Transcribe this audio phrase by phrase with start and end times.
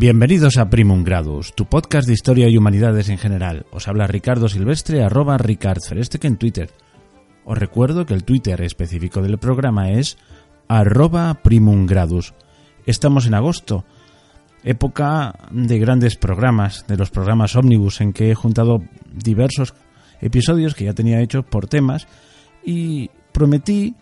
[0.00, 3.66] Bienvenidos a Primum Gradus, tu podcast de historia y humanidades en general.
[3.72, 6.70] Os habla Ricardo Silvestre, arroba que en Twitter.
[7.44, 10.16] Os recuerdo que el Twitter específico del programa es
[10.68, 12.32] arroba Primum Gradus.
[12.86, 13.84] Estamos en agosto,
[14.62, 19.74] época de grandes programas, de los programas ómnibus en que he juntado diversos
[20.20, 22.06] episodios que ya tenía hechos por temas
[22.64, 23.96] y prometí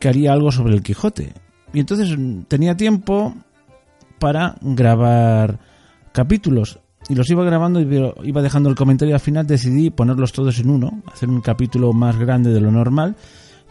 [0.00, 1.34] que haría algo sobre el Quijote.
[1.74, 2.16] Y entonces
[2.48, 3.34] tenía tiempo
[4.18, 5.58] para grabar
[6.12, 6.80] capítulos.
[7.08, 9.14] Y los iba grabando y iba dejando el comentario.
[9.14, 13.16] Al final decidí ponerlos todos en uno, hacer un capítulo más grande de lo normal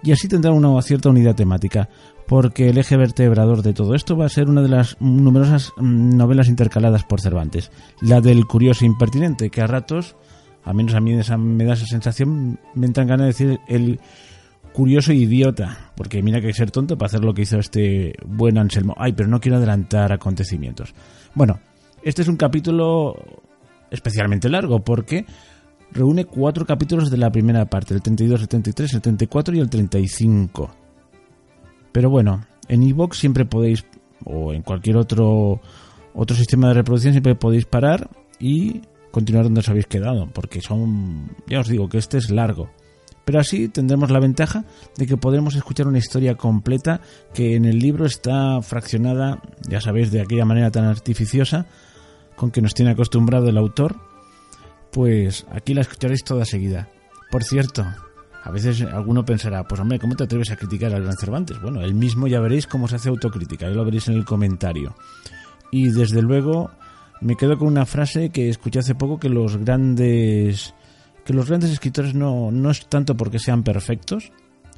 [0.04, 1.90] y así tendrá una cierta unidad temática.
[2.27, 6.16] Porque el eje vertebrador de todo esto va a ser una de las numerosas mm,
[6.16, 7.71] novelas intercaladas por Cervantes.
[8.02, 10.16] La del curioso impertinente, que a ratos,
[10.63, 13.99] a menos a mí me da esa sensación, me entran ganas de decir el
[14.76, 18.13] curioso idiota, porque mira que hay que ser tonto para hacer lo que hizo este
[18.26, 18.93] buen Anselmo.
[18.98, 20.93] Ay, pero no quiero adelantar acontecimientos.
[21.34, 21.62] Bueno,
[22.04, 23.15] este es un capítulo
[23.90, 25.26] especialmente largo porque
[25.93, 29.70] reúne cuatro capítulos de la primera parte, el 32, el 33, el 34 y el
[29.70, 30.70] 35.
[31.93, 33.85] Pero bueno, en iVoox siempre podéis,
[34.26, 35.62] o en cualquier otro,
[36.13, 41.32] otro sistema de reproducción, siempre podéis parar y continuar donde os habéis quedado, porque son,
[41.48, 42.70] ya os digo que este es largo.
[43.26, 44.63] Pero así tendremos la ventaja
[44.98, 47.01] de que podremos escuchar una historia completa
[47.34, 51.65] que en el libro está fraccionada, ya sabéis, de aquella manera tan artificiosa
[52.35, 53.95] con que nos tiene acostumbrado el autor.
[54.91, 56.87] Pues aquí la escucharéis toda seguida.
[57.32, 57.85] Por cierto,
[58.43, 61.60] a veces alguno pensará, pues hombre, ¿cómo te atreves a criticar al gran Cervantes?
[61.60, 64.95] Bueno, él mismo ya veréis cómo se hace autocrítica, ya lo veréis en el comentario.
[65.72, 66.69] Y desde luego
[67.22, 70.75] me quedo con una frase que escuché hace poco que los grandes
[71.25, 74.31] que los grandes escritores no, no es tanto porque sean perfectos,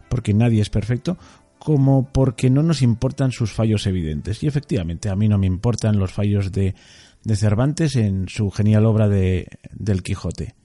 [0.09, 1.17] porque nadie es perfecto,
[1.59, 4.42] como porque no nos importan sus fallos evidentes.
[4.42, 6.73] Y efectivamente, a mí no me importan los fallos de,
[7.23, 10.55] de Cervantes en su genial obra de, del Quijote.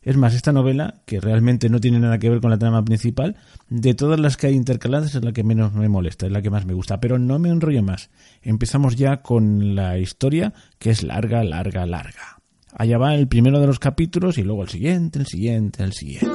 [0.00, 3.36] Es más, esta novela, que realmente no tiene nada que ver con la trama principal,
[3.68, 6.50] de todas las que hay intercaladas es la que menos me molesta, es la que
[6.50, 7.00] más me gusta.
[7.00, 8.08] Pero no me enrollo más.
[8.40, 12.35] Empezamos ya con la historia, que es larga, larga, larga.
[12.78, 16.26] Allá va el primero de los capítulos y luego el siguiente, el siguiente, el siguiente.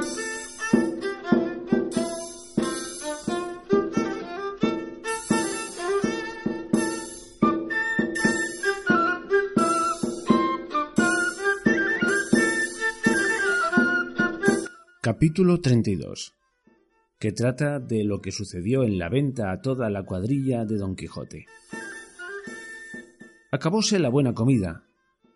[15.02, 16.34] Capítulo 32
[17.20, 20.96] que trata de lo que sucedió en la venta a toda la cuadrilla de Don
[20.96, 21.46] Quijote.
[23.52, 24.86] Acabóse la buena comida,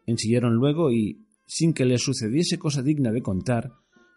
[0.05, 3.71] Ensillaron luego y, sin que les sucediese cosa digna de contar,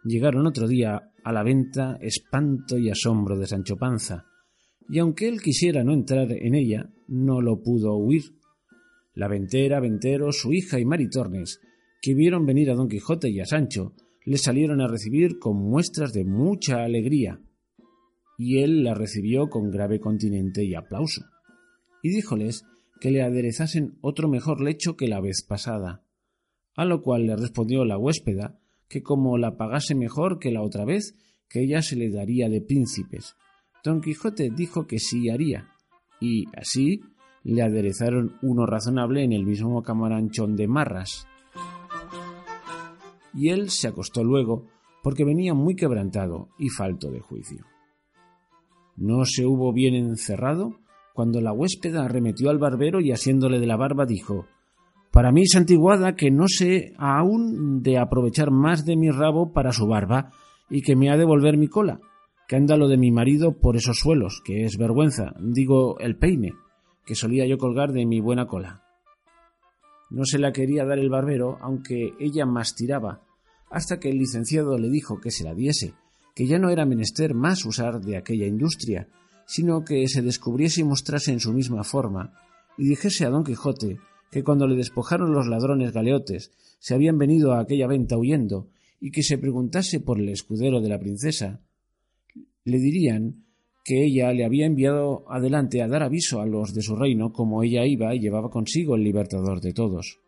[0.04, 4.26] llegaron otro día a la venta espanto y asombro de Sancho Panza,
[4.88, 8.22] y aunque él quisiera no entrar en ella, no lo pudo huir.
[9.15, 11.60] La ventera, ventero, su hija y Maritornes,
[12.00, 13.94] que vieron venir a Don Quijote y a Sancho,
[14.25, 17.41] le salieron a recibir con muestras de mucha alegría,
[18.38, 21.22] y él la recibió con grave continente y aplauso,
[22.03, 22.65] y díjoles
[23.01, 26.05] que le aderezasen otro mejor lecho que la vez pasada.
[26.77, 30.85] A lo cual le respondió la huéspeda que como la pagase mejor que la otra
[30.85, 31.15] vez,
[31.49, 33.37] que ella se le daría de príncipes.
[33.85, 35.69] Don Quijote dijo que sí haría,
[36.21, 37.01] y así
[37.45, 41.27] le aderezaron uno razonable en el mismo camaranchón de marras.
[43.35, 44.67] Y él se acostó luego,
[45.03, 47.65] porque venía muy quebrantado y falto de juicio.
[48.97, 50.81] No se hubo bien encerrado
[51.19, 54.47] cuando la huéspeda arremetió al barbero y asiéndole de la barba dijo
[55.11, 59.89] Para mí, santiguada, que no sé aún de aprovechar más de mi rabo para su
[59.89, 60.31] barba
[60.71, 61.99] y que me ha de volver mi cola,
[62.47, 66.53] que anda lo de mi marido por esos suelos, que es vergüenza, digo el peine,
[67.05, 68.85] que solía yo colgar de mi buena cola.
[70.11, 73.23] No se la quería dar el barbero, aunque ella más tiraba,
[73.73, 75.94] hasta que el licenciado le dijo que se la diese,
[76.37, 79.09] que ya no era menester más usar de aquella industria,
[79.49, 82.35] sino que se descubriese y mostrase en su misma forma,
[82.77, 83.99] y dijese a don Quijote
[84.31, 88.69] que cuando le despojaron los ladrones galeotes se habían venido a aquella venta huyendo,
[89.00, 91.62] y que se preguntase por el escudero de la princesa,
[92.65, 93.47] le dirían
[93.85, 97.62] que ella le había enviado adelante a dar aviso a los de su reino como
[97.62, 100.21] ella iba y llevaba consigo el libertador de todos.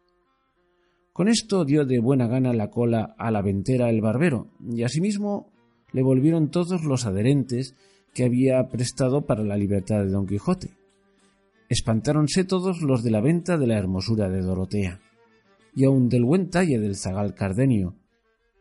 [1.12, 5.52] Con esto dio de buena gana la cola a la ventera el barbero, y asimismo
[5.92, 7.74] le volvieron todos los adherentes
[8.14, 10.76] que había prestado para la libertad de Don Quijote.
[11.68, 15.00] Espantáronse todos los de la venta de la hermosura de Dorotea,
[15.74, 17.94] y aun del buen talle del zagal Cardenio.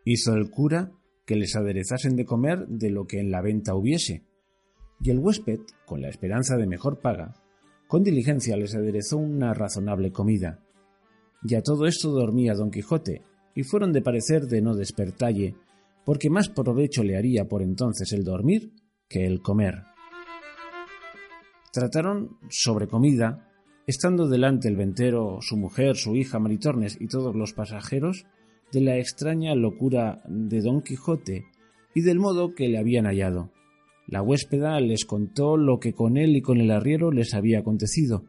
[0.05, 0.91] Hizo el cura
[1.25, 4.23] que les aderezasen de comer de lo que en la venta hubiese,
[5.01, 7.33] y el huésped, con la esperanza de mejor paga,
[7.87, 10.59] con diligencia les aderezó una razonable comida,
[11.41, 13.23] Y a todo esto dormía don Quijote,
[13.55, 15.55] y fueron de parecer de no despertalle,
[16.05, 18.73] porque más provecho le haría por entonces el dormir
[19.09, 19.83] que el comer.
[21.73, 23.51] Trataron sobre comida,
[23.85, 28.25] estando delante el ventero, su mujer, su hija Maritornes y todos los pasajeros,
[28.71, 31.45] de la extraña locura de don Quijote
[31.95, 33.51] y del modo que le habían hallado.
[34.07, 38.25] La huéspeda les contó lo que con él y con el arriero les había acontecido,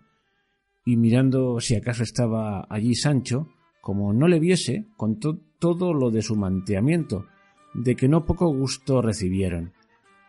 [0.84, 3.48] y mirando si acaso estaba allí Sancho,
[3.80, 7.26] como no le viese, contó todo lo de su manteamiento,
[7.74, 9.72] de que no poco gusto recibieron.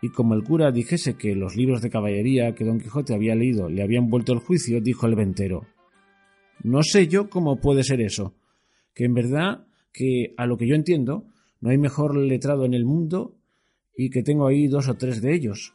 [0.02, 3.70] Y como el cura dijese que los libros de caballería que don Quijote había leído
[3.70, 5.68] le habían vuelto el juicio, dijo el ventero
[6.64, 8.34] No sé yo cómo puede ser eso,
[8.96, 11.26] que en verdad que a lo que yo entiendo,
[11.60, 13.36] no hay mejor letrado en el mundo
[13.96, 15.74] y que tengo ahí dos o tres de ellos,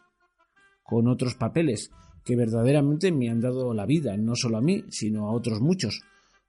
[0.83, 1.93] con otros papeles,
[2.25, 6.03] que verdaderamente me han dado la vida, no solo a mí, sino a otros muchos,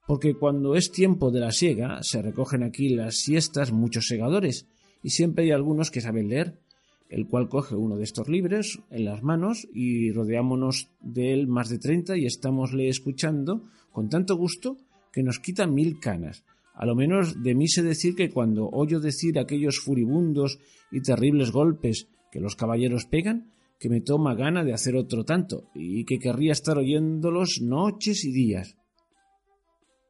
[0.07, 4.67] porque cuando es tiempo de la siega se recogen aquí las siestas muchos segadores,
[5.03, 6.59] y siempre hay algunos que saben leer,
[7.09, 11.69] el cual coge uno de estos libros en las manos y rodeámonos de él más
[11.69, 14.77] de treinta y estámosle escuchando con tanto gusto
[15.11, 16.43] que nos quita mil canas.
[16.73, 20.59] A lo menos de mí sé decir que cuando oyo decir aquellos furibundos
[20.91, 25.69] y terribles golpes que los caballeros pegan, que me toma gana de hacer otro tanto,
[25.73, 28.77] y que querría estar oyéndolos noches y días.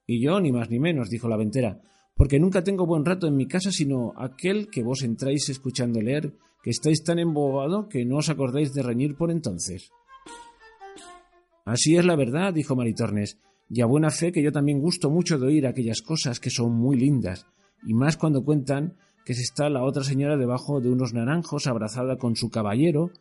[0.06, 1.82] Y yo ni más ni menos, dijo la ventera,
[2.16, 6.34] porque nunca tengo buen rato en mi casa sino aquel que vos entráis escuchando leer,
[6.64, 9.92] que estáis tan embobado que no os acordáis de reñir por entonces.
[11.66, 13.40] Así es la verdad, dijo Maritornes,
[13.70, 16.74] y a buena fe que yo también gusto mucho de oír aquellas cosas que son
[16.74, 17.46] muy lindas,
[17.86, 18.96] y más cuando cuentan
[19.26, 23.12] que se está la otra señora debajo de unos naranjos abrazada con su caballero,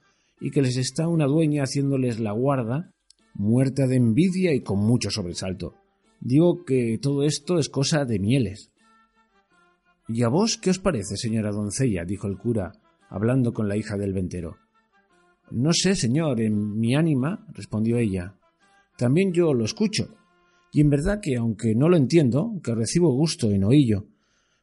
[0.40, 2.92] y que les está una dueña haciéndoles la guarda,
[3.34, 5.74] muerta de envidia y con mucho sobresalto.
[6.20, 8.70] Digo que todo esto es cosa de mieles.
[10.08, 12.04] ¿Y a vos qué os parece, señora doncella?
[12.04, 12.72] dijo el cura,
[13.08, 14.56] hablando con la hija del ventero.
[15.50, 18.34] No sé, señor, en mi ánima, respondió ella.
[18.96, 20.16] También yo lo escucho.
[20.72, 24.06] Y en verdad que, aunque no lo entiendo, que recibo gusto en oíllo,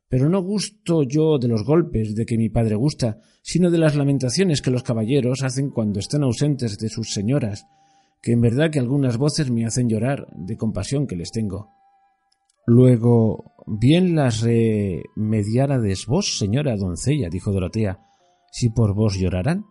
[0.10, 3.96] pero no gusto yo de los golpes de que mi padre gusta, sino de las
[3.96, 7.66] lamentaciones que los caballeros hacen cuando están ausentes de sus señoras,
[8.22, 11.72] que en verdad que algunas voces me hacen llorar de compasión que les tengo.
[12.66, 18.00] Luego, bien las remediárades vos, señora doncella, dijo Dorotea,
[18.54, 19.66] si por vos lloraran.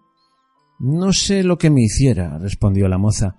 [0.80, 3.36] No sé lo que me hiciera, respondió la moza.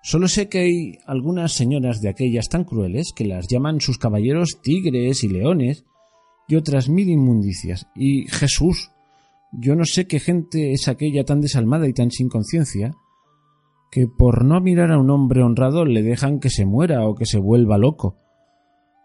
[0.00, 4.60] Solo sé que hay algunas señoras de aquellas tan crueles que las llaman sus caballeros
[4.62, 5.84] tigres y leones
[6.46, 7.88] y otras mil inmundicias.
[7.96, 8.92] Y Jesús,
[9.50, 12.94] yo no sé qué gente es aquella tan desalmada y tan sin conciencia,
[13.90, 17.26] que por no mirar a un hombre honrado le dejan que se muera o que
[17.26, 18.18] se vuelva loco.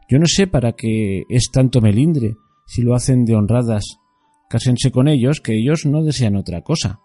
[0.07, 2.35] Yo no sé para qué es tanto melindre,
[2.67, 4.00] si lo hacen de honradas.
[4.51, 6.99] Cásense con ellos, que ellos no desean otra cosa.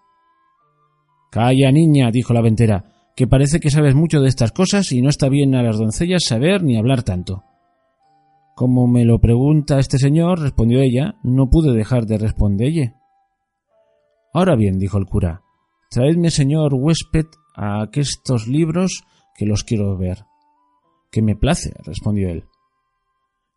[1.30, 5.08] Calla, niña, dijo la ventera, que parece que sabes mucho de estas cosas y no
[5.08, 7.44] está bien a las doncellas saber ni hablar tanto.
[8.56, 12.94] Como me lo pregunta este señor, respondió ella, no pude dejar de responderle.
[14.34, 15.42] Ahora bien, dijo el cura,
[15.88, 19.04] traedme, señor huésped, a aquestos libros
[19.36, 20.24] que los quiero ver.
[21.12, 22.42] Que me place, respondió él.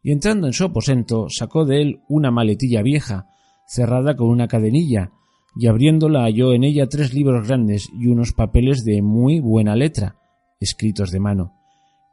[0.04, 3.26] Y entrando en su aposento, sacó de él una maletilla vieja,
[3.70, 5.12] cerrada con una cadenilla,
[5.56, 10.16] y abriéndola halló en ella tres libros grandes y unos papeles de muy buena letra,
[10.60, 11.54] escritos de mano.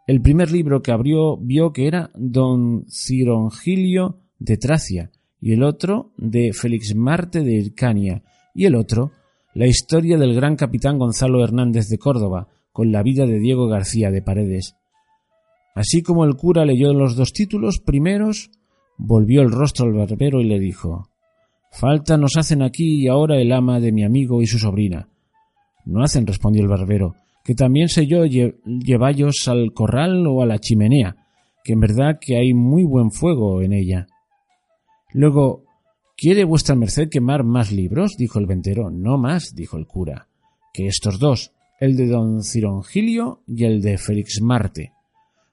[0.07, 5.11] El primer libro que abrió vio que era Don Cirongilio de Tracia,
[5.41, 8.23] y el otro de Félix Marte de Hircania,
[8.55, 9.13] y el otro
[9.55, 14.11] la historia del gran capitán Gonzalo Hernández de Córdoba, con la vida de Diego García
[14.11, 14.77] de Paredes.
[15.75, 18.51] Así como el cura leyó los dos títulos primeros,
[18.99, 21.09] volvió el rostro al barbero y le dijo
[21.79, 25.11] Falta nos hacen aquí y ahora el ama de mi amigo y su sobrina.
[25.85, 30.59] No hacen, respondió el barbero, que también sé yo llevallos al corral o a la
[30.59, 31.17] chimenea,
[31.63, 34.07] que en verdad que hay muy buen fuego en ella.
[35.13, 35.65] Luego,
[36.17, 38.17] ¿quiere vuestra merced quemar más libros?
[38.17, 38.91] dijo el ventero.
[38.91, 40.29] No más, dijo el cura,
[40.73, 44.93] que estos dos, el de don Cirongilio y el de Félix Marte.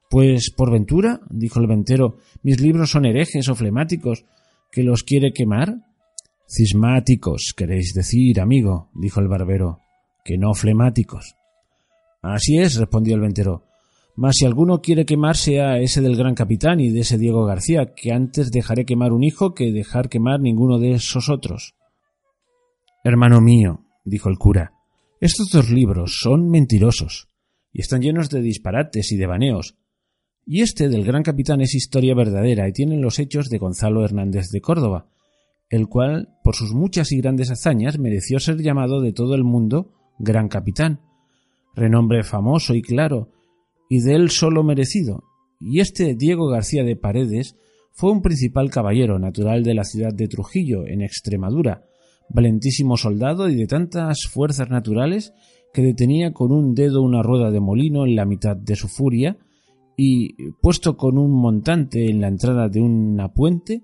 [0.09, 4.23] Pues por ventura, dijo el ventero, mis libros son herejes o flemáticos,
[4.71, 5.92] que los quiere quemar.
[6.55, 9.79] Cismáticos, queréis decir, amigo, dijo el barbero,
[10.23, 11.35] que no flemáticos.
[12.21, 13.63] Así es, respondió el ventero.
[14.15, 17.95] Mas si alguno quiere quemar sea ese del gran capitán y de ese Diego García,
[17.95, 21.73] que antes dejaré quemar un hijo que dejar quemar ninguno de esos otros.
[23.03, 24.73] Hermano mío, dijo el cura,
[25.19, 27.29] estos dos libros son mentirosos
[27.71, 29.75] y están llenos de disparates y de baneos.
[30.45, 34.49] Y este del gran capitán es historia verdadera y tienen los hechos de Gonzalo Hernández
[34.51, 35.07] de Córdoba,
[35.69, 39.91] el cual, por sus muchas y grandes hazañas, mereció ser llamado de todo el mundo
[40.19, 40.99] gran capitán,
[41.75, 43.29] renombre famoso y claro,
[43.89, 45.23] y de él solo merecido.
[45.59, 47.55] Y este Diego García de Paredes
[47.91, 51.83] fue un principal caballero natural de la ciudad de Trujillo, en Extremadura,
[52.29, 55.33] valentísimo soldado y de tantas fuerzas naturales
[55.73, 59.37] que detenía con un dedo una rueda de molino en la mitad de su furia,
[59.95, 63.83] y, puesto con un montante en la entrada de una puente,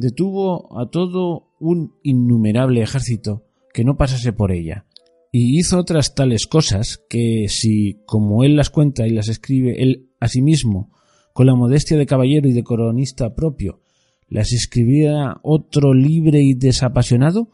[0.00, 4.86] detuvo a todo un innumerable ejército que no pasase por ella,
[5.30, 10.08] y hizo otras tales cosas que si, como él las cuenta y las escribe él
[10.18, 10.90] a sí mismo,
[11.32, 13.80] con la modestia de caballero y de coronista propio,
[14.28, 17.48] las escribiera otro libre y desapasionado,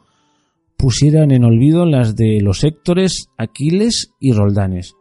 [0.76, 4.94] pusieran en olvido las de los Héctores, Aquiles y Roldanes.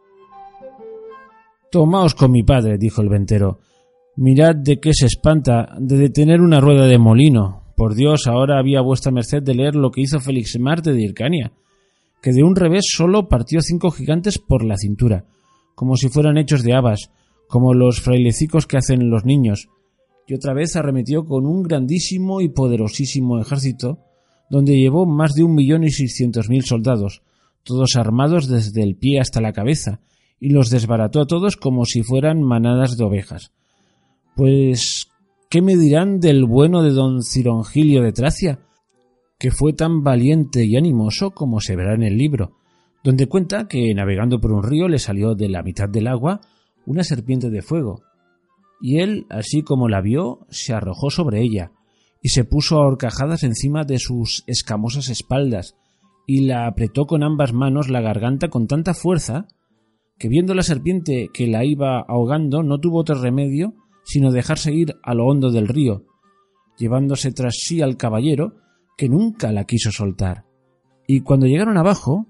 [1.70, 3.60] Tomaos con mi padre, dijo el ventero.
[4.18, 7.64] Mirad de qué se espanta de detener una rueda de molino.
[7.76, 11.52] Por Dios, ahora había vuestra merced de leer lo que hizo Félix Marte de Hircania,
[12.22, 15.26] que de un revés solo partió cinco gigantes por la cintura,
[15.74, 17.10] como si fueran hechos de habas,
[17.46, 19.68] como los frailecicos que hacen los niños,
[20.26, 23.98] y otra vez arremetió con un grandísimo y poderosísimo ejército,
[24.48, 27.20] donde llevó más de un millón y seiscientos mil soldados,
[27.64, 30.00] todos armados desde el pie hasta la cabeza,
[30.40, 33.52] y los desbarató a todos como si fueran manadas de ovejas.
[34.36, 35.08] Pues,
[35.50, 38.60] ¿qué me dirán del bueno de don Cirongilio de Tracia?
[39.38, 42.52] que fue tan valiente y animoso como se verá en el libro,
[43.04, 46.40] donde cuenta que navegando por un río le salió de la mitad del agua
[46.86, 48.02] una serpiente de fuego,
[48.80, 51.72] y él, así como la vio, se arrojó sobre ella,
[52.22, 55.76] y se puso a horcajadas encima de sus escamosas espaldas,
[56.26, 59.46] y la apretó con ambas manos la garganta con tanta fuerza
[60.18, 63.74] que viendo la serpiente que la iba ahogando no tuvo otro remedio
[64.06, 66.06] sino dejarse ir a lo hondo del río,
[66.78, 68.54] llevándose tras sí al caballero,
[68.96, 70.44] que nunca la quiso soltar.
[71.08, 72.26] Y cuando llegaron abajo,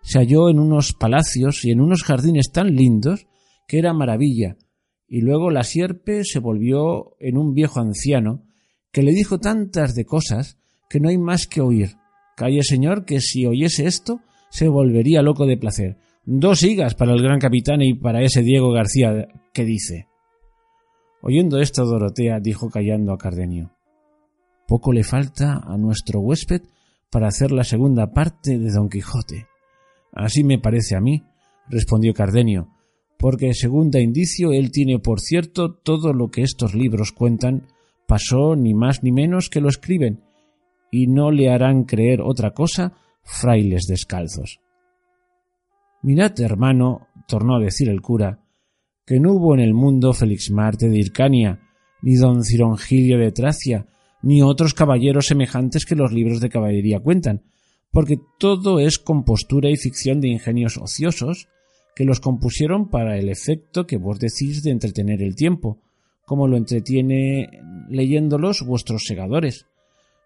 [0.00, 3.26] se halló en unos palacios y en unos jardines tan lindos
[3.68, 4.56] que era maravilla,
[5.06, 8.44] y luego la sierpe se volvió en un viejo anciano
[8.90, 11.96] que le dijo tantas de cosas que no hay más que oír.
[12.36, 15.98] Calle señor que si oyese esto se volvería loco de placer.
[16.24, 20.11] Dos higas para el gran capitán y para ese Diego García que dice.
[21.22, 23.70] Oyendo esto, Dorotea dijo callando a Cardenio.
[24.66, 26.62] Poco le falta a nuestro huésped
[27.10, 29.46] para hacer la segunda parte de Don Quijote.
[30.12, 31.22] Así me parece a mí,
[31.68, 32.70] respondió Cardenio,
[33.18, 37.68] porque según da indicio él tiene por cierto todo lo que estos libros cuentan,
[38.08, 40.24] pasó ni más ni menos que lo escriben,
[40.90, 44.58] y no le harán creer otra cosa frailes descalzos.
[46.02, 48.40] Mirad, hermano, tornó a decir el cura,
[49.06, 51.60] que no hubo en el mundo Félix Marte de Hircania,
[52.02, 53.86] ni don Cirongilio de Tracia,
[54.22, 57.42] ni otros caballeros semejantes que los libros de caballería cuentan,
[57.90, 61.48] porque todo es compostura y ficción de ingenios ociosos,
[61.94, 65.78] que los compusieron para el efecto que vos decís de entretener el tiempo,
[66.24, 67.50] como lo entretiene
[67.90, 69.66] leyéndolos vuestros segadores.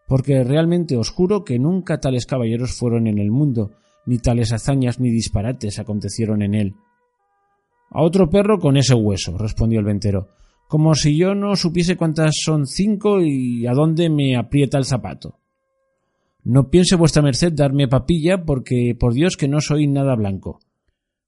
[0.07, 3.73] Porque realmente os juro que nunca tales caballeros fueron en el mundo,
[4.05, 6.75] ni tales hazañas ni disparates acontecieron en él.
[7.91, 10.29] A otro perro con ese hueso, respondió el ventero,
[10.69, 15.39] como si yo no supiese cuántas son cinco y a dónde me aprieta el zapato.
[16.43, 20.61] No piense vuestra merced darme papilla, porque por Dios que no soy nada blanco.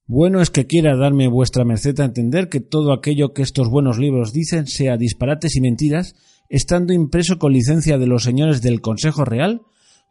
[0.06, 3.98] Bueno es que quiera darme vuestra merced a entender que todo aquello que estos buenos
[3.98, 6.14] libros dicen sea disparates y mentiras,
[6.48, 9.62] estando impreso con licencia de los señores del Consejo Real,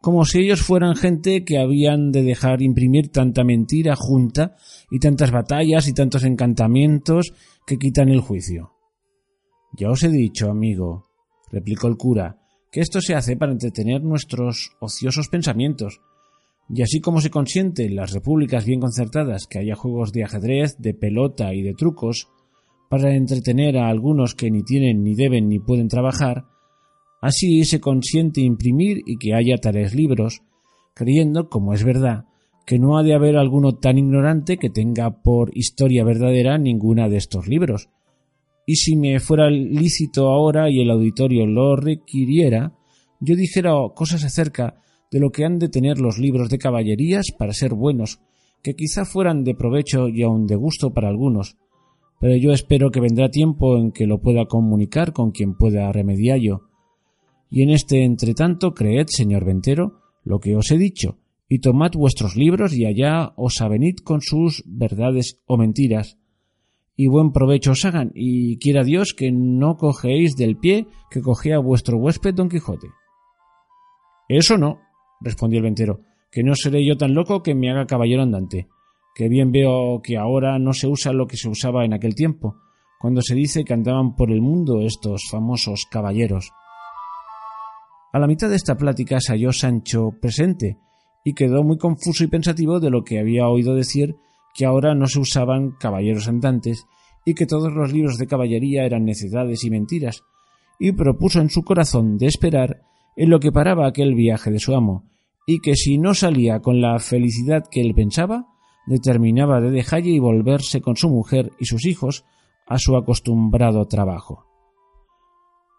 [0.01, 4.55] como si ellos fueran gente que habían de dejar imprimir tanta mentira junta
[4.91, 7.33] y tantas batallas y tantos encantamientos
[7.65, 8.73] que quitan el juicio.
[9.73, 11.05] Ya os he dicho, amigo,
[11.51, 12.37] replicó el cura,
[12.71, 15.99] que esto se hace para entretener nuestros ociosos pensamientos,
[16.69, 20.77] y así como se consiente en las repúblicas bien concertadas que haya juegos de ajedrez,
[20.79, 22.29] de pelota y de trucos,
[22.89, 26.45] para entretener a algunos que ni tienen ni deben ni pueden trabajar,
[27.21, 30.41] Así se consiente imprimir y que haya tales libros,
[30.93, 32.25] creyendo, como es verdad,
[32.65, 37.17] que no ha de haber alguno tan ignorante que tenga por historia verdadera ninguna de
[37.17, 37.89] estos libros.
[38.65, 42.73] Y si me fuera lícito ahora y el auditorio lo requiriera,
[43.19, 47.53] yo dijera cosas acerca de lo que han de tener los libros de caballerías para
[47.53, 48.19] ser buenos,
[48.61, 51.55] que quizá fueran de provecho y aun de gusto para algunos,
[52.19, 56.66] pero yo espero que vendrá tiempo en que lo pueda comunicar con quien pueda remediarlo,
[57.49, 62.35] y en este entretanto creed, señor ventero, lo que os he dicho, y tomad vuestros
[62.35, 66.17] libros y allá os avenid con sus verdades o mentiras,
[66.95, 71.59] y buen provecho os hagan, y quiera Dios que no cogeéis del pie que cogía
[71.59, 72.87] vuestro huésped don Quijote.
[74.27, 74.79] Eso no,
[75.21, 76.01] respondió el ventero,
[76.31, 78.67] que no seré yo tan loco que me haga caballero andante,
[79.15, 82.57] que bien veo que ahora no se usa lo que se usaba en aquel tiempo,
[82.99, 86.51] cuando se dice que andaban por el mundo estos famosos caballeros.
[88.17, 90.79] A la mitad de esta plática se halló Sancho presente,
[91.23, 94.15] y quedó muy confuso y pensativo de lo que había oído decir
[94.55, 96.87] que ahora no se usaban caballeros andantes
[97.25, 100.23] y que todos los libros de caballería eran necedades y mentiras,
[100.79, 102.81] y propuso en su corazón de esperar
[103.15, 105.03] en lo que paraba aquel viaje de su amo,
[105.45, 108.47] y que si no salía con la felicidad que él pensaba,
[108.87, 112.25] determinaba de dejalle y volverse con su mujer y sus hijos
[112.65, 114.46] a su acostumbrado trabajo.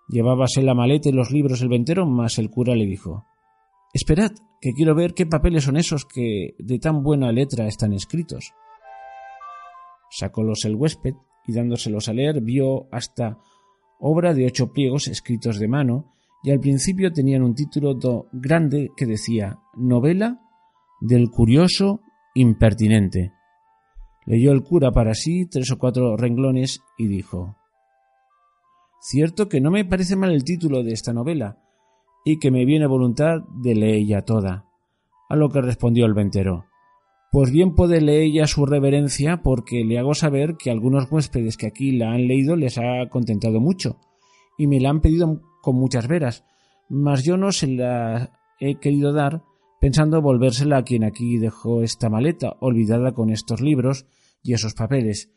[0.08, 3.26] Llevábase la maleta y los libros el ventero, mas el cura le dijo
[3.92, 8.54] Esperad, que quiero ver qué papeles son esos que de tan buena letra están escritos.
[10.10, 11.14] Sacólos el huésped
[11.46, 13.38] y dándoselos a leer vio hasta
[14.00, 16.12] obra de ocho pliegos escritos de mano
[16.42, 17.98] y al principio tenían un título
[18.32, 20.40] grande que decía Novela
[21.00, 22.00] del curioso
[22.34, 23.32] impertinente.
[24.26, 27.57] Leyó el cura para sí tres o cuatro renglones y dijo
[29.00, 31.58] Cierto que no me parece mal el título de esta novela,
[32.24, 34.66] y que me viene voluntad de leella toda.
[35.28, 36.64] A lo que respondió el ventero
[37.30, 41.92] Pues bien puede leella su reverencia, porque le hago saber que algunos huéspedes que aquí
[41.92, 43.98] la han leído les ha contentado mucho,
[44.56, 46.44] y me la han pedido con muchas veras,
[46.88, 49.42] mas yo no se la he querido dar,
[49.80, 54.06] pensando volvérsela a quien aquí dejó esta maleta, olvidada con estos libros
[54.42, 55.30] y esos papeles,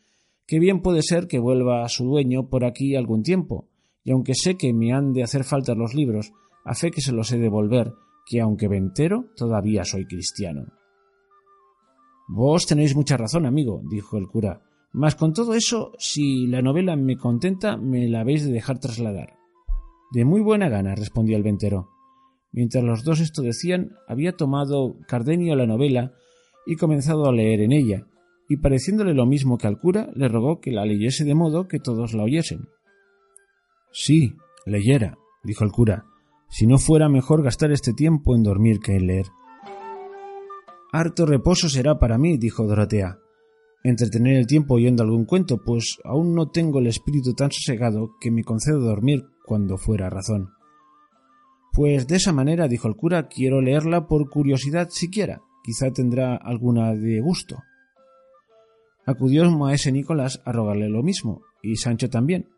[0.52, 3.70] que bien puede ser que vuelva a su dueño por aquí algún tiempo,
[4.04, 6.34] y aunque sé que me han de hacer falta los libros,
[6.66, 7.94] a fe que se los he de volver,
[8.26, 10.66] que aunque ventero, todavía soy cristiano.
[12.28, 14.60] Vos tenéis mucha razón, amigo, dijo el cura,
[14.92, 19.38] mas con todo eso, si la novela me contenta, me la habéis de dejar trasladar.
[20.12, 21.88] De muy buena gana, respondió el ventero.
[22.52, 26.12] Mientras los dos esto decían, había tomado Cardenio la novela
[26.66, 28.06] y comenzado a leer en ella,
[28.52, 31.78] y pareciéndole lo mismo que al cura, le rogó que la leyese de modo que
[31.78, 32.68] todos la oyesen.
[33.92, 34.34] Sí,
[34.66, 36.04] leyera, dijo el cura,
[36.50, 39.26] si no fuera mejor gastar este tiempo en dormir que en leer.
[40.92, 43.20] Harto reposo será para mí, dijo Dorotea,
[43.84, 48.30] entretener el tiempo oyendo algún cuento, pues aún no tengo el espíritu tan sosegado que
[48.30, 50.50] me concedo dormir cuando fuera razón.
[51.72, 56.94] Pues de esa manera, dijo el cura, quiero leerla por curiosidad siquiera, quizá tendrá alguna
[56.94, 57.56] de gusto.
[59.04, 62.48] Acudió maese Nicolás a rogarle lo mismo, y Sancho también,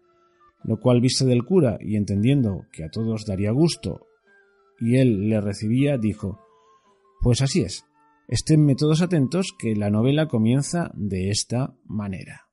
[0.62, 4.06] lo cual visto del cura y entendiendo que a todos daría gusto
[4.80, 6.40] y él le recibía, dijo
[7.20, 7.84] Pues así es,
[8.28, 12.43] esténme todos atentos que la novela comienza de esta manera.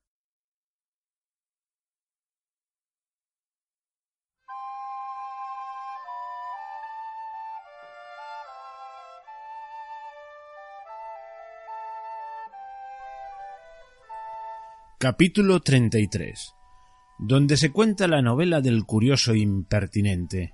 [15.01, 16.53] Capítulo 33
[17.17, 20.53] donde se cuenta la novela del curioso impertinente.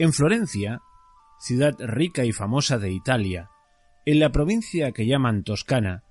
[0.00, 0.80] En Florencia,
[1.38, 3.50] ciudad rica y famosa de Italia,
[4.04, 6.02] en la provincia que llaman Toscana,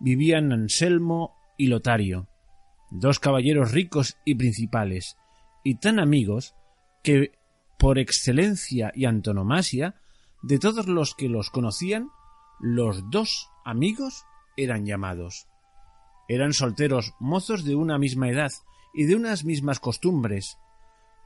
[0.00, 2.26] vivían Anselmo y Lotario,
[2.90, 5.18] dos caballeros ricos y principales,
[5.62, 6.54] y tan amigos
[7.02, 7.32] que,
[7.78, 9.96] por excelencia y antonomasia,
[10.42, 12.08] de todos los que los conocían,
[12.60, 14.24] los dos amigos
[14.56, 15.51] eran llamados.
[16.32, 18.50] Eran solteros, mozos de una misma edad
[18.94, 20.56] y de unas mismas costumbres,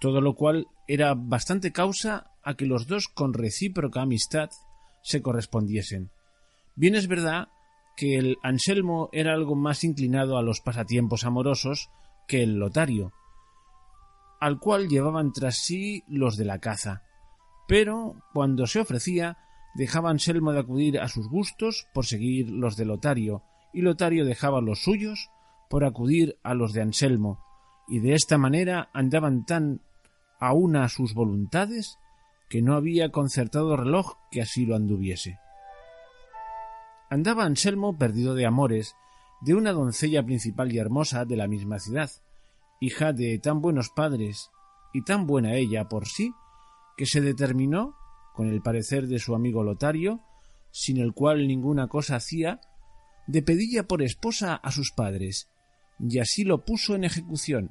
[0.00, 4.50] todo lo cual era bastante causa a que los dos con recíproca amistad
[5.02, 6.10] se correspondiesen.
[6.74, 7.46] Bien es verdad
[7.96, 11.88] que el Anselmo era algo más inclinado a los pasatiempos amorosos
[12.26, 13.12] que el Lotario,
[14.40, 17.04] al cual llevaban tras sí los de la caza,
[17.68, 19.38] pero cuando se ofrecía
[19.76, 23.44] dejaba Anselmo de acudir a sus gustos por seguir los de Lotario,
[23.76, 25.28] y Lotario dejaba los suyos
[25.68, 27.44] por acudir a los de Anselmo,
[27.86, 29.82] y de esta manera andaban tan
[30.40, 31.98] a una sus voluntades
[32.48, 35.38] que no había concertado reloj que así lo anduviese.
[37.10, 38.96] Andaba Anselmo perdido de amores
[39.42, 42.10] de una doncella principal y hermosa de la misma ciudad,
[42.80, 44.50] hija de tan buenos padres
[44.94, 46.32] y tan buena ella por sí,
[46.96, 47.94] que se determinó,
[48.34, 50.20] con el parecer de su amigo Lotario,
[50.70, 52.62] sin el cual ninguna cosa hacía,
[53.26, 55.48] de pedilla por esposa a sus padres,
[55.98, 57.70] y así lo puso en ejecución.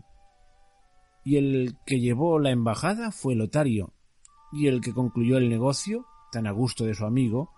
[1.23, 3.93] Y el que llevó la embajada fue Lotario,
[4.51, 7.51] y el que concluyó el negocio, tan a gusto de su amigo,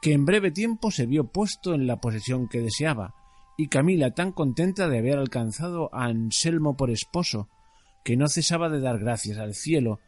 [0.00, 3.14] que en breve tiempo se vio puesto en la posesión que deseaba,
[3.56, 7.48] y Camila tan contenta de haber alcanzado a Anselmo por esposo,
[8.04, 10.00] que no cesaba de dar gracias al cielo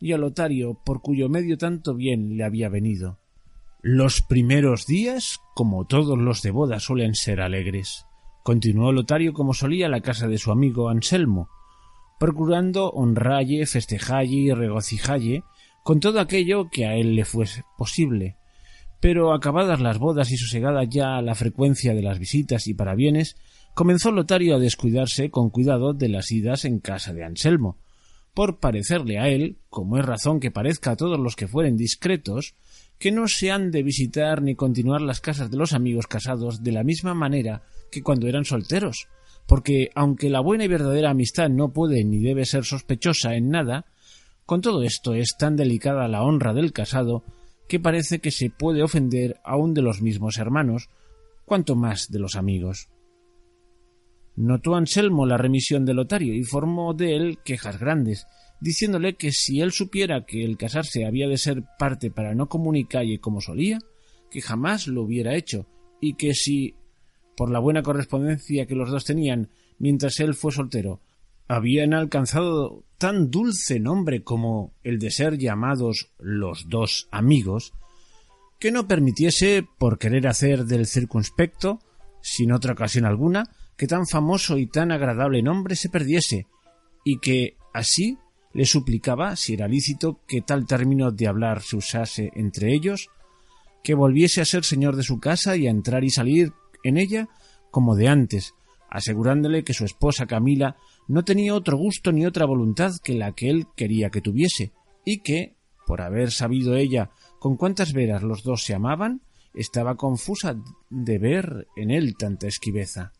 [0.00, 3.21] y a Lotario por cuyo medio tanto bien le había venido.
[3.84, 8.06] Los primeros días, como todos los de boda, suelen ser alegres.
[8.44, 11.48] Continuó Lotario como solía la casa de su amigo Anselmo,
[12.20, 15.42] procurando honralle, festejalle y regocijalle
[15.82, 18.36] con todo aquello que a él le fuese posible.
[19.00, 23.34] Pero acabadas las bodas y sosegada ya la frecuencia de las visitas y parabienes,
[23.74, 27.78] comenzó Lotario a descuidarse con cuidado de las idas en casa de Anselmo,
[28.32, 32.54] por parecerle a él, como es razón que parezca a todos los que fueren discretos,
[33.02, 36.70] que no se han de visitar ni continuar las casas de los amigos casados de
[36.70, 39.08] la misma manera que cuando eran solteros,
[39.48, 43.86] porque aunque la buena y verdadera amistad no puede ni debe ser sospechosa en nada,
[44.46, 47.24] con todo esto es tan delicada la honra del casado
[47.66, 50.88] que parece que se puede ofender aun de los mismos hermanos,
[51.44, 52.88] cuanto más de los amigos.
[54.36, 58.26] Notó Anselmo la remisión del Lotario y formó de él quejas grandes,
[58.62, 63.18] diciéndole que si él supiera que el casarse había de ser parte para no comunicalle
[63.18, 63.80] como solía,
[64.30, 65.66] que jamás lo hubiera hecho,
[66.00, 66.76] y que si,
[67.36, 71.00] por la buena correspondencia que los dos tenían mientras él fue soltero,
[71.48, 77.72] habían alcanzado tan dulce nombre como el de ser llamados los dos amigos,
[78.60, 81.80] que no permitiese, por querer hacer del circunspecto,
[82.20, 83.42] sin otra ocasión alguna,
[83.76, 86.46] que tan famoso y tan agradable nombre se perdiese,
[87.04, 88.18] y que así
[88.52, 93.08] le suplicaba, si era lícito, que tal término de hablar se usase entre ellos,
[93.82, 96.52] que volviese a ser señor de su casa y a entrar y salir
[96.84, 97.28] en ella
[97.70, 98.54] como de antes,
[98.90, 100.76] asegurándole que su esposa Camila
[101.08, 104.72] no tenía otro gusto ni otra voluntad que la que él quería que tuviese,
[105.04, 109.22] y que, por haber sabido ella con cuántas veras los dos se amaban,
[109.54, 110.56] estaba confusa
[110.90, 113.12] de ver en él tanta esquiveza.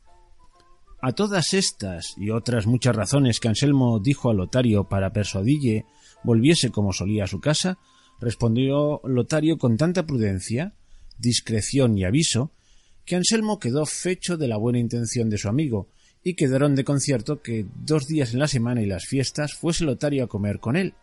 [1.04, 5.84] A todas estas y otras muchas razones que Anselmo dijo a Lotario para persuadille
[6.22, 7.76] volviese como solía a su casa,
[8.20, 10.74] respondió Lotario con tanta prudencia,
[11.18, 12.52] discreción y aviso,
[13.04, 15.88] que Anselmo quedó fecho de la buena intención de su amigo,
[16.22, 20.22] y quedaron de concierto que dos días en la semana y las fiestas fuese Lotario
[20.22, 20.94] a comer con él.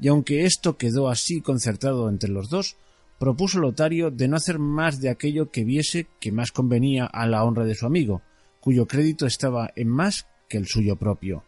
[0.00, 2.76] Y aunque esto quedó así concertado entre los dos,
[3.20, 7.44] propuso Lotario de no hacer más de aquello que viese que más convenía a la
[7.44, 8.22] honra de su amigo,
[8.66, 11.44] cuyo crédito estaba en más que el suyo propio.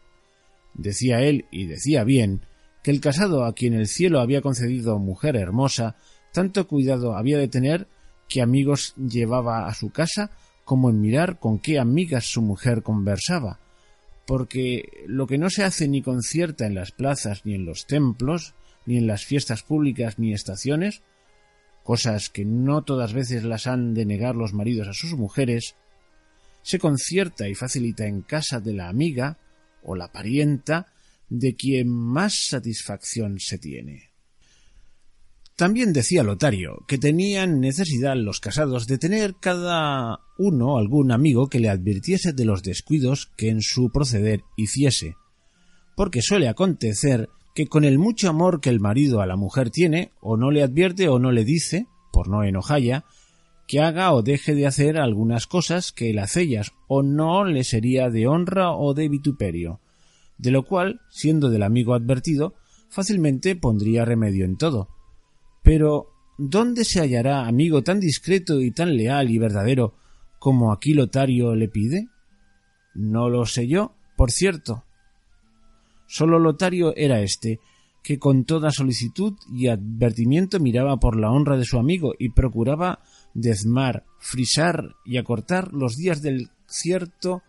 [0.73, 2.45] Decía él, y decía bien,
[2.81, 5.97] que el casado a quien el cielo había concedido mujer hermosa,
[6.31, 7.89] tanto cuidado había de tener
[8.29, 10.31] que amigos llevaba a su casa
[10.63, 13.59] como en mirar con qué amigas su mujer conversaba,
[14.25, 18.55] porque lo que no se hace ni concierta en las plazas ni en los templos,
[18.85, 21.01] ni en las fiestas públicas ni estaciones,
[21.83, 25.75] cosas que no todas veces las han de negar los maridos a sus mujeres,
[26.69, 29.39] se concierta y facilita en casa de la amiga
[29.81, 30.93] o la parienta
[31.27, 34.11] de quien más satisfacción se tiene.
[35.55, 41.59] También decía Lotario que tenían necesidad los casados de tener cada uno algún amigo que
[41.59, 45.15] le advirtiese de los descuidos que en su proceder hiciese,
[45.95, 50.11] porque suele acontecer que con el mucho amor que el marido a la mujer tiene,
[50.21, 53.05] o no le advierte o no le dice, por no enojalla,
[53.69, 58.09] que haga o deje de hacer algunas cosas que las ellas o no le sería
[58.09, 59.79] de honra o de vituperio,
[60.39, 62.55] de lo cual, siendo del amigo advertido,
[62.89, 64.89] fácilmente pondría remedio en todo,
[65.61, 66.07] pero
[66.39, 69.93] ¿dónde se hallará amigo tan discreto y tan leal y verdadero
[70.39, 72.07] como aquí Lotario le pide?
[72.95, 74.83] No lo sé yo, por cierto.
[76.07, 77.59] Solo Lotario era éste,
[78.01, 83.03] que con toda solicitud y advertimiento miraba por la honra de su amigo y procuraba
[83.41, 87.41] dezmar, frisar y acortar los días del cierto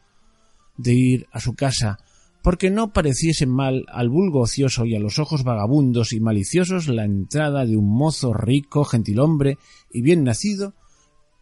[0.76, 1.98] de ir a su casa,
[2.42, 7.04] porque no pareciese mal al vulgo ocioso y a los ojos vagabundos y maliciosos la
[7.04, 9.58] entrada de un mozo rico, gentilhombre
[9.92, 10.74] y bien nacido,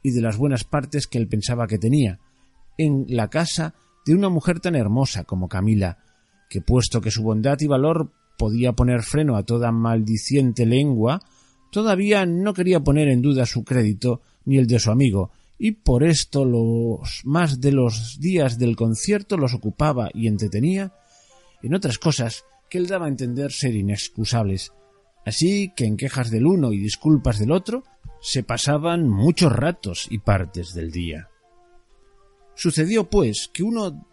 [0.02, 2.18] y de las buenas partes que él pensaba que tenía,
[2.76, 3.74] en la casa
[4.06, 5.98] de una mujer tan hermosa como Camila,
[6.48, 11.20] que puesto que su bondad y valor podía poner freno a toda maldiciente lengua,
[11.70, 16.02] todavía no quería poner en duda su crédito ni el de su amigo, y por
[16.02, 20.94] esto los más de los días del concierto los ocupaba y entretenía
[21.62, 24.72] en otras cosas que él daba a entender ser inexcusables.
[25.26, 27.84] Así que en quejas del uno y disculpas del otro
[28.22, 31.28] se pasaban muchos ratos y partes del día.
[32.54, 34.06] Sucedió, pues, que uno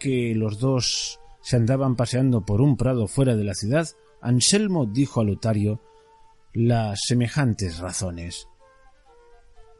[0.00, 3.88] que los dos se andaban paseando por un prado fuera de la ciudad,
[4.20, 5.80] Anselmo dijo a Lotario
[6.52, 8.48] las semejantes razones.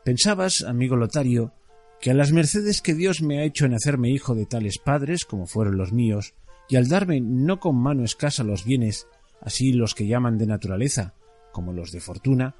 [0.04, 1.52] Pensabas, amigo Lotario,
[2.00, 5.24] que a las mercedes que Dios me ha hecho en hacerme hijo de tales padres
[5.24, 6.34] como fueron los míos,
[6.68, 9.06] y al darme no con mano escasa los bienes,
[9.40, 11.14] así los que llaman de naturaleza,
[11.52, 12.56] como los de fortuna,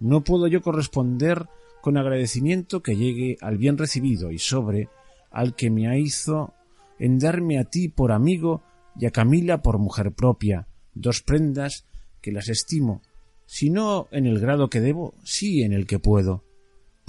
[0.00, 1.46] no puedo yo corresponder
[1.80, 4.90] con agradecimiento que llegue al bien recibido y sobre
[5.30, 6.52] al que me hizo
[6.98, 8.62] en darme a ti por amigo
[8.98, 11.86] y a Camila por mujer propia, dos prendas
[12.20, 13.00] que las estimo,
[13.46, 16.44] si no en el grado que debo, sí en el que puedo.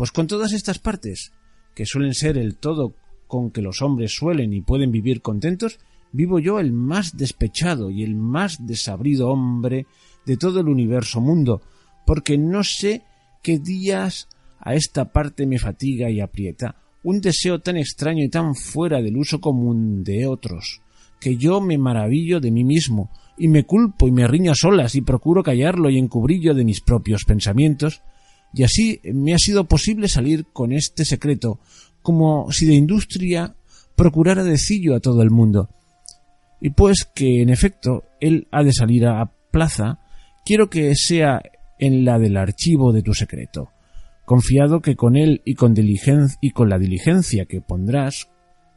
[0.04, 1.32] Pues con todas estas partes,
[1.74, 2.94] que suelen ser el todo
[3.26, 5.80] con que los hombres suelen y pueden vivir contentos,
[6.12, 9.86] vivo yo el más despechado y el más desabrido hombre
[10.26, 11.62] de todo el universo mundo,
[12.06, 13.04] porque no sé
[13.42, 14.28] qué días
[14.60, 16.76] a esta parte me fatiga y aprieta.
[17.04, 20.82] Un deseo tan extraño y tan fuera del uso común de otros,
[21.22, 24.96] que yo me maravillo de mí mismo, y me culpo y me riño a solas
[24.96, 28.02] y procuro callarlo y encubrillo de mis propios pensamientos,
[28.54, 31.60] y así me ha sido posible salir con este secreto,
[32.02, 33.56] como si de industria
[33.96, 35.70] procurara decillo a todo el mundo.
[36.62, 40.00] Y pues que en efecto él ha de salir a plaza,
[40.46, 41.42] quiero que sea
[41.80, 43.72] en la del archivo de tu secreto,
[44.26, 48.30] confiado que con él y con, y con la diligencia que pondrás,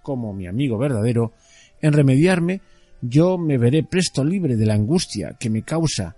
[0.03, 1.33] como mi amigo verdadero,
[1.81, 2.63] en remediarme,
[3.03, 6.17] yo me veré presto libre de la angustia que me causa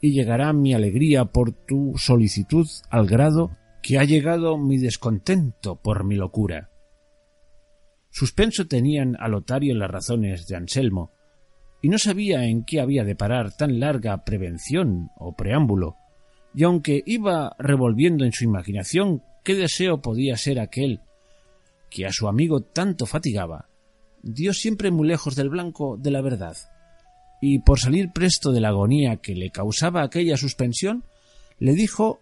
[0.00, 6.04] y llegará mi alegría por tu solicitud al grado que ha llegado mi descontento por
[6.04, 6.70] mi locura.
[8.10, 11.12] Suspenso tenían a Lotario las razones de Anselmo,
[11.82, 15.96] y no sabía en qué había de parar tan larga prevención o preámbulo,
[16.54, 21.00] y aunque iba revolviendo en su imaginación qué deseo podía ser aquel
[21.88, 23.68] que a su amigo tanto fatigaba,
[24.22, 26.56] dio siempre muy lejos del blanco de la verdad,
[27.40, 31.04] y por salir presto de la agonía que le causaba aquella suspensión,
[31.58, 32.20] le dijo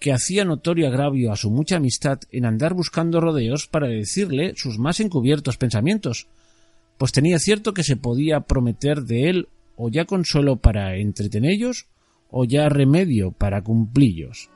[0.00, 4.78] que hacía notorio agravio a su mucha amistad en andar buscando rodeos para decirle sus
[4.78, 6.28] más encubiertos pensamientos,
[6.98, 11.86] pues tenía cierto que se podía prometer de él o ya consuelo para entretenellos
[12.30, 14.50] o ya remedio para cumplillos.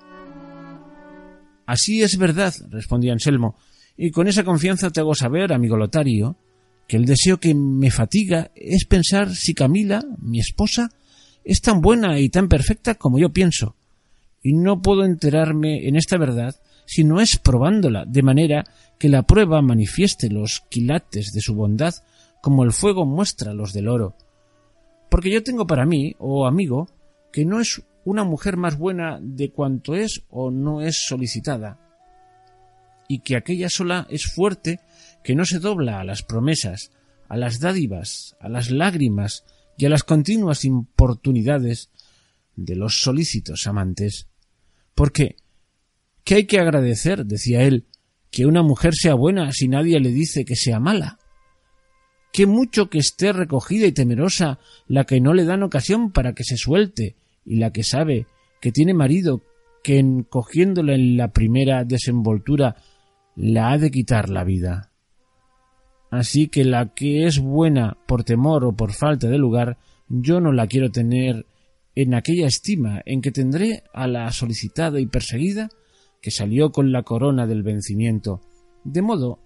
[1.66, 3.57] Así es verdad, respondió Anselmo,
[3.96, 6.37] y con esa confianza te hago saber, amigo Lotario,
[6.87, 10.90] que el deseo que me fatiga es pensar si Camila, mi esposa,
[11.45, 13.77] es tan buena y tan perfecta como yo pienso,
[14.42, 18.64] y no puedo enterarme en esta verdad si no es probándola, de manera
[18.99, 21.95] que la prueba manifieste los quilates de su bondad
[22.40, 24.16] como el fuego muestra los del oro.
[25.09, 26.88] Porque yo tengo para mí, oh amigo,
[27.33, 31.79] que no es una mujer más buena de cuanto es o no es solicitada,
[33.09, 34.81] y que aquella sola es fuerte
[35.23, 36.91] que no se dobla a las promesas,
[37.29, 39.45] a las dádivas, a las lágrimas
[39.79, 41.91] y a las continuas importunidades
[42.57, 44.29] de los solícitos amantes.
[44.95, 45.37] Porque,
[46.25, 47.25] ¿qué hay que agradecer?
[47.25, 47.87] decía él,
[48.31, 51.19] que una mujer sea buena si nadie le dice que sea mala.
[52.33, 56.45] Qué mucho que esté recogida y temerosa la que no le dan ocasión para que
[56.45, 58.27] se suelte y la que sabe
[58.61, 59.43] que tiene marido
[59.83, 62.77] que en cogiéndola en la primera desenvoltura
[63.37, 64.91] la ha de quitar la vida.
[66.12, 69.79] Así que la que es buena por temor o por falta de lugar,
[70.11, 71.46] yo no la quiero tener
[71.94, 75.70] en aquella estima en que tendré a la solicitada y perseguida
[76.20, 78.42] que salió con la corona del vencimiento,
[78.85, 79.38] de modo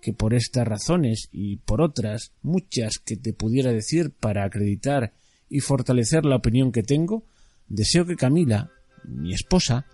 [0.00, 5.14] que por estas razones y por otras muchas que te pudiera decir para acreditar
[5.48, 7.24] y fortalecer la opinión que tengo,
[7.66, 8.70] deseo que Camila,
[9.04, 9.86] mi esposa,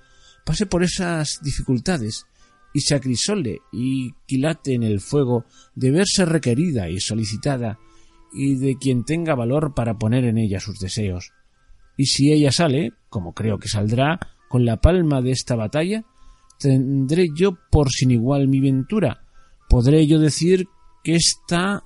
[0.45, 2.27] pase por esas dificultades
[2.73, 7.79] y se acrisole y quilate en el fuego de verse requerida y solicitada
[8.33, 11.33] y de quien tenga valor para poner en ella sus deseos.
[11.97, 16.05] Y si ella sale, como creo que saldrá, con la palma de esta batalla,
[16.59, 19.23] tendré yo por sin igual mi ventura,
[19.69, 20.67] podré yo decir
[21.03, 21.83] que está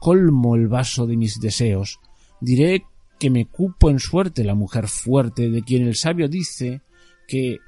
[0.00, 2.00] colmo el vaso de mis deseos.
[2.40, 2.84] Diré
[3.18, 6.80] que me cupo en suerte la mujer fuerte de quien el sabio dice
[7.28, 7.58] que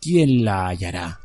[0.00, 1.20] ¿quién la hallará?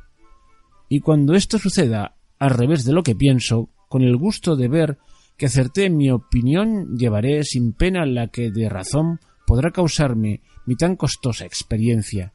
[0.93, 4.97] Y cuando esto suceda al revés de lo que pienso, con el gusto de ver
[5.37, 10.75] que acerté en mi opinión, llevaré sin pena la que de razón podrá causarme mi
[10.75, 12.33] tan costosa experiencia.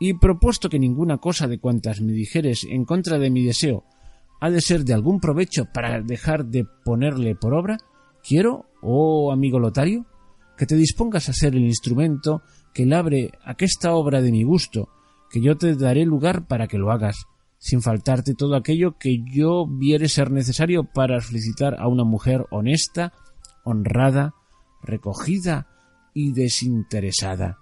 [0.00, 3.84] Y propuesto que ninguna cosa de cuantas me dijeres en contra de mi deseo
[4.40, 7.76] ha de ser de algún provecho para dejar de ponerle por obra,
[8.26, 10.06] quiero, oh amigo Lotario,
[10.56, 12.40] que te dispongas a ser el instrumento
[12.72, 14.88] que labre aquesta obra de mi gusto,
[15.30, 17.26] que yo te daré lugar para que lo hagas,
[17.60, 23.12] sin faltarte todo aquello que yo viere ser necesario para felicitar a una mujer honesta,
[23.64, 24.34] honrada,
[24.82, 25.68] recogida
[26.14, 27.58] y desinteresada.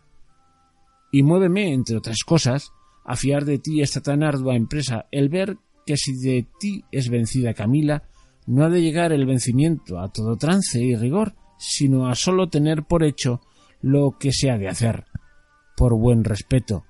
[1.10, 2.70] Y muéveme, entre otras cosas,
[3.04, 7.08] a fiar de ti esta tan ardua empresa, el ver que si de ti es
[7.10, 8.04] vencida Camila,
[8.46, 12.84] no ha de llegar el vencimiento a todo trance y rigor, sino a sólo tener
[12.84, 13.40] por hecho
[13.82, 15.06] lo que se ha de hacer,
[15.76, 16.84] por buen respeto,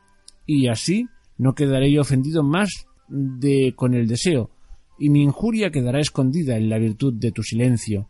[0.45, 4.51] y así no quedaré yo ofendido más de con el deseo,
[4.99, 8.09] y mi injuria quedará escondida en la virtud de tu silencio,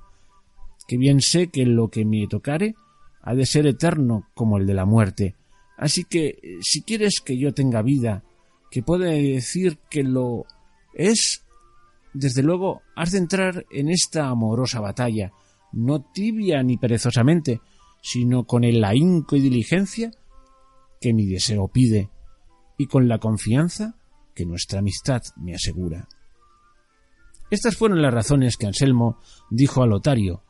[0.86, 2.74] que bien sé que lo que me tocare
[3.22, 5.34] ha de ser eterno como el de la muerte.
[5.76, 8.24] Así que si quieres que yo tenga vida,
[8.70, 10.46] que pueda decir que lo
[10.94, 11.44] es,
[12.14, 15.32] desde luego has de entrar en esta amorosa batalla,
[15.72, 17.60] no tibia ni perezosamente,
[18.00, 20.10] sino con el ahínco y diligencia
[21.00, 22.08] que mi deseo pide,
[22.78, 23.97] y con la confianza
[24.38, 26.06] que nuestra amistad me asegura.
[27.50, 29.18] Estas fueron las razones que Anselmo
[29.50, 30.44] dijo a Lotario,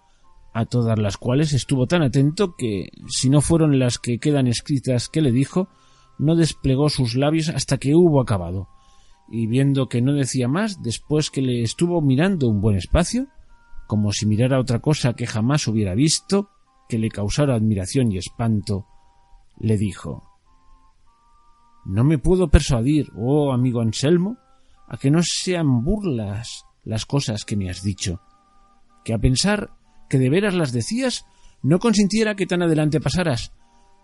[0.52, 5.08] a todas las cuales estuvo tan atento que, si no fueron las que quedan escritas
[5.08, 5.70] que le dijo,
[6.18, 8.68] no desplegó sus labios hasta que hubo acabado,
[9.30, 13.28] y viendo que no decía más, después que le estuvo mirando un buen espacio,
[13.86, 16.50] como si mirara otra cosa que jamás hubiera visto,
[16.90, 18.84] que le causara admiración y espanto,
[19.58, 20.27] le dijo
[21.88, 24.36] No me puedo persuadir, oh amigo Anselmo,
[24.86, 28.20] a que no sean burlas las cosas que me has dicho,
[29.06, 29.70] que a pensar
[30.10, 31.24] que de veras las decías,
[31.62, 33.54] no consintiera que tan adelante pasaras,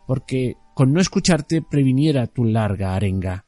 [0.06, 3.44] porque con no escucharte previniera tu larga arenga.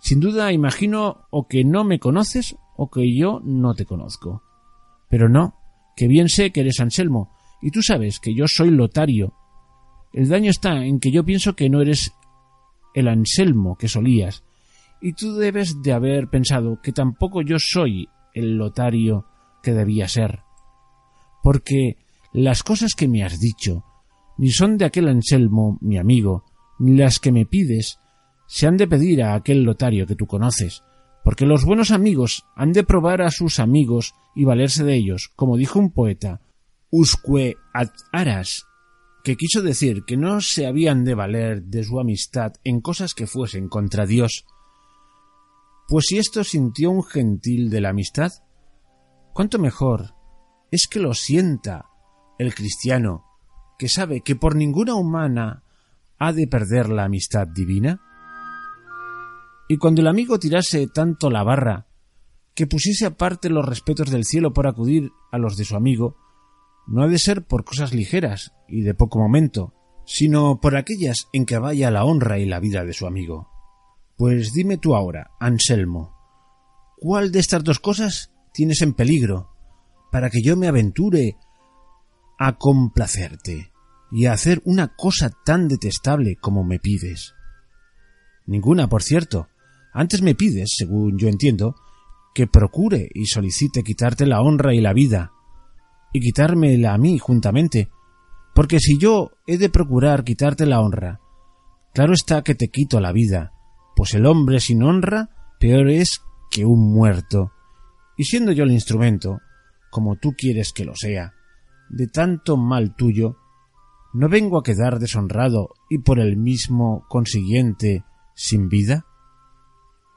[0.00, 4.42] Sin duda imagino o que no me conoces o que yo no te conozco.
[5.08, 5.54] Pero no,
[5.96, 9.32] que bien sé que eres Anselmo, y tú sabes que yo soy Lotario.
[10.12, 12.12] El daño está en que yo pienso que no eres
[12.98, 14.44] el Anselmo que solías,
[15.00, 19.26] y tú debes de haber pensado que tampoco yo soy el Lotario
[19.62, 20.40] que debía ser.
[21.42, 21.96] Porque
[22.32, 23.84] las cosas que me has dicho
[24.36, 26.44] ni son de aquel Anselmo, mi amigo,
[26.78, 27.98] ni las que me pides
[28.46, 30.82] se han de pedir a aquel Lotario que tú conoces,
[31.24, 35.56] porque los buenos amigos han de probar a sus amigos y valerse de ellos, como
[35.56, 36.40] dijo un poeta,
[36.90, 38.67] usque ad aras,
[39.28, 43.26] que quiso decir que no se habían de valer de su amistad en cosas que
[43.26, 44.46] fuesen contra Dios.
[45.86, 48.32] Pues si esto sintió un gentil de la amistad,
[49.34, 50.14] cuánto mejor
[50.70, 51.90] es que lo sienta
[52.38, 53.26] el cristiano,
[53.78, 55.62] que sabe que por ninguna humana
[56.18, 58.00] ha de perder la amistad divina.
[59.68, 61.86] Y cuando el amigo tirase tanto la barra,
[62.54, 66.16] que pusiese aparte los respetos del cielo por acudir a los de su amigo,
[66.88, 69.74] no ha de ser por cosas ligeras y de poco momento,
[70.06, 73.48] sino por aquellas en que vaya la honra y la vida de su amigo.
[74.16, 76.16] Pues dime tú ahora, Anselmo,
[76.96, 79.50] ¿cuál de estas dos cosas tienes en peligro,
[80.10, 81.36] para que yo me aventure
[82.38, 83.70] a complacerte
[84.10, 87.34] y a hacer una cosa tan detestable como me pides?
[88.46, 89.48] Ninguna, por cierto.
[89.92, 91.74] Antes me pides, según yo entiendo,
[92.34, 95.32] que procure y solicite quitarte la honra y la vida,
[96.12, 97.90] y quitármela a mí juntamente,
[98.54, 101.20] porque si yo he de procurar quitarte la honra,
[101.94, 103.52] claro está que te quito la vida,
[103.94, 107.52] pues el hombre sin honra peor es que un muerto,
[108.16, 109.40] y siendo yo el instrumento,
[109.90, 111.34] como tú quieres que lo sea,
[111.88, 113.36] de tanto mal tuyo,
[114.12, 119.06] ¿no vengo a quedar deshonrado y por el mismo consiguiente sin vida?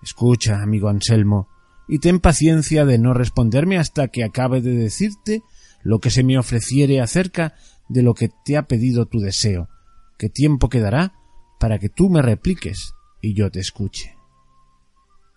[0.01, 1.47] Escucha, amigo Anselmo,
[1.87, 5.43] y ten paciencia de no responderme hasta que acabe de decirte
[5.83, 7.55] lo que se me ofreciere acerca
[7.89, 9.69] de lo que te ha pedido tu deseo,
[10.17, 11.13] que tiempo quedará
[11.59, 14.15] para que tú me repliques y yo te escuche.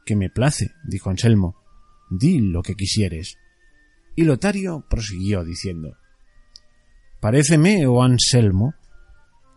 [0.06, 1.56] Que me place, dijo Anselmo,
[2.10, 3.36] di lo que quisieres.
[4.16, 5.96] Y Lotario prosiguió diciendo
[7.20, 8.74] Paréceme, oh Anselmo,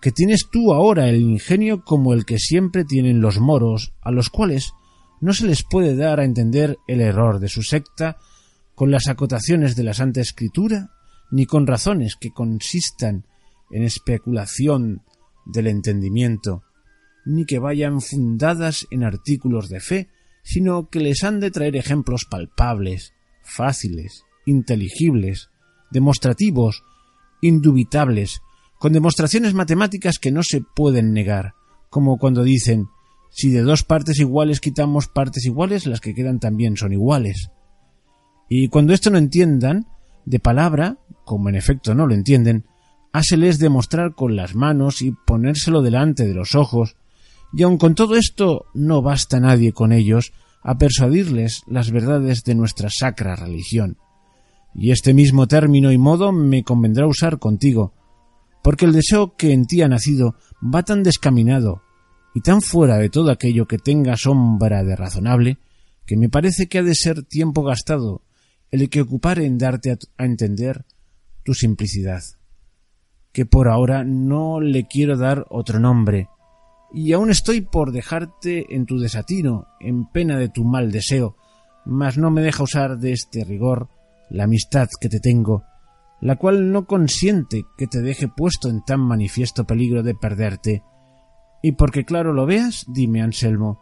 [0.01, 4.29] que tienes tú ahora el ingenio como el que siempre tienen los moros, a los
[4.29, 4.71] cuales
[5.19, 8.17] no se les puede dar a entender el error de su secta
[8.77, 10.91] con las acotaciones de la Santa Escritura,
[11.31, 13.25] ni con razones que consistan
[13.71, 15.01] en especulación
[15.47, 16.61] del entendimiento,
[17.25, 20.09] ni que vayan fundadas en artículos de fe,
[20.43, 25.49] sino que les han de traer ejemplos palpables, fáciles, inteligibles,
[25.89, 26.83] demostrativos,
[27.41, 28.41] indubitables,
[28.77, 31.55] con demostraciones matemáticas que no se pueden negar,
[31.89, 32.89] como cuando dicen
[33.31, 37.49] si de dos partes iguales quitamos partes iguales, las que quedan también son iguales.
[38.49, 39.87] Y cuando esto no entiendan,
[40.25, 42.65] de palabra, como en efecto no lo entienden,
[43.13, 46.95] háseles demostrar con las manos y ponérselo delante de los ojos,
[47.53, 50.33] y aun con todo esto no basta nadie con ellos
[50.63, 53.97] a persuadirles las verdades de nuestra sacra religión.
[54.75, 57.93] Y este mismo término y modo me convendrá usar contigo,
[58.63, 61.81] porque el deseo que en ti ha nacido va tan descaminado
[62.35, 65.57] y tan fuera de todo aquello que tenga sombra de razonable,
[66.05, 68.21] que me parece que ha de ser tiempo gastado
[68.71, 70.85] el que ocupar en darte a, a entender
[71.43, 72.23] tu simplicidad,
[73.31, 76.29] que por ahora no le quiero dar otro nombre,
[76.93, 81.35] y aún estoy por dejarte en tu desatino, en pena de tu mal deseo,
[81.85, 83.89] mas no me deja usar de este rigor
[84.29, 85.63] la amistad que te tengo,
[86.21, 90.83] la cual no consiente que te deje puesto en tan manifiesto peligro de perderte.
[91.61, 93.79] Y porque claro lo veas, dime, Anselmo,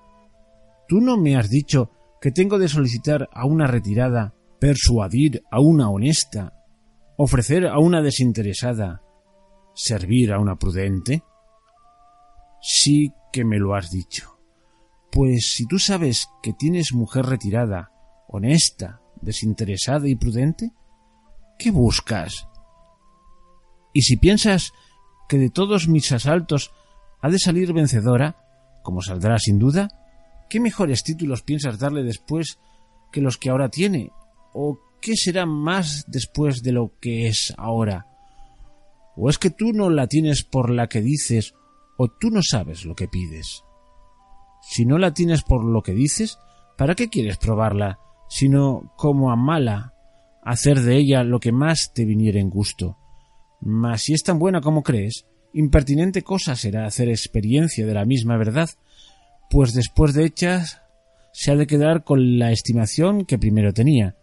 [0.88, 5.90] ¿tú no me has dicho que tengo de solicitar a una retirada, persuadir a una
[5.90, 6.54] honesta,
[7.18, 9.02] ofrecer a una desinteresada,
[9.74, 11.24] servir a una prudente?
[12.62, 14.40] Sí que me lo has dicho.
[15.12, 17.92] Pues si tú sabes que tienes mujer retirada,
[18.28, 20.72] honesta, desinteresada y prudente,
[21.58, 22.48] ¿qué buscas?
[23.94, 24.74] Y si piensas
[25.30, 26.74] que de todos mis asaltos
[27.22, 28.38] ha de salir vencedora,
[28.84, 29.88] como saldrá sin duda,
[30.50, 32.60] ¿qué mejores títulos piensas darle después
[33.12, 34.12] que los que ahora tiene?
[34.58, 38.08] ¿O qué será más después de lo que es ahora?
[39.18, 41.54] ¿O es que tú no la tienes por la que dices
[41.98, 43.64] o tú no sabes lo que pides?
[44.62, 46.40] Si no la tienes por lo que dices,
[46.78, 48.00] ¿para qué quieres probarla,
[48.30, 49.94] sino como a mala
[50.42, 52.98] hacer de ella lo que más te viniera en gusto?
[53.60, 58.38] Mas si es tan buena como crees, impertinente cosa será hacer experiencia de la misma
[58.38, 58.70] verdad,
[59.50, 60.82] pues después de hechas
[61.34, 64.16] se ha de quedar con la estimación que primero tenía.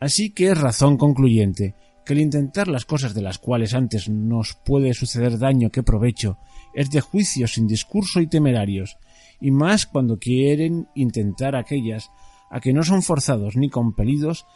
[0.00, 1.74] Así que es razón concluyente
[2.04, 6.38] que el intentar las cosas de las cuales antes nos puede suceder daño que provecho
[6.74, 8.96] es de juicios sin discurso y temerarios,
[9.40, 12.10] y más cuando quieren intentar aquellas
[12.50, 14.46] a que no son forzados ni compelidos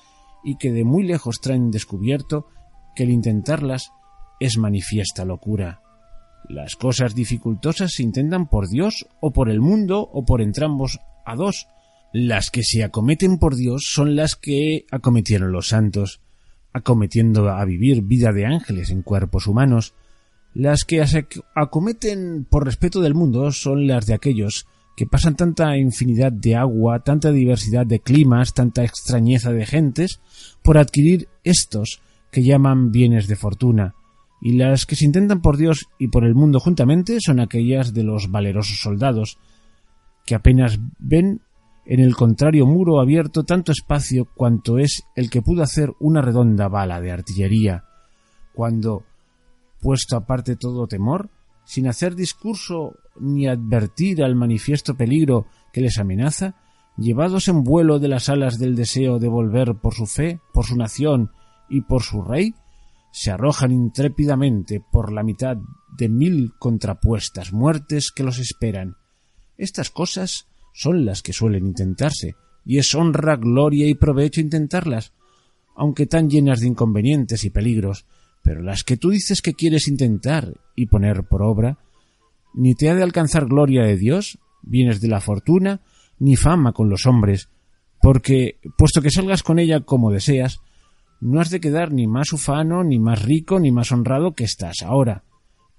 [0.42, 2.48] y que de muy lejos traen descubierto
[2.94, 3.92] que el intentarlas
[4.40, 5.82] es manifiesta locura.
[6.48, 11.36] Las cosas dificultosas se intentan por Dios o por el mundo o por entrambos a
[11.36, 11.66] dos.
[12.16, 16.20] Las que se acometen por Dios son las que acometieron los santos,
[16.72, 19.94] acometiendo a vivir vida de ángeles en cuerpos humanos.
[20.54, 25.76] Las que se acometen por respeto del mundo son las de aquellos que pasan tanta
[25.76, 30.20] infinidad de agua, tanta diversidad de climas, tanta extrañeza de gentes,
[30.62, 32.00] por adquirir estos
[32.30, 33.96] que llaman bienes de fortuna,
[34.40, 38.04] y las que se intentan por Dios y por el mundo juntamente son aquellas de
[38.04, 39.36] los valerosos soldados,
[40.24, 41.40] que apenas ven
[41.86, 46.68] en el contrario muro abierto tanto espacio cuanto es el que pudo hacer una redonda
[46.68, 47.84] bala de artillería,
[48.54, 49.04] cuando,
[49.80, 51.28] puesto aparte todo temor,
[51.64, 56.56] sin hacer discurso ni advertir al manifiesto peligro que les amenaza,
[56.96, 60.76] llevados en vuelo de las alas del deseo de volver por su fe, por su
[60.76, 61.32] nación
[61.68, 62.54] y por su rey,
[63.10, 65.56] se arrojan intrépidamente por la mitad
[65.96, 68.96] de mil contrapuestas muertes que los esperan.
[69.56, 72.34] Estas cosas son las que suelen intentarse,
[72.66, 75.12] y es honra, gloria y provecho intentarlas,
[75.76, 78.06] aunque tan llenas de inconvenientes y peligros,
[78.42, 81.78] pero las que tú dices que quieres intentar y poner por obra,
[82.54, 85.80] ni te ha de alcanzar gloria de Dios, bienes de la fortuna,
[86.18, 87.48] ni fama con los hombres,
[88.00, 90.60] porque, puesto que salgas con ella como deseas,
[91.20, 94.82] no has de quedar ni más ufano, ni más rico, ni más honrado que estás
[94.82, 95.22] ahora.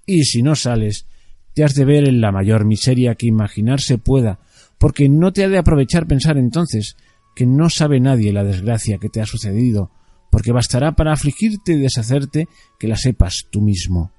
[0.06, 1.06] Y si no sales,
[1.54, 4.40] te has de ver en la mayor miseria que imaginarse pueda,
[4.78, 6.96] porque no te ha de aprovechar pensar entonces
[7.34, 9.90] que no sabe nadie la desgracia que te ha sucedido,
[10.30, 12.48] porque bastará para afligirte y deshacerte
[12.78, 14.12] que la sepas tú mismo.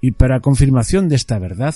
[0.00, 1.74] Y para confirmación de esta verdad,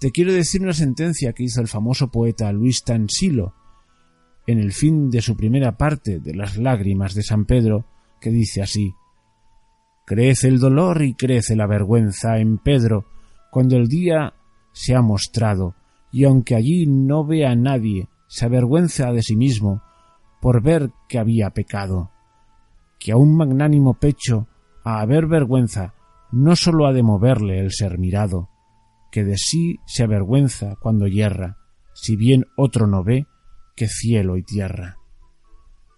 [0.00, 3.54] te quiero decir una sentencia que hizo el famoso poeta Luis Tansilo
[4.46, 7.86] en el fin de su primera parte de las lágrimas de San Pedro,
[8.20, 8.92] que dice así
[10.04, 13.06] Crece el dolor y crece la vergüenza en Pedro
[13.50, 14.34] cuando el día
[14.72, 15.76] se ha mostrado,
[16.12, 19.82] y aunque allí no vea a nadie, se avergüenza de sí mismo
[20.40, 22.12] por ver que había pecado
[23.02, 24.46] que a un magnánimo pecho,
[24.84, 25.92] a haber vergüenza,
[26.30, 28.48] no sólo ha de moverle el ser mirado,
[29.10, 31.58] que de sí se avergüenza cuando yerra,
[31.94, 33.26] si bien otro no ve
[33.74, 34.98] que cielo y tierra.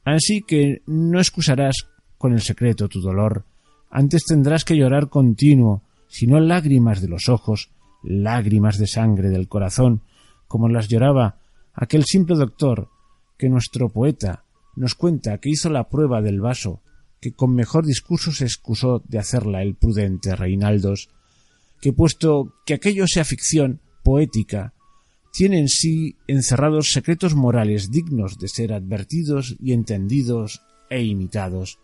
[0.02, 3.44] Así que no excusarás con el secreto tu dolor,
[3.90, 7.70] antes tendrás que llorar continuo, si no lágrimas de los ojos,
[8.04, 10.02] lágrimas de sangre del corazón,
[10.46, 11.38] como las lloraba
[11.72, 12.88] aquel simple doctor
[13.36, 14.44] que nuestro poeta
[14.76, 16.80] nos cuenta que hizo la prueba del vaso
[17.20, 21.08] que con mejor discurso se excusó de hacerla el prudente Reinaldos,
[21.80, 24.74] que puesto que aquello sea ficción poética,
[25.32, 31.78] tiene en sí encerrados secretos morales dignos de ser advertidos y entendidos e imitados.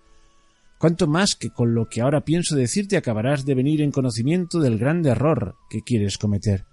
[0.80, 4.78] Cuanto más que con lo que ahora pienso decirte acabarás de venir en conocimiento del
[4.78, 6.64] grande error que quieres cometer.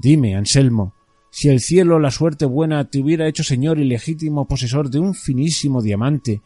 [0.00, 0.94] Dime, Anselmo,
[1.30, 5.14] si el cielo, la suerte buena, te hubiera hecho señor y legítimo posesor de un
[5.14, 6.42] finísimo diamante,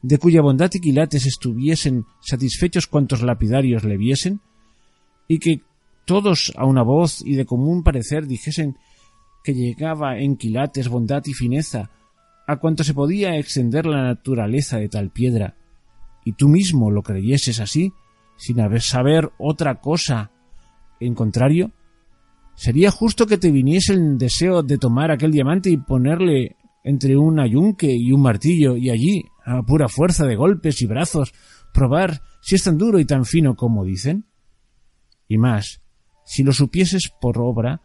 [0.00, 4.40] de cuya bondad y quilates estuviesen satisfechos cuantos lapidarios le viesen,
[5.28, 5.60] y que
[6.06, 8.78] todos a una voz y de común parecer dijesen
[9.44, 11.90] que llegaba en quilates, bondad y fineza
[12.46, 15.56] a cuanto se podía extender la naturaleza de tal piedra,
[16.26, 17.92] y tú mismo lo creyeses así,
[18.36, 20.32] sin haber saber otra cosa.
[20.98, 21.70] En contrario,
[22.56, 27.38] sería justo que te viniese el deseo de tomar aquel diamante y ponerle entre un
[27.38, 31.32] ayunque y un martillo y allí, a pura fuerza de golpes y brazos,
[31.72, 34.26] probar si es tan duro y tan fino como dicen?
[35.28, 35.80] Y más,
[36.24, 37.82] si lo supieses por obra,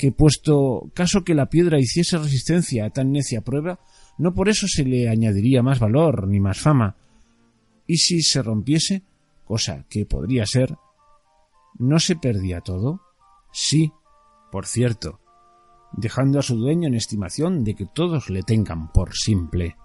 [0.00, 3.78] que puesto caso que la piedra hiciese resistencia a tan necia prueba,
[4.18, 6.96] no por eso se le añadiría más valor ni más fama.
[7.86, 9.02] Y si se rompiese,
[9.44, 10.76] cosa que podría ser,
[11.78, 13.00] ¿no se perdía todo?
[13.52, 13.92] Sí,
[14.50, 15.20] por cierto,
[15.92, 19.76] dejando a su dueño en estimación de que todos le tengan por simple.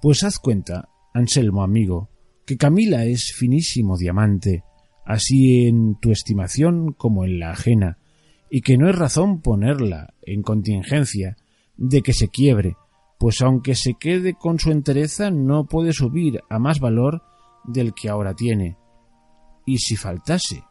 [0.00, 2.10] Pues haz cuenta, Anselmo amigo,
[2.46, 4.64] que Camila es finísimo diamante,
[5.04, 7.98] así en tu estimación como en la ajena,
[8.50, 11.36] y que no es razón ponerla en contingencia
[11.76, 12.76] de que se quiebre,
[13.18, 17.22] pues aunque se quede con su entereza no puede subir a más valor
[17.64, 18.76] del que ahora tiene.
[19.66, 20.64] Y si faltase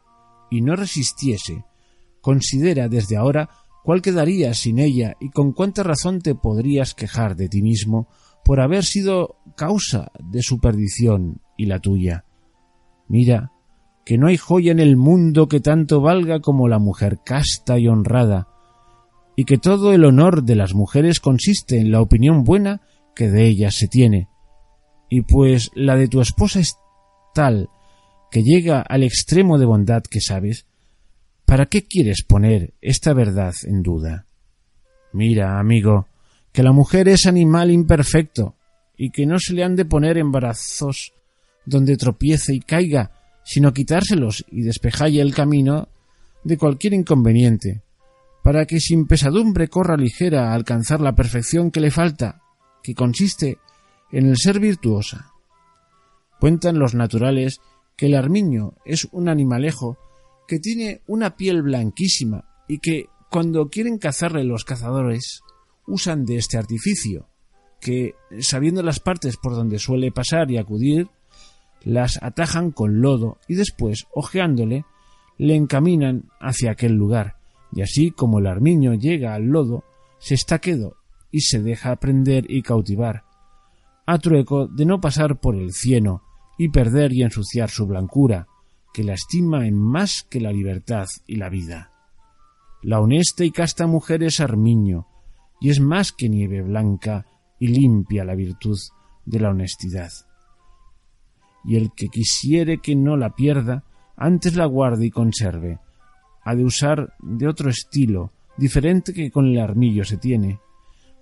[0.52, 1.66] y no resistiese,
[2.22, 3.50] considera desde ahora
[3.84, 8.08] cuál quedaría sin ella y con cuánta razón te podrías quejar de ti mismo
[8.44, 12.26] por haber sido causa de su perdición y la tuya.
[13.08, 13.52] Mira,
[14.06, 17.88] que no hay joya en el mundo que tanto valga como la mujer casta y
[17.88, 18.48] honrada,
[19.36, 22.82] y que todo el honor de las mujeres consiste en la opinión buena
[23.16, 24.28] que de ellas se tiene.
[25.10, 26.76] Y pues la de tu esposa es
[27.34, 27.70] tal
[28.32, 30.66] que llega al extremo de bondad que sabes,
[31.46, 34.26] ¿para qué quieres poner esta verdad en duda?
[35.12, 36.08] Mira, amigo,
[36.52, 38.56] que la mujer es animal imperfecto
[38.98, 41.14] y que no se le han de poner embarazos
[41.66, 43.12] donde tropiece y caiga,
[43.44, 45.90] sino quitárselos y despejalle el camino
[46.44, 47.82] de cualquier inconveniente,
[48.44, 52.42] para que sin pesadumbre corra ligera a alcanzar la perfección que le falta,
[52.84, 53.58] que consiste
[54.12, 55.32] en el ser virtuosa.
[56.40, 57.62] Cuentan los naturales
[57.96, 59.98] que el armiño es un animalejo
[60.48, 65.42] que tiene una piel blanquísima y que cuando quieren cazarle los cazadores
[65.88, 67.30] usan de este artificio,
[67.80, 71.08] que, sabiendo las partes por donde suele pasar y acudir,
[71.84, 74.86] las atajan con lodo y después, ojeándole,
[75.38, 77.38] le encaminan hacia aquel lugar,
[77.76, 79.84] y así como el armiño llega al lodo,
[80.20, 80.98] se está quedo
[81.32, 83.24] y se deja prender y cautivar,
[84.06, 86.22] a trueco de no pasar por el cieno
[86.58, 88.48] y perder y ensuciar su blancura,
[88.94, 91.92] que la estima en más que la libertad y la vida.
[92.84, 95.08] La honesta y casta mujer es armiño,
[95.60, 97.26] y es más que nieve blanca
[97.58, 98.78] y limpia la virtud
[99.26, 100.12] de la honestidad.
[101.64, 103.84] Y el que quisiere que no la pierda,
[104.16, 105.80] antes la guarde y conserve,
[106.44, 110.60] ha de usar de otro estilo, diferente que con el armillo se tiene,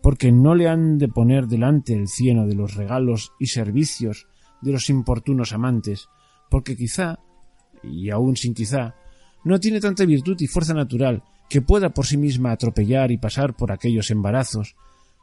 [0.01, 4.27] porque no le han de poner delante el cieno de los regalos y servicios
[4.61, 6.09] de los importunos amantes,
[6.49, 7.19] porque quizá,
[7.83, 8.95] y aun sin quizá,
[9.43, 13.55] no tiene tanta virtud y fuerza natural que pueda por sí misma atropellar y pasar
[13.55, 14.75] por aquellos embarazos,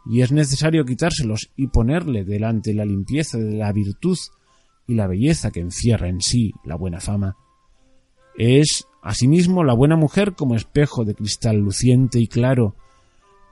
[0.07, 4.19] y es necesario quitárselos y ponerle delante la limpieza de la virtud
[4.87, 7.37] y la belleza que encierra en sí la buena fama.
[8.37, 12.75] Es Asimismo, la buena mujer como espejo de cristal luciente y claro,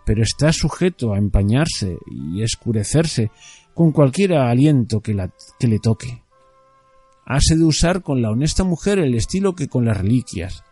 [0.05, 3.31] pero está sujeto a empañarse y escurecerse
[3.73, 5.17] con cualquier aliento que,
[5.59, 6.23] que le toque.
[7.25, 10.63] Hase de usar con la honesta mujer el estilo que con las reliquias,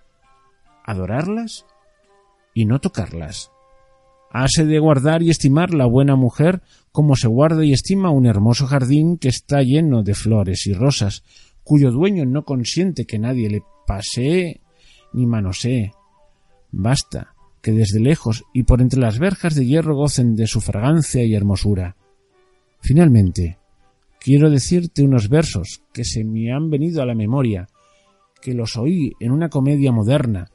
[0.84, 1.64] adorarlas
[2.52, 3.52] y no tocarlas.
[4.30, 6.60] Hase de guardar y estimar la buena mujer
[6.92, 11.24] como se guarda y estima un hermoso jardín que está lleno de flores y rosas,
[11.62, 14.60] cuyo dueño no consiente que nadie le pasee
[15.14, 15.92] ni manosee.
[16.70, 21.24] Basta que desde lejos y por entre las verjas de hierro gocen de su fragancia
[21.24, 21.96] y hermosura.
[22.80, 23.58] Finalmente,
[24.20, 27.66] quiero decirte unos versos que se me han venido a la memoria,
[28.42, 30.50] que los oí en una comedia moderna,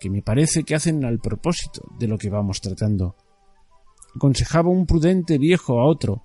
[0.00, 3.16] que me parece que hacen al propósito de lo que vamos tratando.
[4.14, 6.22] Aconsejaba un prudente viejo a otro,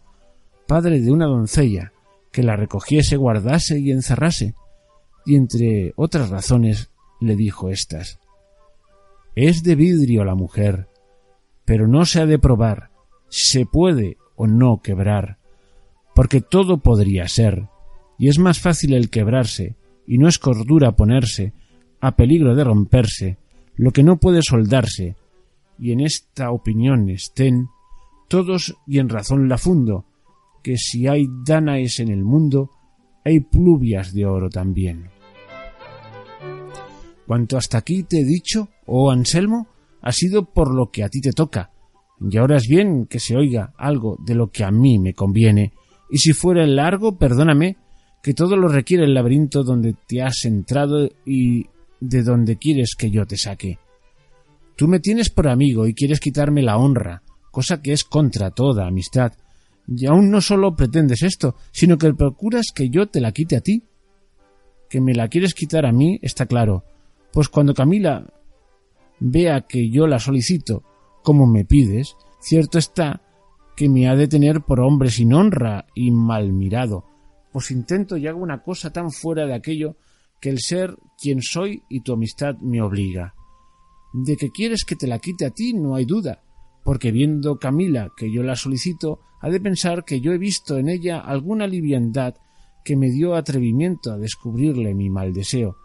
[0.66, 1.92] padre de una doncella,
[2.32, 4.56] que la recogiese, guardase y encerrase,
[5.26, 6.91] y entre otras razones
[7.22, 8.20] le dijo éstas.
[9.36, 10.90] Es de vidrio la mujer,
[11.64, 12.90] pero no se ha de probar
[13.30, 15.38] si se puede o no quebrar,
[16.14, 17.70] porque todo podría ser,
[18.18, 21.54] y es más fácil el quebrarse, y no es cordura ponerse,
[22.02, 23.38] a peligro de romperse,
[23.76, 25.16] lo que no puede soldarse,
[25.80, 27.70] y en esta opinión estén
[28.28, 30.06] todos y en razón la fundo,
[30.64, 32.72] que si hay Danaes en el mundo,
[33.24, 35.10] hay pluvias de oro también.
[37.32, 39.70] Cuanto hasta aquí te he dicho, oh Anselmo,
[40.02, 41.72] ha sido por lo que a ti te toca,
[42.20, 45.72] y ahora es bien que se oiga algo de lo que a mí me conviene,
[46.10, 47.78] y si fuera largo, perdóname,
[48.22, 51.68] que todo lo requiere el laberinto donde te has entrado y
[52.02, 53.80] de donde quieres que yo te saque.
[54.76, 58.88] Tú me tienes por amigo y quieres quitarme la honra, cosa que es contra toda
[58.88, 59.32] amistad,
[59.88, 63.62] y aún no solo pretendes esto, sino que procuras que yo te la quite a
[63.62, 63.86] ti.
[64.90, 66.84] Que me la quieres quitar a mí está claro,
[67.34, 68.26] pues cuando Camila
[69.20, 70.84] vea que yo la solicito
[71.24, 73.22] como me pides, cierto está
[73.76, 77.06] que me ha de tener por hombre sin honra y mal mirado,
[77.52, 79.96] pues intento y hago una cosa tan fuera de aquello
[80.40, 83.36] que el ser quien soy y tu amistad me obliga.
[84.14, 86.44] De que quieres que te la quite a ti no hay duda,
[86.84, 90.90] porque viendo Camila que yo la solicito, ha de pensar que yo he visto en
[90.90, 92.36] ella alguna liviandad
[92.84, 95.78] que me dio atrevimiento a descubrirle mi mal deseo,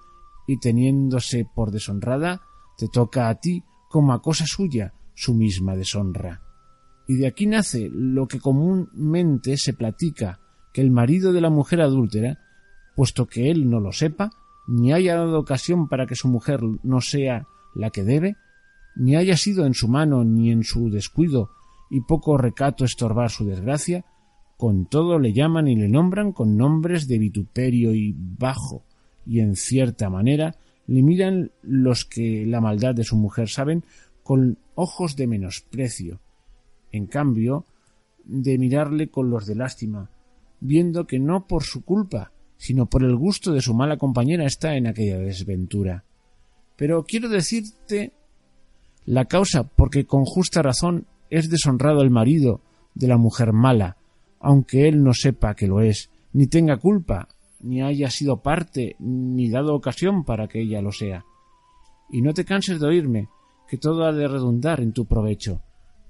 [0.46, 2.42] y teniéndose por deshonrada,
[2.76, 6.42] te toca a ti como a cosa suya su misma deshonra.
[7.08, 10.40] Y de aquí nace lo que comúnmente se platica,
[10.72, 12.38] que el marido de la mujer adúltera,
[12.94, 14.30] puesto que él no lo sepa,
[14.66, 18.36] ni haya dado ocasión para que su mujer no sea la que debe,
[18.96, 21.50] ni haya sido en su mano ni en su descuido
[21.90, 24.04] y poco recato estorbar su desgracia,
[24.56, 28.84] con todo le llaman y le nombran con nombres de vituperio y bajo,
[29.26, 30.54] y en cierta manera
[30.86, 33.84] le miran los que la maldad de su mujer saben
[34.22, 36.20] con ojos de menosprecio,
[36.92, 37.64] en cambio
[38.24, 40.10] de mirarle con los de lástima,
[40.60, 44.76] viendo que no por su culpa, sino por el gusto de su mala compañera está
[44.76, 46.04] en aquella desventura.
[46.76, 48.12] Pero quiero decirte
[49.04, 52.60] la causa porque con justa razón es deshonrado el marido
[52.94, 53.96] de la mujer mala,
[54.40, 57.28] aunque él no sepa que lo es, ni tenga culpa,
[57.66, 61.24] ni haya sido parte, ni dado ocasión para que ella lo sea.
[62.10, 63.28] Y no te canses de oírme,
[63.68, 65.60] que todo ha de redundar en tu provecho.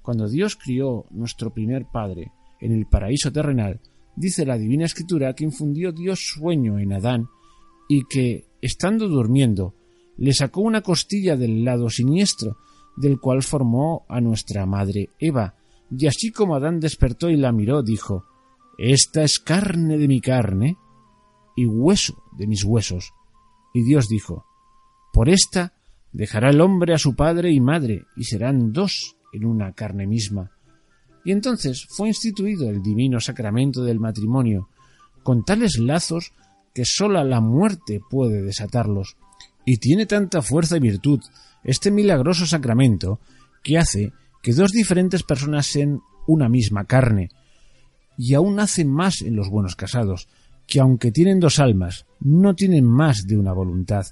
[0.01, 2.31] Cuando Dios crió nuestro primer Padre
[2.61, 3.81] en el paraíso terrenal,
[4.15, 7.27] dice la Divina Escritura que infundió Dios sueño en Adán
[7.89, 9.73] y que, estando durmiendo,
[10.17, 12.57] le sacó una costilla del lado siniestro
[12.95, 15.55] del cual formó a nuestra madre Eva,
[15.95, 18.25] y así como Adán despertó y la miró, dijo
[18.77, 20.77] Esta es carne de mi carne
[21.57, 23.13] y hueso de mis huesos.
[23.73, 24.45] Y Dios dijo
[25.11, 25.73] Por esta
[26.13, 30.51] dejará el hombre a su padre y madre, y serán dos en una carne misma.
[31.25, 34.69] Y entonces fue instituido el divino sacramento del matrimonio,
[35.23, 36.31] con tales lazos
[36.73, 39.17] que sola la muerte puede desatarlos,
[39.65, 41.19] y tiene tanta fuerza y virtud
[41.63, 43.19] este milagroso sacramento
[43.63, 47.29] que hace que dos diferentes personas sean una misma carne,
[48.15, 50.27] y aún hace más en los buenos casados,
[50.67, 54.05] que aunque tienen dos almas, no tienen más de una voluntad,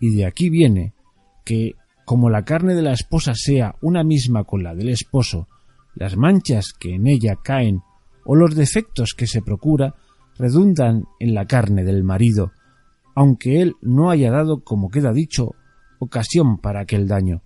[0.00, 0.94] y de aquí viene
[1.44, 5.46] que, como la carne de la esposa sea una misma con la del esposo,
[5.94, 7.82] las manchas que en ella caen
[8.24, 9.94] o los defectos que se procura
[10.38, 12.52] redundan en la carne del marido,
[13.14, 15.54] aunque él no haya dado, como queda dicho,
[15.98, 17.42] ocasión para aquel daño.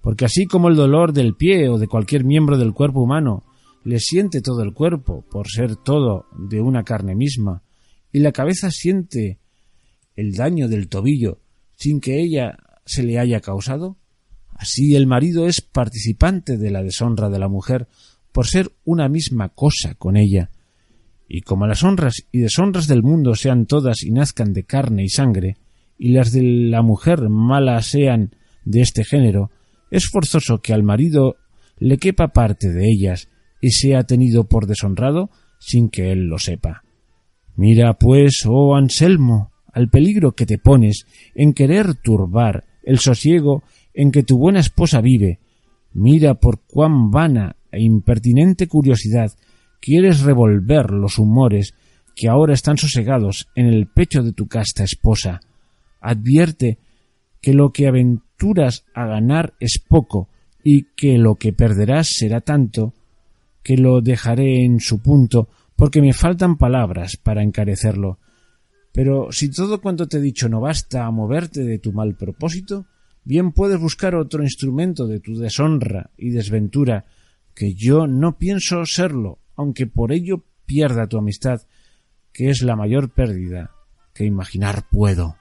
[0.00, 3.42] Porque así como el dolor del pie o de cualquier miembro del cuerpo humano
[3.82, 7.62] le siente todo el cuerpo por ser todo de una carne misma,
[8.12, 9.38] y la cabeza siente
[10.16, 11.40] el daño del tobillo
[11.76, 13.96] sin que ella se le haya causado,
[14.50, 17.88] así el marido es participante de la deshonra de la mujer
[18.32, 20.50] por ser una misma cosa con ella.
[21.28, 25.08] Y como las honras y deshonras del mundo sean todas y nazcan de carne y
[25.08, 25.56] sangre,
[25.96, 28.34] y las de la mujer mala sean
[28.64, 29.50] de este género,
[29.90, 31.36] es forzoso que al marido
[31.78, 33.28] le quepa parte de ellas
[33.60, 36.82] y sea tenido por deshonrado sin que él lo sepa.
[37.60, 41.04] Mira, pues, oh Anselmo, al peligro que te pones
[41.34, 45.40] en querer turbar el sosiego en que tu buena esposa vive.
[45.92, 49.32] Mira por cuán vana e impertinente curiosidad
[49.78, 51.74] quieres revolver los humores
[52.16, 55.42] que ahora están sosegados en el pecho de tu casta esposa
[56.00, 56.78] advierte
[57.42, 60.30] que lo que aventuras a ganar es poco
[60.64, 62.94] y que lo que perderás será tanto
[63.62, 65.50] que lo dejaré en su punto
[65.80, 68.18] porque me faltan palabras para encarecerlo.
[68.92, 72.84] Pero si todo cuanto te he dicho no basta a moverte de tu mal propósito,
[73.24, 77.06] bien puedes buscar otro instrumento de tu deshonra y desventura,
[77.54, 81.62] que yo no pienso serlo, aunque por ello pierda tu amistad,
[82.30, 83.70] que es la mayor pérdida
[84.12, 85.36] que imaginar puedo.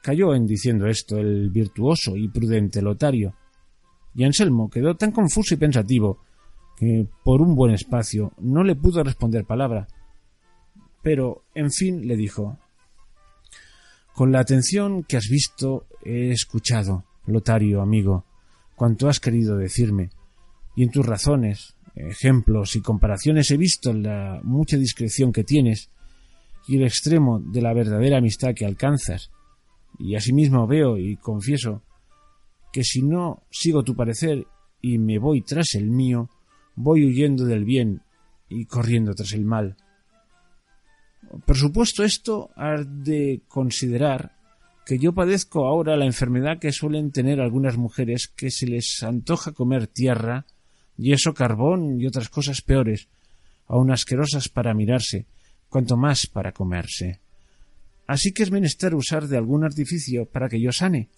[0.00, 3.34] Cayó en diciendo esto el virtuoso y prudente Lotario,
[4.14, 6.20] y Anselmo quedó tan confuso y pensativo
[7.24, 9.88] por un buen espacio no le pudo responder palabra.
[11.02, 12.58] Pero, en fin, le dijo
[14.14, 18.24] Con la atención que has visto he escuchado, Lotario, amigo,
[18.74, 20.10] cuanto has querido decirme,
[20.76, 25.90] y en tus razones, ejemplos y comparaciones he visto la mucha discreción que tienes
[26.68, 29.30] y el extremo de la verdadera amistad que alcanzas,
[29.98, 31.82] y asimismo veo y confieso
[32.72, 34.46] que si no sigo tu parecer
[34.80, 36.28] y me voy tras el mío,
[36.78, 38.02] voy huyendo del bien
[38.48, 39.76] y corriendo tras el mal.
[41.44, 44.32] Por supuesto esto has de considerar
[44.86, 49.52] que yo padezco ahora la enfermedad que suelen tener algunas mujeres que se les antoja
[49.52, 50.46] comer tierra,
[50.96, 53.08] yeso, carbón y otras cosas peores,
[53.66, 55.26] aun asquerosas para mirarse,
[55.68, 57.20] cuanto más para comerse.
[58.06, 61.10] Así que es menester usar de algún artificio para que yo sane,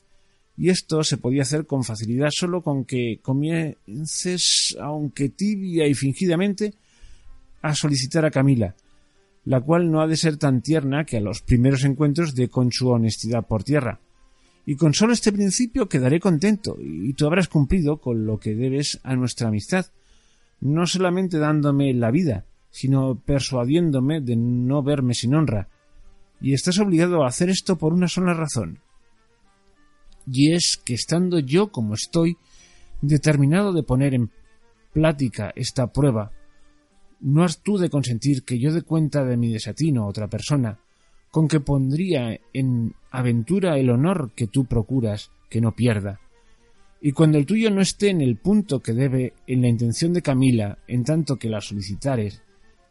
[0.60, 6.74] y esto se podía hacer con facilidad solo con que comiences, aunque tibia y fingidamente,
[7.62, 8.74] a solicitar a Camila,
[9.46, 12.72] la cual no ha de ser tan tierna que a los primeros encuentros de con
[12.72, 14.00] su honestidad por tierra.
[14.66, 19.00] Y con solo este principio quedaré contento, y tú habrás cumplido con lo que debes
[19.02, 19.86] a nuestra amistad,
[20.60, 25.68] no solamente dándome la vida, sino persuadiéndome de no verme sin honra.
[26.38, 28.80] Y estás obligado a hacer esto por una sola razón,
[30.32, 32.36] y es que estando yo como estoy,
[33.00, 34.30] determinado de poner en
[34.92, 36.32] plática esta prueba,
[37.20, 40.78] no has tú de consentir que yo dé cuenta de mi desatino a otra persona,
[41.30, 46.20] con que pondría en aventura el honor que tú procuras que no pierda.
[47.00, 50.22] Y cuando el tuyo no esté en el punto que debe en la intención de
[50.22, 52.42] Camila, en tanto que la solicitares,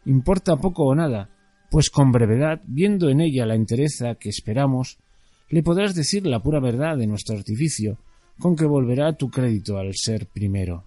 [0.05, 1.29] importa poco o nada,
[1.69, 4.97] pues con brevedad, viendo en ella la entereza que esperamos,
[5.49, 7.97] le podrás decir la pura verdad de nuestro artificio,
[8.39, 10.85] con que volverá tu crédito al ser primero.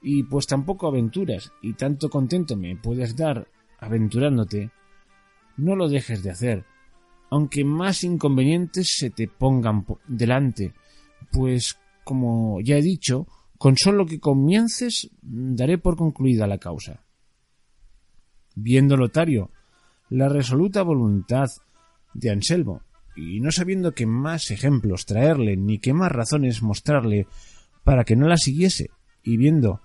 [0.00, 3.46] Y pues tampoco aventuras, y tanto contento me puedes dar
[3.78, 4.70] aventurándote,
[5.56, 6.64] no lo dejes de hacer,
[7.30, 10.74] aunque más inconvenientes se te pongan delante,
[11.30, 13.26] pues, como ya he dicho,
[13.58, 17.04] con solo que comiences daré por concluida la causa.
[18.54, 19.50] Viendo Lotario
[20.10, 21.48] la resoluta voluntad
[22.12, 22.82] de Anselmo
[23.14, 27.26] y no sabiendo qué más ejemplos traerle ni qué más razones mostrarle
[27.84, 28.90] para que no la siguiese,
[29.22, 29.80] y viendo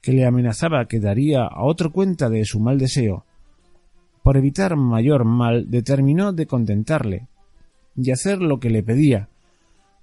[0.00, 3.24] que le amenazaba que daría a otro cuenta de su mal deseo,
[4.22, 7.28] por evitar mayor mal determinó de contentarle
[7.96, 9.28] y hacer lo que le pedía,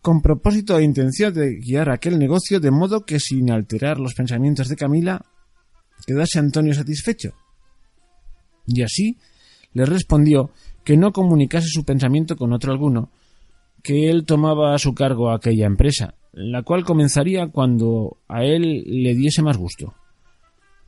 [0.02, 4.68] con propósito e intención de guiar aquel negocio de modo que sin alterar los pensamientos
[4.68, 5.26] de Camila
[6.06, 7.34] quedase Antonio satisfecho.
[8.68, 9.18] Y así
[9.74, 10.52] le respondió
[10.84, 13.10] que no comunicase su pensamiento con otro alguno,
[13.82, 19.14] que él tomaba a su cargo aquella empresa, la cual comenzaría cuando a él le
[19.14, 19.94] diese más gusto.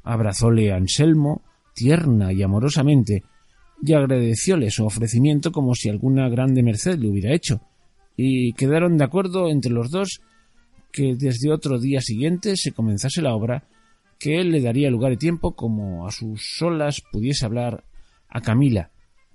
[0.03, 1.41] Abrazóle Anselmo
[1.75, 3.23] tierna y amorosamente,
[3.83, 7.61] y agradecióle su ofrecimiento como si alguna grande merced le hubiera hecho,
[8.15, 10.21] y quedaron de acuerdo entre los dos
[10.91, 13.65] que desde otro día siguiente se comenzase la obra,
[14.17, 17.83] que él le daría lugar y tiempo como a sus solas pudiese hablar
[18.29, 18.91] a Camila,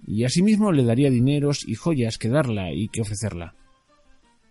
[0.07, 3.55] y asimismo le daría dineros y joyas que darla y que ofrecerla.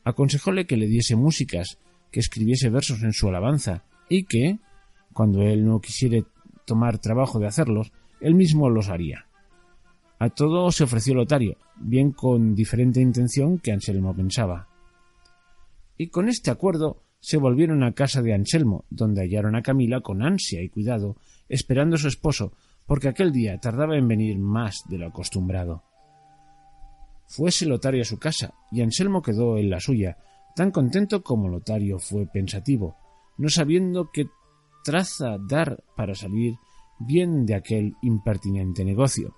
[0.04, 1.78] Aconsejóle que le diese músicas,
[2.12, 4.60] que escribiese versos en su alabanza, y que,
[5.14, 6.26] cuando él no quisiera
[6.66, 7.92] tomar trabajo de hacerlos,
[8.22, 9.28] él mismo los haría.
[10.18, 14.68] A todo se ofreció Lotario, bien con diferente intención que Anselmo pensaba.
[15.98, 20.22] Y con este acuerdo se volvieron a casa de Anselmo, donde hallaron a Camila con
[20.22, 22.54] ansia y cuidado, esperando a su esposo,
[22.90, 25.84] porque aquel día tardaba en venir más de lo acostumbrado.
[27.28, 30.18] Fuese Lotario a su casa, y Anselmo quedó en la suya,
[30.56, 32.98] tan contento como Lotario fue pensativo,
[33.38, 34.26] no sabiendo qué
[34.84, 36.56] traza dar para salir
[36.98, 39.36] bien de aquel impertinente negocio.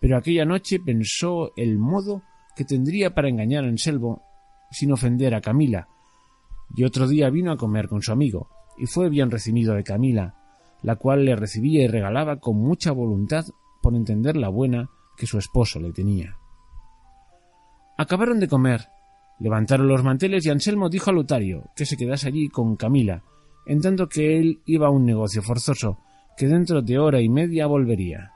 [0.00, 2.22] Pero aquella noche pensó el modo
[2.56, 4.22] que tendría para engañar a Anselmo
[4.72, 5.86] sin ofender a Camila,
[6.74, 10.43] y otro día vino a comer con su amigo, y fue bien recibido de Camila,
[10.84, 13.46] la cual le recibía y regalaba con mucha voluntad
[13.82, 16.36] por entender la buena que su esposo le tenía.
[17.96, 18.88] Acabaron de comer,
[19.40, 23.22] levantaron los manteles y Anselmo dijo a Lotario que se quedase allí con Camila,
[23.66, 26.00] en tanto que él iba a un negocio forzoso,
[26.36, 28.32] que dentro de hora y media volvería.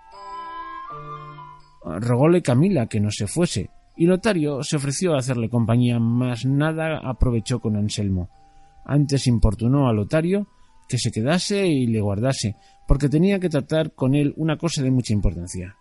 [1.84, 6.98] Rogóle Camila que no se fuese, y Lotario se ofreció a hacerle compañía, mas nada
[7.04, 8.30] aprovechó con Anselmo.
[8.86, 10.46] Antes importunó a Lotario
[10.88, 14.90] que se quedase y le guardase, porque tenía que tratar con él una cosa de
[14.90, 15.76] mucha importancia.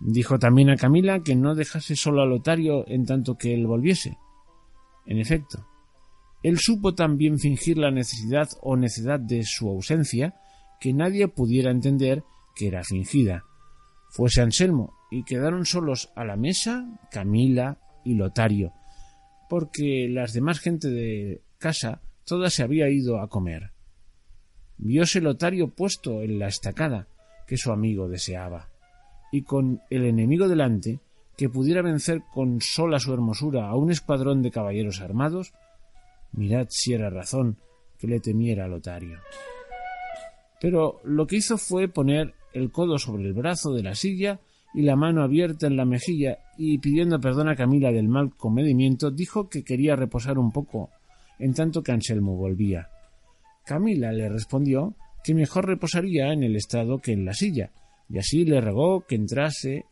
[0.00, 4.18] Dijo también a Camila que no dejase solo a Lotario en tanto que él volviese.
[5.06, 5.66] En efecto,
[6.42, 10.34] Él supo también fingir la necesidad o necedad de su ausencia,
[10.80, 13.44] que nadie pudiera entender que era fingida.
[14.10, 18.72] Fuese Anselmo, y quedaron solos a la mesa Camila y Lotario,
[19.48, 23.71] porque las demás gente de casa toda se había ido a comer.
[24.78, 27.06] Vióse Lotario puesto en la estacada
[27.46, 28.68] que su amigo deseaba,
[29.30, 31.00] y con el enemigo delante,
[31.36, 35.52] que pudiera vencer con sola su hermosura a un escuadrón de caballeros armados,
[36.32, 37.56] mirad si era razón
[37.98, 39.18] que le temiera Lotario.
[40.60, 44.40] Pero lo que hizo fue poner el codo sobre el brazo de la silla
[44.74, 49.10] y la mano abierta en la mejilla y pidiendo perdón a Camila del mal comedimiento,
[49.10, 50.90] dijo que quería reposar un poco
[51.38, 52.88] en tanto que Anselmo volvía.
[53.64, 57.70] Camila le respondió que mejor reposaría en el estrado que en la silla,
[58.08, 59.84] y así le rogó que entrase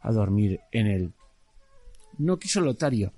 [0.00, 1.12] a dormir en él.
[2.18, 3.12] No quiso Lotario,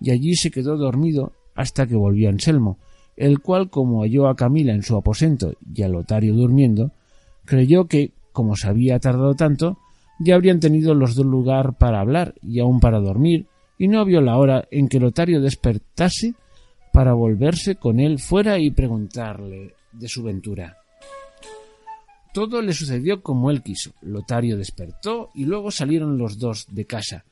[0.00, 2.78] y allí se quedó dormido hasta que volvió Anselmo,
[3.16, 6.92] el cual, como halló a Camila en su aposento y a Lotario durmiendo,
[7.44, 9.78] creyó que, como se había tardado tanto,
[10.18, 13.46] ya habrían tenido los dos lugar para hablar y aun para dormir,
[13.78, 16.34] y no vio la hora en que Lotario despertase
[16.96, 20.78] para volverse con él fuera y preguntarle de su ventura.
[22.32, 23.92] Todo le sucedió como él quiso.
[24.00, 27.26] Lotario despertó y luego salieron los dos de casa,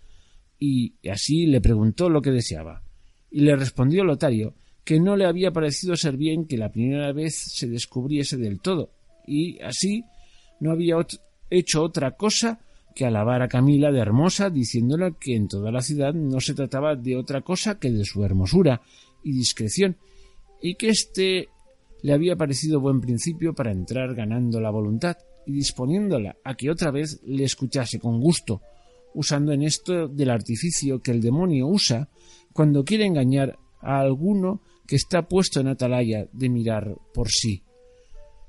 [0.59, 2.83] y así le preguntó lo que deseaba.
[3.31, 4.53] Y le respondió Lotario
[4.85, 8.91] que no le había parecido ser bien que la primera vez se descubriese del todo,
[9.27, 10.05] y así
[10.61, 10.97] no había
[11.49, 12.61] hecho otra cosa
[12.95, 16.97] que alabar a Camila de hermosa, diciéndole que en toda la ciudad no se trataba
[16.97, 18.83] de otra cosa que de su hermosura
[19.25, 19.97] y discreción,
[20.63, 21.49] y que éste
[22.03, 25.17] le había parecido buen principio para entrar ganando la voluntad
[25.47, 28.61] y disponiéndola a que otra vez le escuchase con gusto,
[29.15, 32.09] usando en esto del artificio que el demonio usa
[32.53, 37.63] cuando quiere engañar a alguno que está puesto en atalaya de mirar por sí,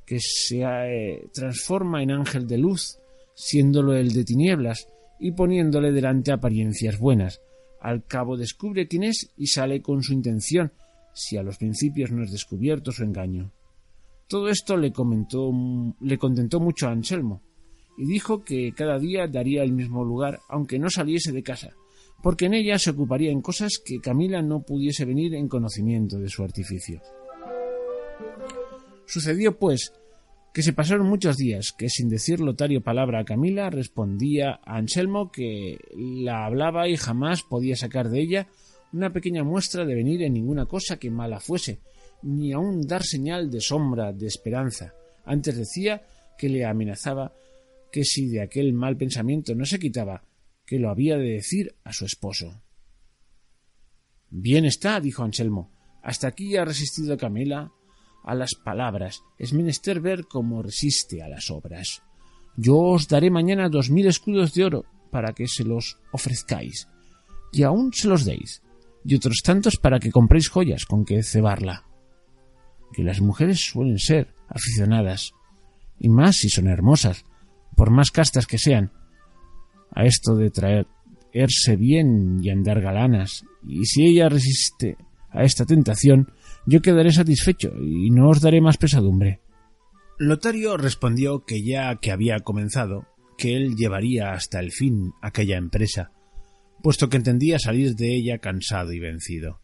[0.06, 3.00] que se eh, transforma en ángel de luz,
[3.34, 4.88] siéndolo el de tinieblas,
[5.20, 7.42] y poniéndole delante apariencias buenas.
[7.86, 10.74] Al cabo descubre quién es y sale con su intención,
[11.14, 13.52] si a los principios no es descubierto su engaño.
[14.28, 15.52] Todo esto le comentó,
[16.02, 17.44] le contentó mucho a Anselmo,
[17.96, 21.76] y dijo que cada día daría el mismo lugar, aunque no saliese de casa,
[22.24, 26.30] porque en ella se ocuparía en cosas que Camila no pudiese venir en conocimiento de
[26.30, 27.04] su artificio.
[29.06, 29.94] Sucedió, pues,
[30.56, 35.30] que se pasaron muchos días que sin decir Lotario palabra a Camila respondía a Anselmo
[35.30, 38.48] que la hablaba y jamás podía sacar de ella
[38.94, 41.82] una pequeña muestra de venir en ninguna cosa que mala fuese,
[42.22, 44.94] ni aun dar señal de sombra de esperanza.
[45.26, 46.04] Antes decía
[46.38, 47.34] que le amenazaba
[47.92, 50.24] que si de aquel mal pensamiento no se quitaba,
[50.66, 52.62] que lo había de decir a su esposo.
[54.30, 55.74] Bien está, dijo Anselmo.
[56.02, 57.74] Hasta aquí ha resistido Camila
[58.26, 62.02] a las palabras, es menester ver cómo resiste a las obras.
[62.58, 66.88] Yo os daré mañana dos mil escudos de oro para que se los ofrezcáis,
[67.52, 68.64] y aún se los deis,
[69.06, 71.86] y otros tantos para que compréis joyas con que cebarla.
[72.94, 75.34] Que las mujeres suelen ser aficionadas,
[76.00, 77.26] y más si son hermosas,
[77.76, 78.92] por más castas que sean,
[79.92, 84.98] a esto de traerse bien y andar galanas, y si ella resiste
[85.30, 86.32] a esta tentación,
[86.66, 89.42] yo quedaré satisfecho y no os daré más pesadumbre.
[90.18, 93.08] Lotario respondió que ya que había comenzado,
[93.38, 96.12] que él llevaría hasta el fin aquella empresa,
[96.82, 99.60] puesto que entendía salir de ella cansado y vencido.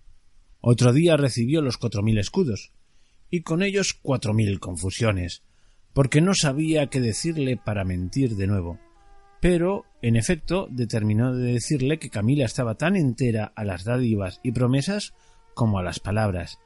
[0.59, 2.73] Otro día recibió los cuatro mil escudos,
[3.29, 5.41] y con ellos cuatro mil confusiones,
[5.93, 8.79] porque no sabía qué decirle para mentir de nuevo.
[9.39, 14.51] Pero, en efecto, determinó de decirle que Camila estaba tan entera a las dádivas y
[14.51, 15.13] promesas
[15.55, 16.59] como a las palabras,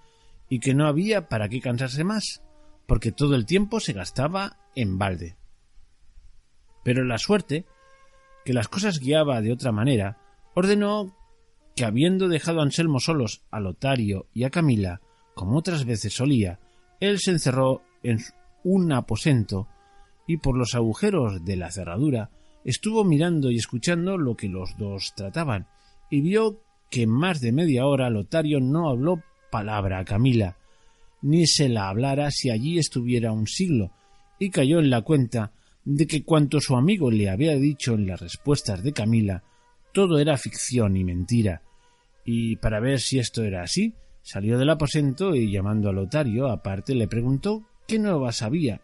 [0.49, 2.43] y que no había para qué cansarse más,
[2.87, 5.35] porque todo el tiempo se gastaba en balde.
[6.83, 7.65] Pero la suerte,
[8.43, 10.17] que las cosas guiaba de otra manera,
[10.53, 11.15] ordenó
[11.75, 15.01] que habiendo dejado a Anselmo solos a Lotario y a Camila,
[15.33, 16.59] como otras veces solía,
[16.99, 18.19] él se encerró en
[18.63, 19.67] un aposento
[20.27, 22.29] y por los agujeros de la cerradura
[22.63, 25.67] estuvo mirando y escuchando lo que los dos trataban,
[26.09, 29.21] y vio que en más de media hora Lotario no habló
[29.55, 30.57] palabra a Camila,
[31.21, 33.91] ni se la hablara si allí estuviera un siglo,
[34.37, 35.53] y cayó en la cuenta
[35.85, 39.43] de que cuanto su amigo le había dicho en las respuestas de Camila,
[39.93, 41.61] todo era ficción y mentira,
[42.25, 43.93] y para ver si esto era así,
[44.23, 48.81] salió del aposento y llamando a Lotario aparte le preguntó qué nuevas había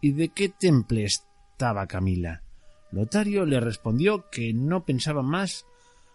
[0.00, 2.44] y de qué temple estaba Camila.
[2.92, 5.66] Lotario le respondió que no pensaba más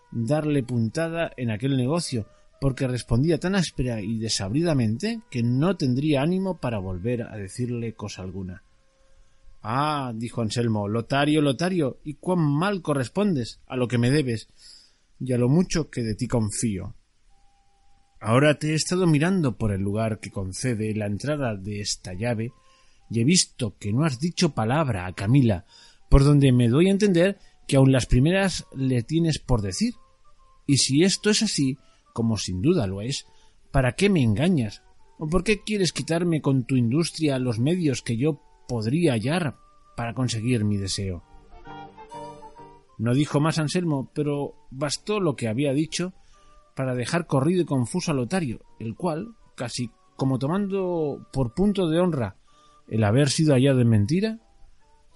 [0.09, 2.27] darle puntada en aquel negocio,
[2.59, 8.21] porque respondía tan áspera y desabridamente que no tendría ánimo para volver a decirle cosa
[8.21, 8.63] alguna.
[9.61, 14.47] Ah, dijo Anselmo, Lotario, Lotario, y cuán mal correspondes a lo que me debes
[15.19, 16.95] y a lo mucho que de ti confío.
[18.21, 22.51] Ahora te he estado mirando por el lugar que concede la entrada de esta llave
[23.09, 25.65] y he visto que no has dicho palabra a Camila,
[26.09, 27.37] por donde me doy a entender
[27.67, 29.93] que aun las primeras le tienes por decir.
[30.67, 31.77] Y si esto es así,
[32.19, 33.27] como sin duda lo es,
[33.71, 34.83] ¿para qué me engañas?
[35.19, 39.55] ¿O por qué quieres quitarme con tu industria los medios que yo podría hallar
[39.95, 41.23] para conseguir mi deseo?
[42.97, 46.11] No dijo más Anselmo, pero bastó lo que había dicho
[46.75, 52.01] para dejar corrido y confuso a Lotario, el cual, casi como tomando por punto de
[52.01, 52.35] honra
[52.89, 54.39] el haber sido hallado en mentira,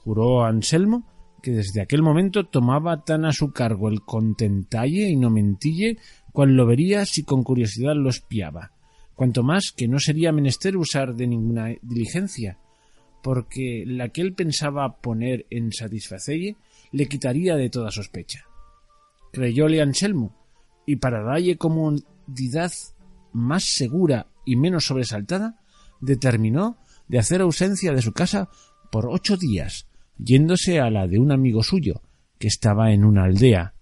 [0.05, 1.05] juró a Anselmo
[1.41, 5.97] que desde aquel momento tomaba tan a su cargo el contentalle y no mentille
[6.33, 8.71] cual lo vería si con curiosidad lo espiaba,
[9.15, 12.57] cuanto más que no sería menester usar de ninguna diligencia,
[13.21, 16.57] porque la que él pensaba poner en satisfacelle
[16.91, 18.45] le quitaría de toda sospecha.
[19.31, 20.35] Creyóle Anselmo,
[20.85, 22.71] y para dalle comodidad
[23.31, 25.61] más segura y menos sobresaltada,
[26.01, 26.77] determinó
[27.07, 28.49] de hacer ausencia de su casa
[28.91, 32.01] por ocho días, yéndose a la de un amigo suyo,
[32.39, 33.73] que estaba en una aldea,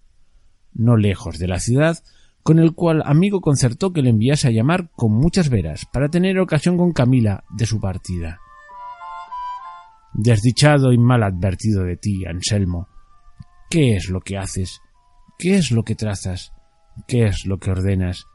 [0.74, 2.04] no lejos de la ciudad,
[2.44, 6.40] con el cual amigo concertó que le enviase a llamar con muchas veras para tener
[6.40, 8.40] ocasión con Camila de su partida.
[10.14, 12.88] Desdichado y mal advertido de ti, Anselmo,
[13.70, 14.82] ¿qué es lo que haces?
[15.38, 16.54] ¿Qué es lo que trazas?
[17.08, 18.26] ¿Qué es lo que ordenas?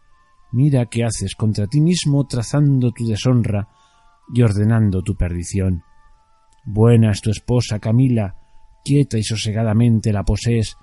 [0.53, 3.69] Mira qué haces contra ti mismo trazando tu deshonra
[4.33, 5.83] y ordenando tu perdición.
[6.65, 8.37] Buena es tu esposa, Camila,
[8.85, 10.77] quieta y sosegadamente la posees.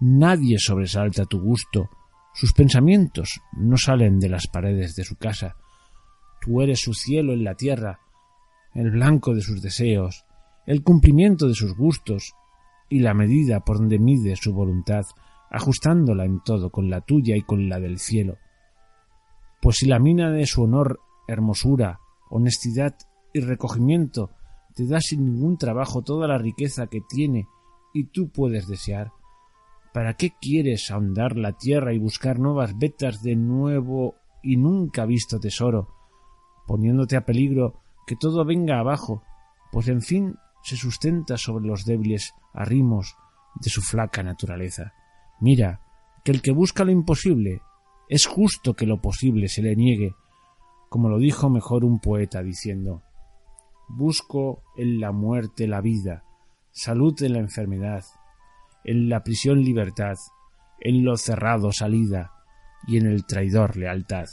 [0.00, 1.90] Nadie sobresalta tu gusto.
[2.38, 5.56] Sus pensamientos no salen de las paredes de su casa.
[6.40, 7.98] Tú eres su cielo en la tierra,
[8.74, 10.24] el blanco de sus deseos,
[10.64, 12.34] el cumplimiento de sus gustos
[12.88, 15.02] y la medida por donde mide su voluntad,
[15.50, 18.36] ajustándola en todo con la tuya y con la del cielo.
[19.60, 21.98] Pues si la mina de su honor, hermosura,
[22.30, 22.94] honestidad
[23.34, 24.30] y recogimiento
[24.76, 27.48] te da sin ningún trabajo toda la riqueza que tiene
[27.92, 29.10] y tú puedes desear.
[29.92, 35.40] ¿Para qué quieres ahondar la tierra y buscar nuevas vetas de nuevo y nunca visto
[35.40, 35.88] tesoro,
[36.66, 39.22] poniéndote a peligro que todo venga abajo,
[39.72, 43.16] pues en fin se sustenta sobre los débiles arrimos
[43.60, 44.92] de su flaca naturaleza?
[45.40, 45.80] Mira,
[46.24, 47.62] que el que busca lo imposible
[48.08, 50.14] es justo que lo posible se le niegue,
[50.88, 53.02] como lo dijo mejor un poeta diciendo
[53.88, 56.24] Busco en la muerte la vida,
[56.70, 58.04] salud en la enfermedad,
[58.88, 60.16] en la prisión libertad,
[60.80, 62.32] en lo cerrado salida
[62.86, 64.28] y en el traidor lealtad.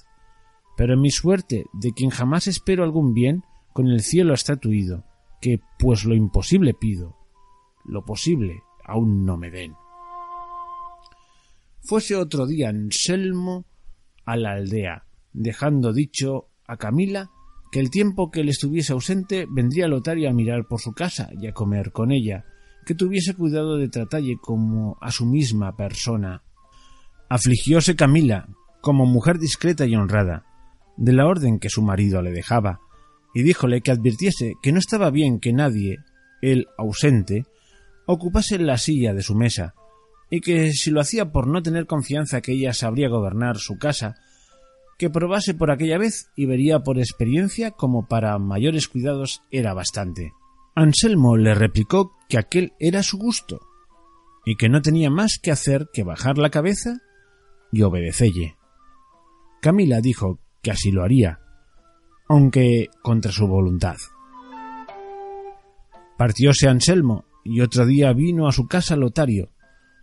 [0.78, 3.44] Pero en mi suerte, de quien jamás espero algún bien,
[3.74, 5.04] con el cielo estatuido,
[5.42, 7.18] que pues lo imposible pido,
[7.84, 9.74] lo posible aún no me den.
[11.84, 13.66] Fuese otro día Anselmo
[14.26, 17.30] a la aldea, dejando dicho a Camila
[17.74, 21.48] que el tiempo que él estuviese ausente vendría Lotario a mirar por su casa y
[21.48, 22.46] a comer con ella,
[22.86, 26.44] que tuviese cuidado de tratalle como a su misma persona.
[27.30, 28.48] Afligióse Camila,
[28.82, 30.46] como mujer discreta y honrada,
[30.98, 32.80] de la orden que su marido le dejaba,
[33.34, 35.98] y díjole que advirtiese que no estaba bien que nadie,
[36.42, 37.46] él ausente,
[38.06, 39.74] ocupase la silla de su mesa,
[40.30, 44.16] y que si lo hacía por no tener confianza que ella sabría gobernar su casa,
[44.98, 50.32] que probase por aquella vez y vería por experiencia como para mayores cuidados era bastante.
[50.76, 53.62] Anselmo le replicó que aquel era su gusto
[54.46, 57.00] y que no tenía más que hacer que bajar la cabeza
[57.72, 58.58] y obedecelle.
[59.62, 61.40] Camila dijo que así lo haría,
[62.28, 63.96] aunque contra su voluntad.
[66.18, 69.52] Partióse Anselmo y otro día vino a su casa Lotario,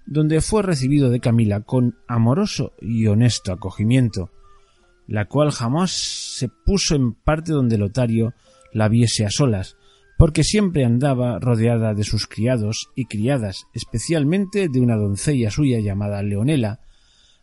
[0.06, 4.30] donde fue recibido de Camila con amoroso y honesto acogimiento,
[5.06, 8.32] la cual jamás se puso en parte donde Lotario
[8.72, 9.76] la viese a solas,
[10.22, 16.22] porque siempre andaba rodeada de sus criados y criadas, especialmente de una doncella suya llamada
[16.22, 16.78] Leonela,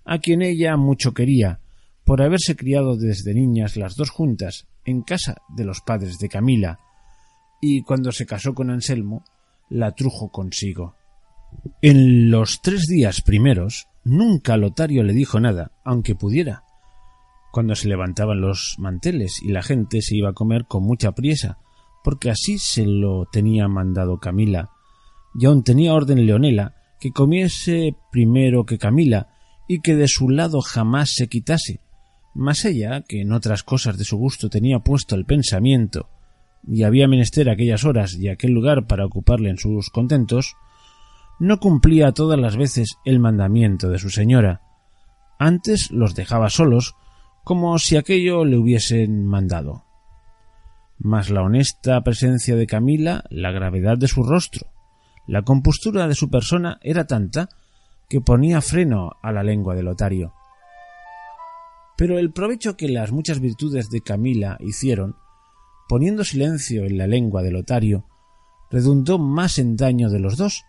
[0.06, 1.60] a quien ella mucho quería,
[2.06, 6.80] por haberse criado desde niñas las dos juntas en casa de los padres de Camila,
[7.60, 9.26] y cuando se casó con Anselmo,
[9.70, 10.96] la trujo consigo.
[11.82, 16.64] En los tres días primeros nunca Lotario le dijo nada, aunque pudiera,
[17.52, 21.58] cuando se levantaban los manteles y la gente se iba a comer con mucha priesa,
[22.04, 24.70] porque así se lo tenía mandado Camila,
[25.39, 29.30] y aun tenía orden Leonela que comiese primero que Camila
[29.68, 31.82] y que de su lado jamás se quitase,
[32.34, 36.10] Mas ella, que en otras cosas de su gusto tenía puesto el pensamiento,
[36.68, 40.56] y había menester aquellas horas y aquel lugar para ocuparle en sus contentos,
[41.39, 44.62] no cumplía todas las veces el mandamiento de su señora.
[45.39, 46.95] Antes los dejaba solos,
[47.43, 49.86] como si aquello le hubiesen mandado.
[51.00, 54.68] Mas la honesta presencia de Camila, la gravedad de su rostro,
[55.28, 57.47] la compostura de su persona era tanta
[58.10, 60.34] que ponía freno a la lengua de Lotario.
[61.95, 65.16] Pero el provecho que las muchas virtudes de Camila hicieron,
[65.88, 68.06] poniendo silencio en la lengua de Lotario,
[68.70, 70.64] redundó más en daño de los dos,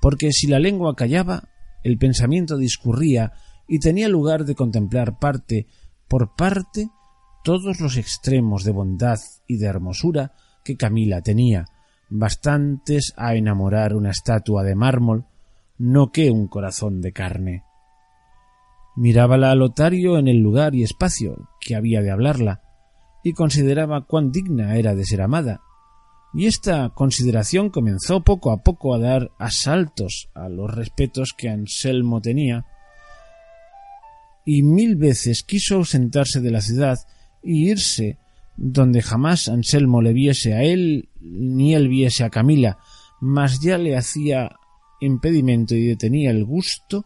[0.00, 1.48] porque si la lengua callaba,
[1.82, 3.32] el pensamiento discurría
[3.68, 5.66] y tenía lugar de contemplar parte
[6.08, 6.88] por parte
[7.44, 10.32] todos los extremos de bondad y de hermosura
[10.64, 11.66] que Camila tenía,
[12.08, 15.26] bastantes a enamorar una estatua de mármol,
[15.78, 17.62] no que un corazón de carne.
[18.96, 22.62] Mirábala Lotario en el lugar y espacio que había de hablarla,
[23.22, 25.60] y consideraba cuán digna era de ser amada,
[26.32, 32.22] y esta consideración comenzó poco a poco a dar asaltos a los respetos que Anselmo
[32.22, 32.64] tenía,
[34.46, 36.98] y mil veces quiso ausentarse de la ciudad
[37.44, 38.18] y irse
[38.56, 42.78] donde jamás Anselmo le viese a él ni él viese a Camila,
[43.20, 44.56] mas ya le hacía
[45.00, 47.04] impedimento y detenía el gusto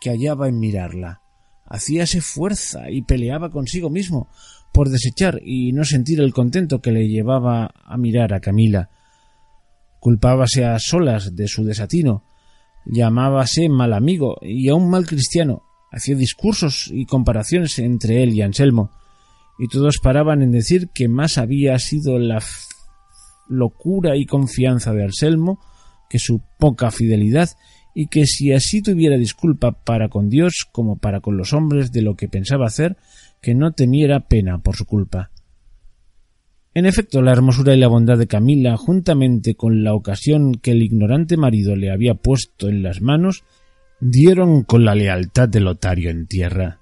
[0.00, 1.20] que hallaba en mirarla.
[1.66, 4.28] Hacíase fuerza y peleaba consigo mismo
[4.72, 8.88] por desechar y no sentir el contento que le llevaba a mirar a Camila.
[10.00, 12.24] Culpábase a solas de su desatino,
[12.86, 15.62] llamábase mal amigo y aun mal cristiano,
[15.92, 18.90] hacía discursos y comparaciones entre él y Anselmo,
[19.60, 22.42] y todos paraban en decir que más había sido la
[23.46, 25.60] locura y confianza de Anselmo
[26.08, 27.50] que su poca fidelidad
[27.94, 32.00] y que si así tuviera disculpa para con Dios como para con los hombres de
[32.00, 32.96] lo que pensaba hacer,
[33.42, 35.30] que no temiera pena por su culpa.
[36.72, 40.82] En efecto, la hermosura y la bondad de Camila, juntamente con la ocasión que el
[40.82, 43.44] ignorante marido le había puesto en las manos,
[44.00, 46.78] dieron con la lealtad de Lotario en tierra.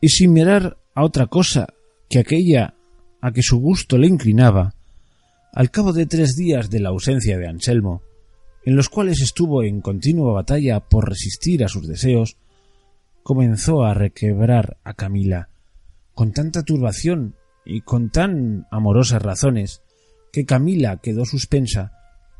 [0.00, 1.66] Y sin mirar a otra cosa
[2.08, 2.74] que aquella
[3.20, 4.74] a que su gusto le inclinaba,
[5.52, 8.02] al cabo de tres días de la ausencia de Anselmo,
[8.64, 12.36] en los cuales estuvo en continua batalla por resistir a sus deseos,
[13.22, 15.48] comenzó a requebrar a Camila
[16.14, 17.34] con tanta turbación
[17.64, 19.82] y con tan amorosas razones
[20.32, 21.92] que Camila quedó suspensa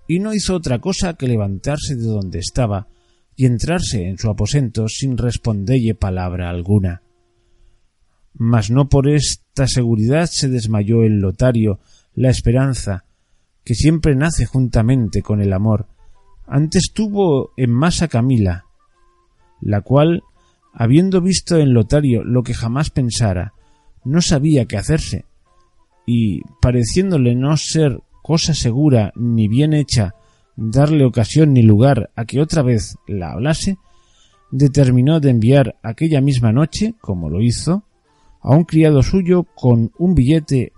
[0.07, 2.89] y no hizo otra cosa que levantarse de donde estaba
[3.37, 7.03] y entrarse en su aposento sin respondelle palabra alguna.
[8.35, 11.81] Mas no por esta seguridad se desmayó el Lotario
[12.15, 13.05] la esperanza,
[13.65, 15.87] que siempre nace juntamente con el amor,
[16.47, 18.65] antes tuvo en masa Camila,
[19.61, 20.23] la cual,
[20.73, 23.53] habiendo visto en Lotario lo que jamás pensara,
[24.05, 25.27] no sabía qué hacerse,
[26.07, 30.15] y, pareciéndole no ser cosa segura ni bien hecha
[30.57, 33.79] darle ocasión ni lugar a que otra vez la hablase,
[34.51, 37.85] determinó de enviar aquella misma noche, como lo hizo,
[38.41, 40.73] a un criado suyo con un billete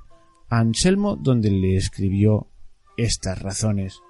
[0.48, 2.48] a Anselmo donde le escribió
[2.96, 4.00] estas razones.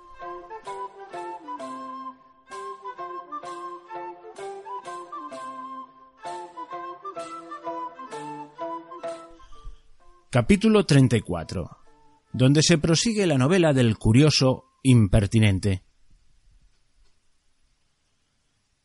[10.31, 11.83] Capítulo 34
[12.33, 15.85] donde se prosigue la novela del curioso impertinente.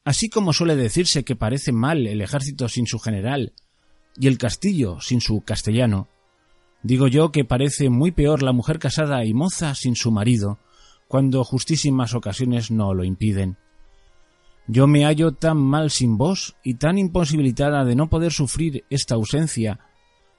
[0.03, 3.53] Así como suele decirse que parece mal el ejército sin su general
[4.19, 6.07] y el castillo sin su castellano,
[6.84, 10.60] digo yo que parece muy peor la mujer casada y moza sin su marido,
[11.07, 13.57] cuando justísimas ocasiones no lo impiden.
[14.68, 19.15] Yo me hallo tan mal sin vos y tan imposibilitada de no poder sufrir esta
[19.15, 19.80] ausencia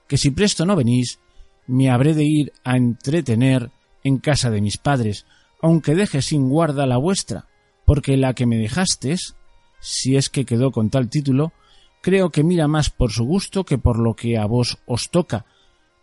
[0.07, 1.19] que si presto no venís,
[1.67, 3.71] me habré de ir a entretener
[4.05, 5.27] en casa de mis padres,
[5.61, 7.47] aunque deje sin guarda la vuestra,
[7.85, 9.35] porque la que me dejastes,
[9.81, 11.53] si es que quedó con tal título,
[12.01, 15.47] creo que mira más por su gusto que por lo que a vos os toca,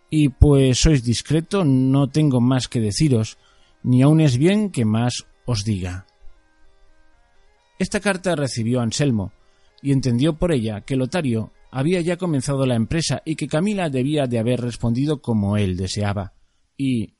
[0.09, 3.37] y pues sois discreto no tengo más que deciros,
[3.83, 6.05] ni aun es bien que más os diga.
[7.77, 9.31] Esta carta recibió Anselmo,
[9.81, 14.27] y entendió por ella que Lotario había ya comenzado la empresa y que Camila debía
[14.27, 16.33] de haber respondido como él deseaba.
[16.77, 17.15] Y,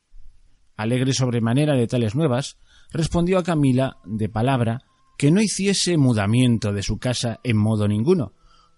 [0.76, 2.56] alegre sobremanera de tales nuevas,
[2.90, 4.82] respondió a Camila, de palabra,
[5.18, 8.32] que no hiciese mudamiento de su casa en modo ninguno,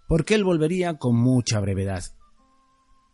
[0.09, 2.03] porque él volvería con mucha brevedad.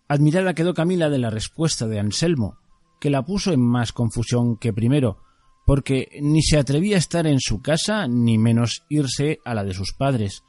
[0.08, 2.56] Admirada quedó Camila de la respuesta de Anselmo,
[3.00, 5.18] que la puso en más confusión que primero,
[5.66, 9.74] porque ni se atrevía a estar en su casa ni menos irse a la de
[9.74, 10.44] sus padres,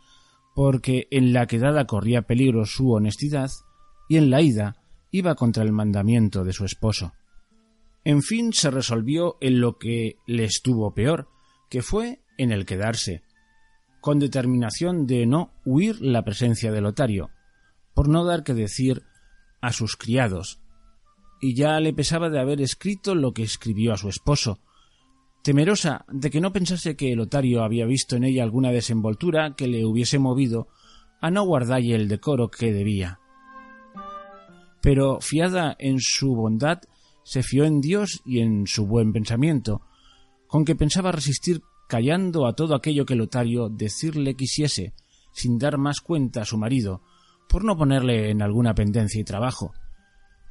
[0.53, 3.49] porque en la quedada corría peligro su honestidad
[4.07, 4.76] y en la ida
[5.11, 7.13] iba contra el mandamiento de su esposo.
[8.03, 11.27] En fin, se resolvió en lo que le estuvo peor,
[11.69, 13.23] que fue en el quedarse,
[14.06, 17.32] con determinación de no huir la presencia de Lotario,
[17.95, 19.02] por no dar que decir
[19.61, 20.61] a sus criados,
[21.41, 24.60] y ya le pesaba de haber escrito lo que escribió a su esposo,
[25.41, 29.84] temerosa de que no pensase que Lotario había visto en ella alguna desenvoltura que le
[29.88, 30.68] hubiese movido
[31.19, 33.19] a no guardalle el decoro que debía.
[34.84, 36.77] Pero fiada en su bondad,
[37.23, 39.82] se fió en Dios y en su buen pensamiento,
[40.45, 44.94] con que pensaba resistir callando a todo aquello que Lotario decirle quisiese,
[45.32, 47.02] sin dar más cuenta a su marido,
[47.49, 49.74] por no ponerle en alguna pendencia y trabajo.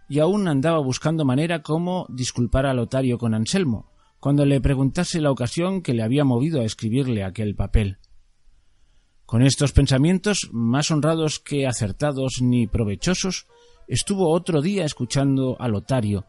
[0.09, 3.91] Y aún andaba buscando manera cómo disculpar a Lotario con Anselmo,
[4.21, 7.99] cuando le preguntase la ocasión que le había movido a escribirle aquel papel.
[9.27, 13.47] Con estos pensamientos, más honrados que acertados ni provechosos,
[13.89, 16.27] estuvo otro día escuchando a Lotario,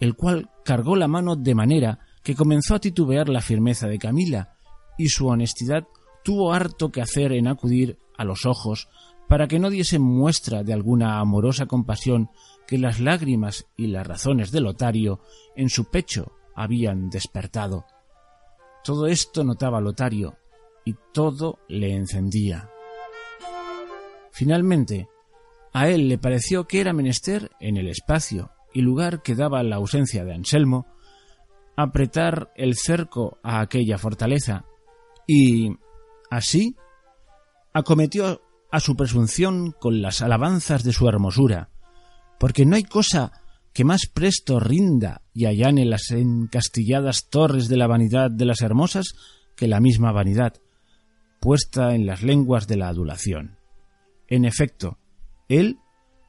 [0.00, 4.54] el cual cargó la mano de manera que comenzó a titubear la firmeza de Camila,
[4.98, 5.86] y su honestidad
[6.24, 8.88] tuvo harto que hacer en acudir a los ojos
[9.28, 12.30] para que no diese muestra de alguna amorosa compasión
[12.66, 15.20] que las lágrimas y las razones de Lotario
[15.56, 17.86] en su pecho habían despertado.
[18.84, 20.36] Todo esto notaba Lotario,
[20.84, 22.70] y todo le encendía.
[24.32, 25.08] Finalmente,
[25.72, 29.76] a él le pareció que era menester, en el espacio y lugar que daba la
[29.76, 30.86] ausencia de Anselmo,
[31.82, 34.64] apretar el cerco a aquella fortaleza
[35.26, 35.70] y,
[36.30, 36.76] así,
[37.72, 41.70] acometió a su presunción con las alabanzas de su hermosura,
[42.38, 43.32] porque no hay cosa
[43.72, 49.14] que más presto rinda y allane las encastilladas torres de la vanidad de las hermosas
[49.56, 50.54] que la misma vanidad,
[51.40, 53.58] puesta en las lenguas de la adulación.
[54.28, 54.98] En efecto,
[55.48, 55.78] él,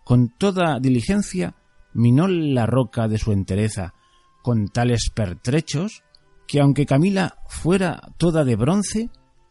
[0.03, 1.55] con toda diligencia,
[1.93, 3.93] minó la roca de su entereza
[4.41, 6.03] con tales pertrechos
[6.47, 9.09] que aunque Camila fuera toda de bronce,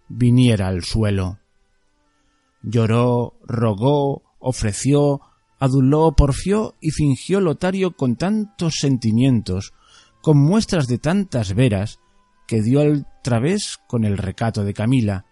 [0.09, 1.39] viniera al suelo.
[2.63, 5.21] Lloró, rogó, ofreció,
[5.59, 9.73] aduló, porfió y fingió Lotario con tantos sentimientos,
[10.21, 12.01] con muestras de tantas veras,
[12.47, 15.25] que dio al través con el recato de Camila,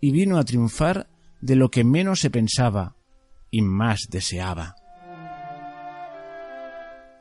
[0.00, 1.10] y vino a triunfar
[1.42, 2.96] de lo que menos se pensaba
[3.50, 4.76] y más deseaba.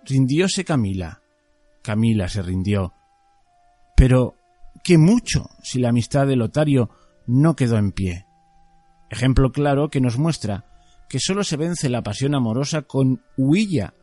[0.06, 1.22] Rindióse Camila.
[1.82, 2.94] Camila se rindió.
[3.96, 4.36] Pero
[4.84, 6.90] qué mucho si la amistad de Lotario
[7.28, 8.26] no quedó en pie.
[9.10, 10.66] Ejemplo claro que nos muestra
[11.10, 13.94] que sólo se vence la pasión amorosa con huilla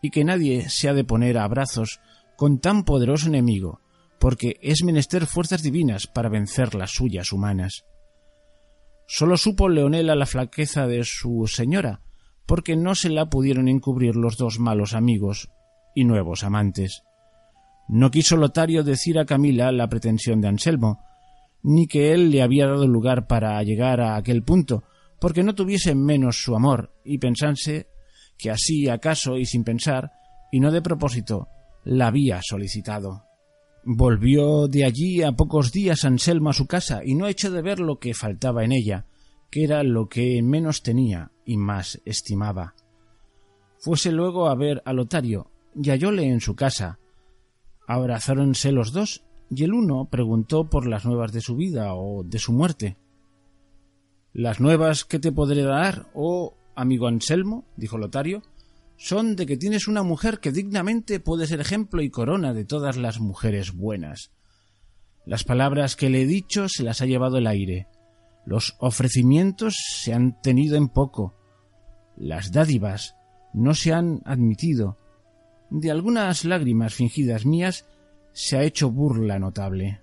[0.00, 2.00] y que nadie se ha de poner a brazos
[2.36, 3.80] con tan poderoso enemigo,
[4.20, 7.84] porque es menester fuerzas divinas para vencer las suyas humanas.
[9.06, 12.00] Sólo supo Leonela la flaqueza de su señora,
[12.46, 15.50] porque no se la pudieron encubrir los dos malos amigos
[15.94, 17.02] y nuevos amantes.
[17.88, 21.00] No quiso Lotario decir a Camila la pretensión de Anselmo,
[21.62, 24.84] ni que él le había dado lugar para llegar a aquel punto,
[25.20, 27.88] porque no tuviese menos su amor, y pensanse
[28.38, 30.12] que así acaso y sin pensar,
[30.50, 31.48] y no de propósito,
[31.84, 33.24] la había solicitado.
[33.84, 37.80] Volvió de allí a pocos días Anselmo a su casa y no echó de ver
[37.80, 39.06] lo que faltaba en ella,
[39.50, 42.74] que era lo que menos tenía y más estimaba.
[43.78, 46.98] Fuese luego a ver a Lotario y hallóle en su casa.
[47.86, 52.38] Abrazáronse los dos y el uno preguntó por las nuevas de su vida o de
[52.38, 52.96] su muerte.
[54.32, 58.42] Las nuevas que te podré dar, oh amigo Anselmo, dijo Lotario,
[58.96, 62.96] son de que tienes una mujer que dignamente puede ser ejemplo y corona de todas
[62.96, 64.32] las mujeres buenas.
[65.26, 67.88] Las palabras que le he dicho se las ha llevado el aire.
[68.44, 71.34] Los ofrecimientos se han tenido en poco.
[72.16, 73.16] Las dádivas
[73.52, 74.98] no se han admitido.
[75.76, 77.84] De algunas lágrimas fingidas mías
[78.32, 80.00] se ha hecho burla notable.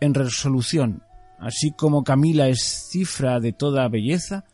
[0.00, 1.02] En resolución,
[1.44, 4.46] Así como Camila es cifra de toda belleza,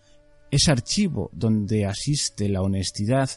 [0.51, 3.31] es archivo donde asiste la honestidad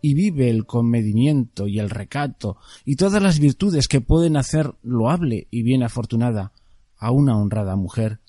[0.00, 5.48] y vive el comedimiento y el recato y todas las virtudes que pueden hacer loable
[5.50, 6.52] y bien afortunada
[6.96, 8.20] a una honrada mujer.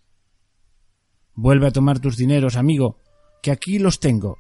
[1.34, 3.00] Vuelve a tomar tus dineros, amigo,
[3.42, 4.38] que aquí los tengo,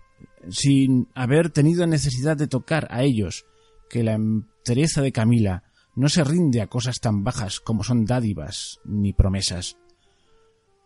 [0.50, 3.46] sin haber tenido necesidad de tocar a ellos,
[3.90, 5.64] que la entereza de Camila
[5.96, 9.78] no se rinde a cosas tan bajas como son dádivas ni promesas.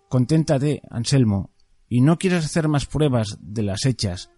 [0.08, 1.52] Conténtate, Anselmo,
[1.88, 4.30] y no quieras hacer más pruebas de las hechas,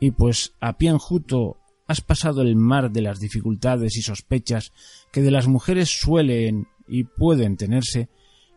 [0.00, 4.72] y pues a pie enjuto has pasado el mar de las dificultades y sospechas
[5.12, 8.08] que de las mujeres suelen y pueden tenerse,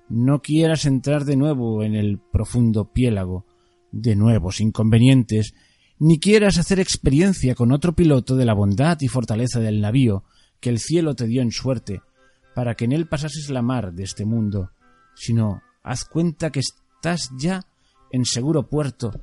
[0.09, 3.45] no quieras entrar de nuevo en el profundo piélago
[3.91, 5.53] de nuevos inconvenientes,
[5.99, 10.23] ni quieras hacer experiencia con otro piloto de la bondad y fortaleza del navío
[10.59, 12.01] que el cielo te dio en suerte,
[12.55, 14.71] para que en él pasases la mar de este mundo,
[15.15, 17.61] sino haz cuenta que estás ya
[18.11, 19.21] en seguro puerto,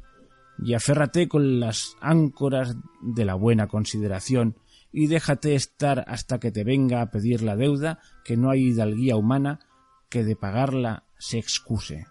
[0.59, 4.57] y aférrate con las áncoras de la buena consideración,
[4.93, 9.17] y déjate estar hasta que te venga a pedir la deuda, que no hay hidalguía
[9.17, 9.61] humana
[10.09, 12.07] que de pagarla se excuse.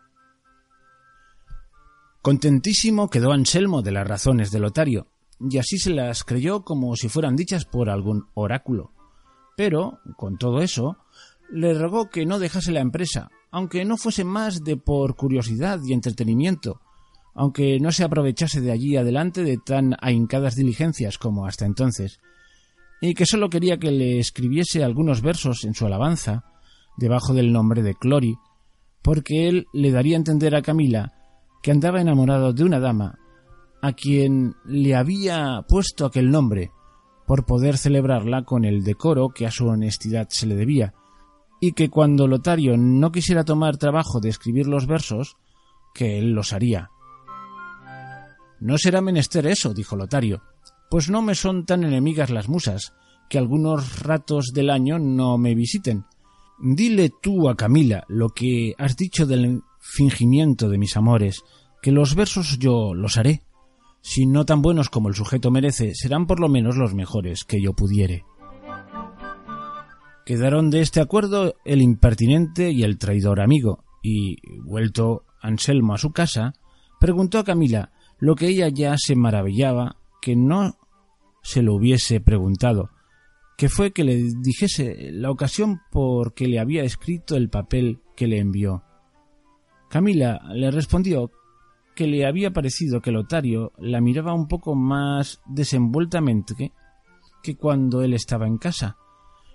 [2.24, 5.08] Contentísimo quedó Anselmo de las razones de Lotario,
[5.42, 8.92] y así se las creyó como si fueran dichas por algún oráculo.
[9.58, 10.96] Pero, con todo eso,
[11.52, 15.92] le rogó que no dejase la empresa, aunque no fuese más de por curiosidad y
[15.92, 16.80] entretenimiento,
[17.36, 22.22] aunque no se aprovechase de allí adelante de tan ahincadas diligencias como hasta entonces,
[23.02, 26.46] y que sólo quería que le escribiese algunos versos en su alabanza,
[26.96, 28.38] debajo del nombre de Clori,
[29.02, 31.12] porque él le daría a entender a Camila
[31.64, 33.18] que andaba enamorado de una dama
[33.82, 36.72] a quien le había puesto aquel nombre,
[37.26, 40.94] por poder celebrarla con el decoro que a su honestidad se le debía,
[41.60, 45.36] y que cuando Lotario no quisiera tomar trabajo de escribir los versos,
[45.94, 46.92] que él los haría.
[48.62, 50.42] No será menester eso, dijo Lotario,
[50.90, 52.94] pues no me son tan enemigas las musas,
[53.30, 56.06] que algunos ratos del año no me visiten.
[56.60, 61.44] Dile tú a Camila lo que has dicho del fingimiento de mis amores,
[61.82, 63.42] que los versos yo los haré.
[64.02, 67.62] Si no tan buenos como el sujeto merece, serán por lo menos los mejores que
[67.62, 68.24] yo pudiere.
[70.26, 76.12] Quedaron de este acuerdo el impertinente y el traidor amigo, y, vuelto Anselmo a su
[76.12, 76.54] casa,
[77.00, 80.78] preguntó a Camila lo que ella ya se maravillaba que no
[81.42, 82.90] se lo hubiese preguntado,
[83.58, 88.28] que fue que le dijese la ocasión por que le había escrito el papel que
[88.28, 88.84] le envió.
[89.94, 91.30] Camila le respondió
[91.96, 96.72] que le había parecido que Lotario la miraba un poco más desenvueltamente
[97.44, 98.98] que cuando él estaba en casa,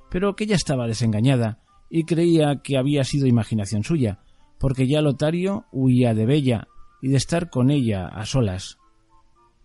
[0.09, 1.59] pero que ella estaba desengañada
[1.90, 4.20] y creía que había sido imaginación suya,
[4.60, 6.69] porque ya Lotario huía de Bella
[7.02, 8.78] y de estar con ella a solas.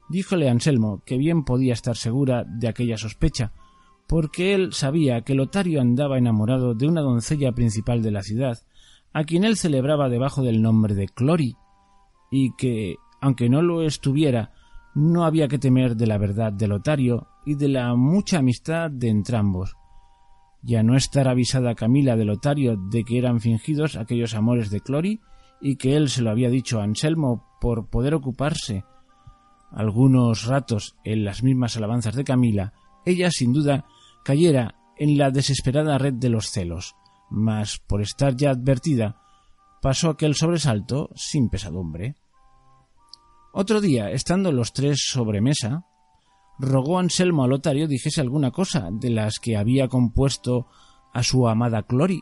[0.10, 3.52] Díjole Anselmo que bien podía estar segura de aquella sospecha,
[4.08, 8.58] porque él sabía que Lotario andaba enamorado de una doncella principal de la ciudad,
[9.14, 11.56] a quien él celebraba debajo del nombre de Clori,
[12.32, 14.52] y que, aunque no lo estuviera,
[14.96, 19.10] no había que temer de la verdad de Lotario y de la mucha amistad de
[19.10, 19.76] entrambos,
[20.62, 25.20] ya no estar avisada Camila de Lotario de que eran fingidos aquellos amores de Clori
[25.62, 28.84] y que él se lo había dicho a Anselmo por poder ocuparse.
[29.72, 32.74] Algunos ratos en las mismas alabanzas de Camila,
[33.06, 33.86] ella sin duda
[34.24, 36.96] cayera en la desesperada red de los celos,
[37.34, 39.20] mas por estar ya advertida,
[39.82, 42.16] pasó aquel sobresalto sin pesadumbre.
[43.54, 45.84] Otro día, estando los tres sobre mesa,
[46.60, 50.68] rogó Anselmo a Lotario dijese alguna cosa de las que había compuesto
[51.12, 52.22] a su amada Clori,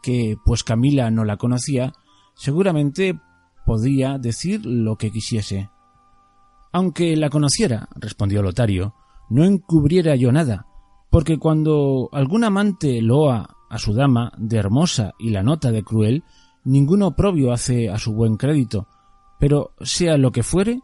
[0.00, 1.92] que, pues Camila no la conocía,
[2.36, 3.18] seguramente
[3.66, 5.70] podía decir lo que quisiese.
[6.72, 8.94] Aunque la conociera, respondió Lotario,
[9.28, 10.66] no encubriera yo nada,
[11.12, 16.24] porque cuando algún amante loa a su dama de hermosa y la nota de cruel,
[16.64, 18.88] ningún oprobio hace a su buen crédito,
[19.38, 20.80] pero sea lo que fuere,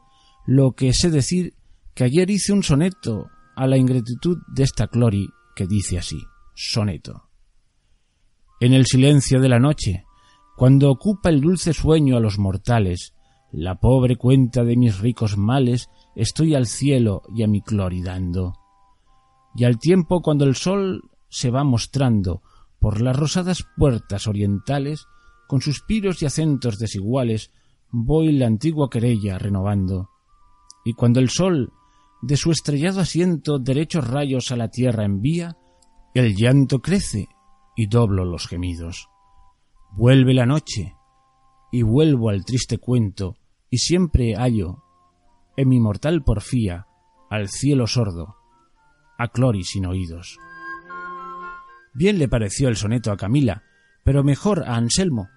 [0.46, 1.54] lo que sé decir
[1.94, 6.18] que ayer hice un soneto a la ingratitud de esta Clori que dice así,
[6.54, 7.30] soneto.
[8.60, 10.04] En el silencio de la noche,
[10.58, 13.14] cuando ocupa el dulce sueño a los mortales,
[13.50, 18.57] la pobre cuenta de mis ricos males estoy al cielo y a mi Clori dando.
[19.58, 22.42] Y al tiempo cuando el sol se va mostrando
[22.78, 25.04] por las rosadas puertas orientales,
[25.48, 27.50] con suspiros y acentos desiguales,
[27.90, 30.10] voy la antigua querella renovando.
[30.84, 31.72] Y cuando el sol
[32.22, 35.56] de su estrellado asiento derechos rayos a la tierra envía,
[36.14, 37.26] el llanto crece
[37.74, 39.08] y doblo los gemidos.
[39.90, 40.94] Vuelve la noche
[41.72, 43.34] y vuelvo al triste cuento
[43.70, 44.84] y siempre hallo
[45.56, 46.86] en mi mortal porfía
[47.28, 48.37] al cielo sordo,
[49.18, 50.38] a Clori sin oídos.
[51.92, 53.64] Bien le pareció el soneto a Camila,
[54.04, 55.28] pero mejor a Anselmo,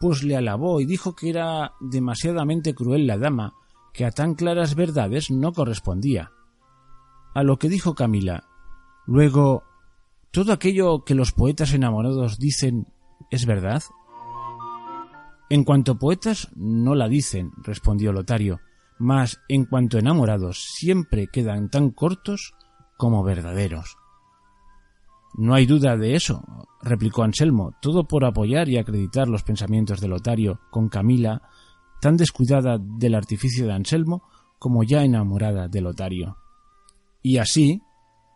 [0.00, 3.54] pues le alabó y dijo que era demasiadamente cruel la dama
[3.94, 6.32] que a tan claras verdades no correspondía.
[7.34, 8.44] A lo que dijo Camila.
[9.06, 9.64] Luego,
[10.30, 12.88] ¿todo aquello que los poetas enamorados dicen
[13.30, 13.82] es verdad?
[15.50, 18.60] En cuanto poetas no la dicen, respondió Lotario,
[18.98, 22.54] mas en cuanto enamorados siempre quedan tan cortos
[22.98, 23.96] como verdaderos.
[25.34, 26.42] No hay duda de eso,
[26.82, 31.42] replicó Anselmo, todo por apoyar y acreditar los pensamientos de Lotario con Camila,
[32.00, 34.22] tan descuidada del artificio de Anselmo
[34.58, 36.36] como ya enamorada de Lotario.
[37.22, 37.80] Y así,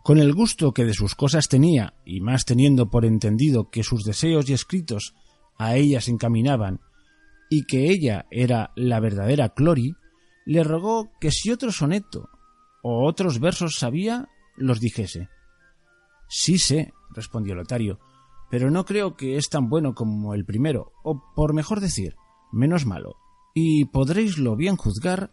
[0.05, 4.05] con el gusto que de sus cosas tenía, y más teniendo por entendido que sus
[4.05, 5.15] deseos y escritos
[5.59, 6.81] a ella se encaminaban,
[7.51, 9.95] y que ella era la verdadera Clori,
[10.47, 12.29] le rogó que si otro soneto
[12.83, 15.29] o otros versos sabía, los dijese.
[16.29, 17.99] Sí sé, respondió Lotario,
[18.51, 22.15] pero no creo que es tan bueno como el primero, o por mejor decir,
[22.53, 23.17] menos malo,
[23.55, 25.31] y podréislo bien juzgar,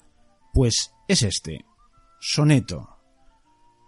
[0.54, 1.66] pues es este.
[2.20, 2.98] Soneto.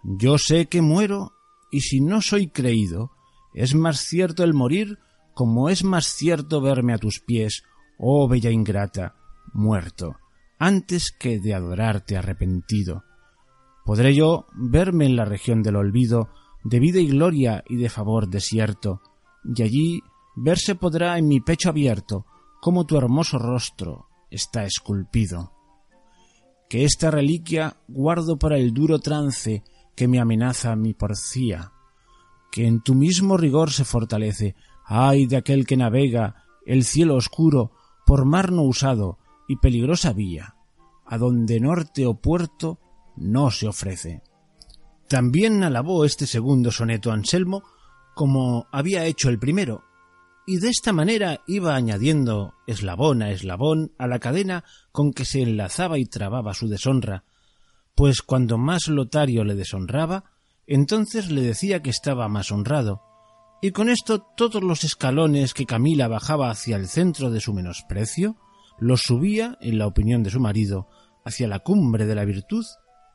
[0.04, 1.32] Yo sé que muero,
[1.70, 3.10] y si no soy creído,
[3.54, 4.98] es más cierto el morir
[5.34, 7.62] como es más cierto verme a tus pies,
[7.98, 9.14] oh bella ingrata,
[9.52, 10.16] muerto,
[10.58, 13.04] antes que de adorarte arrepentido.
[13.84, 16.28] Podré yo verme en la región del olvido,
[16.64, 19.00] de vida y gloria y de favor desierto,
[19.44, 20.00] y allí
[20.36, 22.26] verse podrá en mi pecho abierto,
[22.60, 25.52] como tu hermoso rostro está esculpido.
[26.68, 29.64] Que esta reliquia guardo para el duro trance
[29.96, 31.72] que me amenaza mi porcía,
[32.50, 34.54] que en tu mismo rigor se fortalece,
[34.84, 37.72] ay de aquel que navega el cielo oscuro
[38.06, 39.18] por mar no usado
[39.48, 40.54] y peligrosa vía,
[41.04, 42.78] a donde norte o puerto
[43.16, 44.22] no se ofrece.
[45.08, 47.62] También alabó este segundo soneto Anselmo
[48.14, 49.84] como había hecho el primero,
[50.46, 55.42] y de esta manera iba añadiendo eslabón a eslabón a la cadena con que se
[55.42, 57.24] enlazaba y trababa su deshonra,
[57.94, 60.24] pues cuando más Lotario le deshonraba,
[60.66, 63.02] entonces le decía que estaba más honrado,
[63.60, 68.36] y con esto todos los escalones que Camila bajaba hacia el centro de su menosprecio,
[68.78, 70.88] los subía, en la opinión de su marido,
[71.24, 72.64] hacia la cumbre de la virtud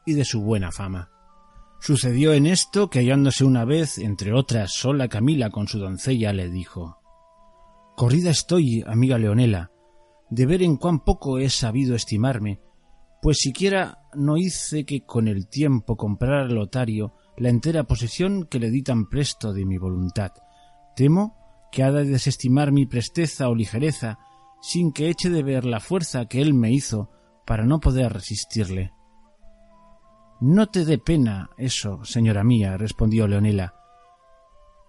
[0.08, 1.12] y de su buena fama.
[1.80, 6.50] Sucedió en esto que hallándose una vez, entre otras, sola Camila con su doncella, le
[6.50, 6.98] dijo
[7.96, 9.72] Corrida estoy, amiga Leonela,
[10.30, 12.62] de ver en cuán poco he sabido estimarme,
[13.22, 18.60] pues siquiera no hice que con el tiempo comprara al Lotario la entera posesión que
[18.60, 20.32] le di tan presto de mi voluntad.
[20.96, 21.36] Temo
[21.72, 24.20] que ha de desestimar mi presteza o ligereza,
[24.62, 27.12] sin que eche de ver la fuerza que él me hizo
[27.46, 28.94] para no poder resistirle.
[30.40, 33.74] No te dé pena eso, señora mía, respondió Leonela,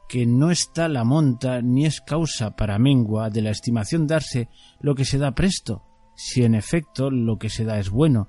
[0.08, 4.48] que no está la monta ni es causa para mengua de la estimación darse
[4.80, 5.82] lo que se da presto,
[6.16, 8.28] si en efecto lo que se da es bueno,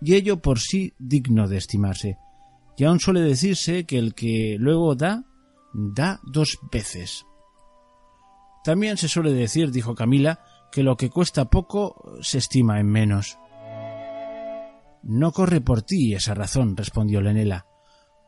[0.00, 2.18] y ello por sí digno de estimarse.
[2.76, 5.24] Y aun suele decirse que el que luego da,
[5.74, 7.26] da dos veces.
[8.64, 10.40] También se suele decir, dijo Camila,
[10.72, 13.38] que lo que cuesta poco se estima en menos.
[15.02, 17.66] No corre por ti esa razón, respondió Lenela,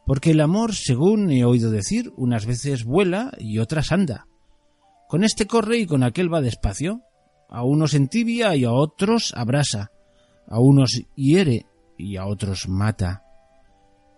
[0.06, 4.26] porque el amor, según he oído decir, unas veces vuela y otras anda.
[5.08, 7.02] Con este corre y con aquel va despacio,
[7.48, 9.90] a unos entibia y a otros abrasa,
[10.48, 11.66] a unos hiere
[11.98, 13.22] y a otros mata.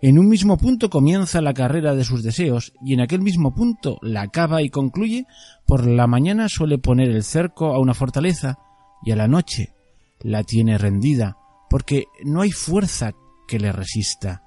[0.00, 3.98] En un mismo punto comienza la carrera de sus deseos y en aquel mismo punto
[4.02, 5.26] la acaba y concluye,
[5.66, 8.58] por la mañana suele poner el cerco a una fortaleza
[9.02, 9.74] y a la noche
[10.20, 11.36] la tiene rendida
[11.74, 13.16] porque no hay fuerza
[13.48, 14.44] que le resista.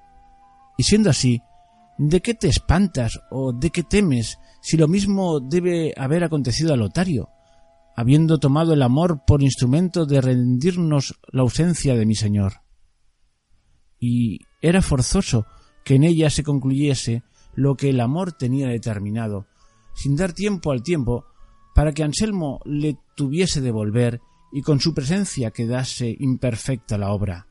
[0.78, 1.42] Y siendo así,
[1.98, 6.78] ¿de qué te espantas o de qué temes si lo mismo debe haber acontecido a
[6.78, 7.28] Lotario,
[7.94, 12.62] habiendo tomado el amor por instrumento de rendirnos la ausencia de mi Señor?
[14.00, 15.44] Y era forzoso
[15.84, 19.48] que en ella se concluyese lo que el amor tenía determinado,
[19.94, 21.26] sin dar tiempo al tiempo,
[21.74, 24.22] para que Anselmo le tuviese de volver
[24.52, 27.46] y con su presencia quedase imperfecta la obra,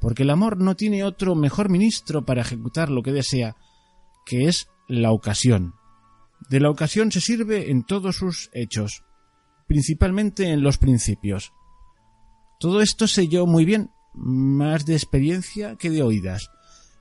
[0.00, 3.56] porque el amor no tiene otro mejor ministro para ejecutar lo que desea,
[4.26, 5.74] que es la ocasión.
[6.50, 9.04] De la ocasión se sirve en todos sus hechos,
[9.66, 11.52] principalmente en los principios.
[12.58, 16.50] Todo esto sé yo muy bien, más de experiencia que de oídas,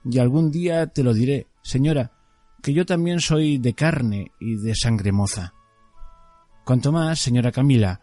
[0.06, 2.14] y algún día te lo diré, señora,
[2.62, 5.54] que yo también soy de carne y de sangre moza.
[6.64, 8.02] Cuanto más, señora Camila,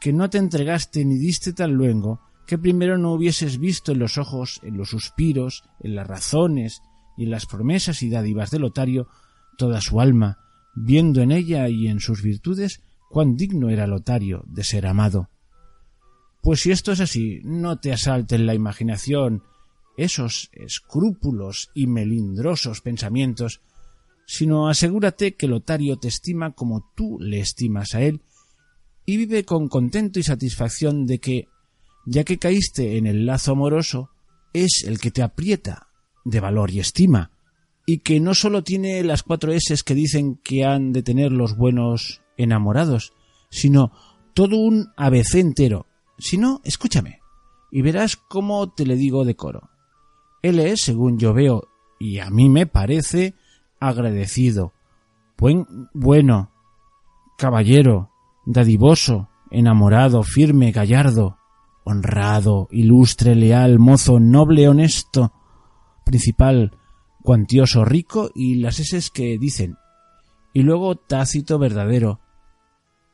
[0.00, 4.16] que no te entregaste ni diste tan luego que primero no hubieses visto en los
[4.16, 6.82] ojos, en los suspiros, en las razones
[7.16, 9.08] y en las promesas y dádivas del Lotario
[9.58, 10.38] toda su alma,
[10.74, 12.80] viendo en ella y en sus virtudes
[13.10, 15.28] cuán digno era Lotario de ser amado.
[16.42, 19.42] Pues si esto es así, no te asalten la imaginación
[19.98, 23.60] esos escrúpulos y melindrosos pensamientos,
[24.26, 28.22] sino asegúrate que Lotario te estima como tú le estimas a él
[29.08, 31.48] y vive con contento y satisfacción de que,
[32.04, 34.10] ya que caíste en el lazo amoroso,
[34.52, 35.88] es el que te aprieta
[36.26, 37.30] de valor y estima,
[37.86, 41.56] y que no solo tiene las cuatro S que dicen que han de tener los
[41.56, 43.14] buenos enamorados,
[43.48, 43.92] sino
[44.34, 45.86] todo un ABC entero.
[46.18, 47.20] Si no, escúchame,
[47.70, 49.70] y verás cómo te le digo de coro.
[50.42, 51.66] Él es, según yo veo,
[51.98, 53.32] y a mí me parece,
[53.80, 54.74] agradecido,
[55.38, 56.52] buen, bueno,
[57.38, 58.10] caballero,
[58.48, 61.36] dadivoso, enamorado, firme, gallardo,
[61.84, 65.32] honrado, ilustre, leal, mozo, noble, honesto,
[66.04, 66.72] principal,
[67.22, 69.76] cuantioso, rico y las S que dicen.
[70.54, 72.20] Y luego tácito, verdadero.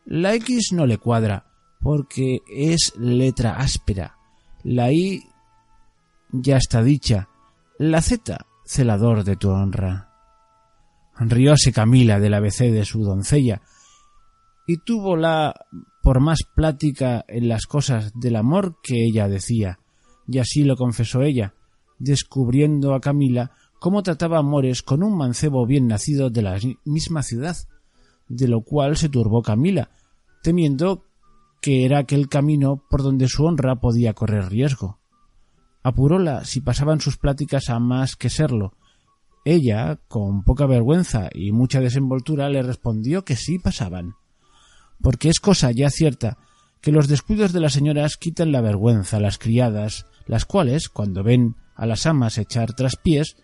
[0.07, 1.47] La X no le cuadra,
[1.81, 4.17] porque es letra áspera.
[4.63, 5.25] La I
[6.31, 7.29] ya está dicha.
[7.77, 10.11] La Z, celador de tu honra.
[11.19, 13.63] Rióse Camila del ABC de su doncella,
[14.67, 15.55] y túvola
[16.03, 19.79] por más plática en las cosas del amor que ella decía,
[20.27, 21.55] y así lo confesó ella,
[21.99, 27.57] descubriendo a Camila cómo trataba amores con un mancebo bien nacido de la misma ciudad,
[28.29, 29.91] de lo cual se turbó Camila,
[30.43, 31.05] temiendo
[31.61, 34.99] que era aquel camino por donde su honra podía correr riesgo.
[35.83, 38.73] Apuróla si pasaban sus pláticas a más que serlo.
[39.45, 44.15] Ella, con poca vergüenza y mucha desenvoltura, le respondió que sí pasaban.
[45.01, 46.39] Porque es cosa ya cierta
[46.81, 51.23] que los descuidos de las señoras quitan la vergüenza a las criadas, las cuales, cuando
[51.23, 53.37] ven a las amas echar traspiés,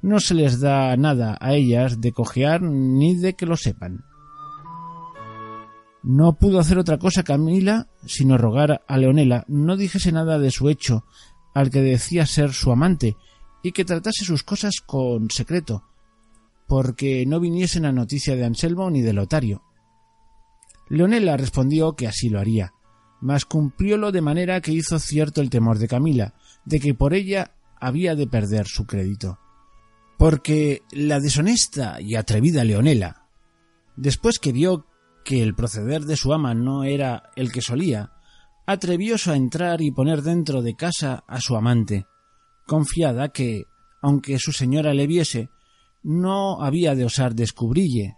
[0.00, 4.04] no se les da nada a ellas de cojear ni de que lo sepan.
[6.02, 10.68] No pudo hacer otra cosa Camila sino rogar a Leonela no dijese nada de su
[10.68, 11.04] hecho
[11.54, 13.16] al que decía ser su amante
[13.62, 15.84] y que tratase sus cosas con secreto,
[16.66, 19.62] porque no viniesen a noticia de Anselmo ni de Lotario.
[20.88, 22.72] Leonela respondió que así lo haría,
[23.20, 26.34] mas cumpliólo de manera que hizo cierto el temor de Camila,
[26.64, 29.38] de que por ella había de perder su crédito.
[30.18, 33.26] Porque la deshonesta y atrevida Leonela,
[33.96, 34.86] después que vio
[35.24, 38.12] que el proceder de su ama no era el que solía,
[38.66, 42.06] atrevióse a entrar y poner dentro de casa a su amante,
[42.66, 43.64] confiada que,
[44.02, 45.50] aunque su señora le viese,
[46.02, 48.16] no había de osar descubrille,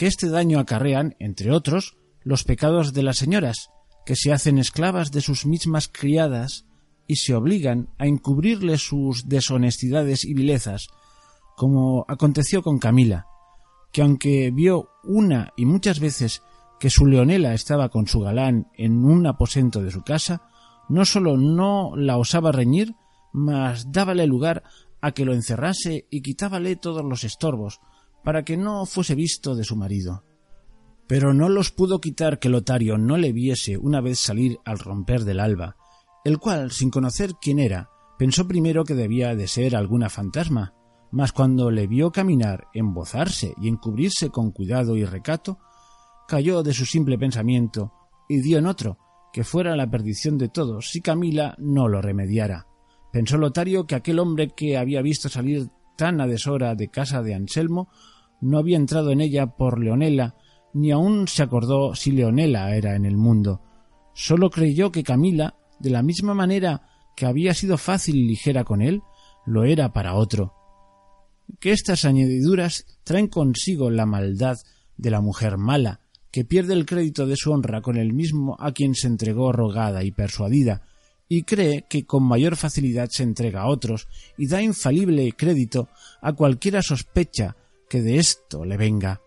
[0.00, 3.68] que este daño acarrean, entre otros, los pecados de las señoras,
[4.06, 6.64] que se hacen esclavas de sus mismas criadas
[7.06, 10.86] y se obligan a encubrirle sus deshonestidades y vilezas,
[11.54, 13.26] como aconteció con Camila,
[13.92, 16.42] que aunque vio una y muchas veces
[16.78, 20.48] que su Leonela estaba con su galán en un aposento de su casa,
[20.88, 22.94] no sólo no la osaba reñir,
[23.34, 24.62] mas dábale lugar
[25.02, 27.82] a que lo encerrase y quitábale todos los estorbos,
[28.24, 30.24] para que no fuese visto de su marido.
[31.06, 35.24] Pero no los pudo quitar que Lotario no le viese una vez salir al romper
[35.24, 35.76] del alba,
[36.24, 40.74] el cual, sin conocer quién era, pensó primero que debía de ser alguna fantasma,
[41.10, 45.58] mas cuando le vio caminar, embozarse y encubrirse con cuidado y recato,
[46.28, 47.92] cayó de su simple pensamiento
[48.28, 48.98] y dio en otro,
[49.32, 52.66] que fuera la perdición de todos si Camila no lo remediara.
[53.12, 55.68] Pensó Lotario que aquel hombre que había visto salir
[56.00, 57.90] tan a deshora de casa de Anselmo
[58.40, 60.34] no había entrado en ella por Leonela,
[60.72, 63.60] ni aun se acordó si Leonela era en el mundo.
[64.14, 68.80] Sólo creyó que Camila de la misma manera que había sido fácil y ligera con
[68.80, 69.02] él,
[69.44, 70.54] lo era para otro.
[71.60, 74.56] Que estas añadiduras traen consigo la maldad
[74.96, 76.00] de la mujer mala,
[76.30, 80.02] que pierde el crédito de su honra con el mismo a quien se entregó rogada
[80.02, 80.80] y persuadida,
[81.32, 85.88] y cree que con mayor facilidad se entrega a otros, y da infalible crédito
[86.20, 87.56] a cualquiera sospecha
[87.88, 89.20] que de esto le venga.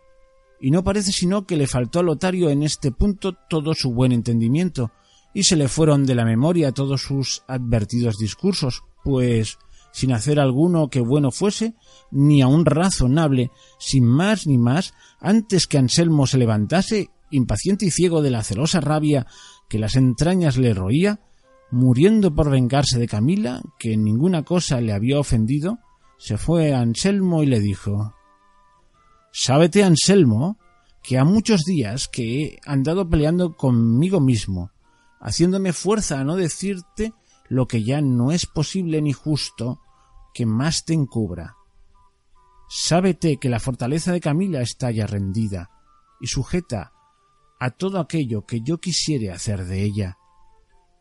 [0.60, 4.12] Y no parece sino que le faltó a Lotario en este punto todo su buen
[4.12, 4.92] entendimiento,
[5.34, 9.58] y se le fueron de la memoria todos sus advertidos discursos, pues,
[9.94, 11.74] sin hacer alguno que bueno fuese,
[12.12, 13.50] ni aun razonable,
[13.80, 18.82] sin más ni más, antes que Anselmo se levantase, impaciente y ciego de la celosa
[18.82, 19.26] rabia
[19.70, 21.22] que las entrañas le roía,
[21.74, 25.80] muriendo por vengarse de Camila, que en ninguna cosa le había ofendido,
[26.20, 28.14] se fue a Anselmo y le dijo
[29.32, 30.60] Sábete, Anselmo,
[31.02, 34.70] que ha muchos días que he andado peleando conmigo mismo,
[35.20, 37.12] haciéndome fuerza a no decirte
[37.50, 39.82] lo que ya no es posible ni justo
[40.36, 41.56] que más te encubra.
[42.70, 45.72] Sábete que la fortaleza de Camila está ya rendida
[46.22, 46.94] y sujeta
[47.60, 50.18] a todo aquello que yo quisiere hacer de ella.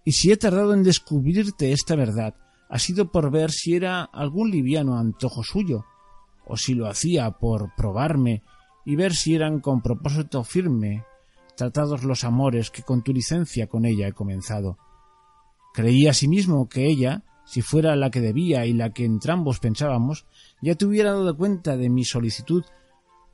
[0.04, 2.34] Y si he tardado en descubrirte esta verdad,
[2.68, 5.84] ha sido por ver si era algún liviano antojo suyo,
[6.46, 8.42] o si lo hacía por probarme
[8.84, 11.04] y ver si eran con propósito firme
[11.56, 14.78] tratados los amores que con tu licencia con ella he comenzado.
[15.74, 20.26] Creí asimismo que ella, si fuera la que debía y la que entrambos pensábamos,
[20.60, 22.64] ya te hubiera dado cuenta de mi solicitud,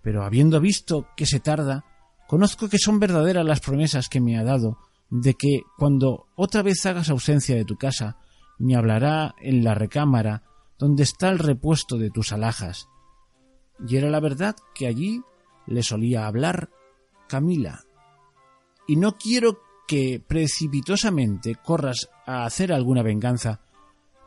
[0.03, 1.85] pero habiendo visto que se tarda,
[2.27, 4.79] conozco que son verdaderas las promesas que me ha dado
[5.11, 8.19] de que cuando otra vez hagas ausencia de tu casa,
[8.59, 10.43] me hablará en la recámara
[10.79, 12.89] donde está el repuesto de tus alhajas.
[13.87, 15.23] Y era la verdad que allí
[15.67, 16.71] le solía hablar
[17.29, 17.85] Camila.
[18.87, 23.61] Y no quiero que precipitosamente corras a hacer alguna venganza,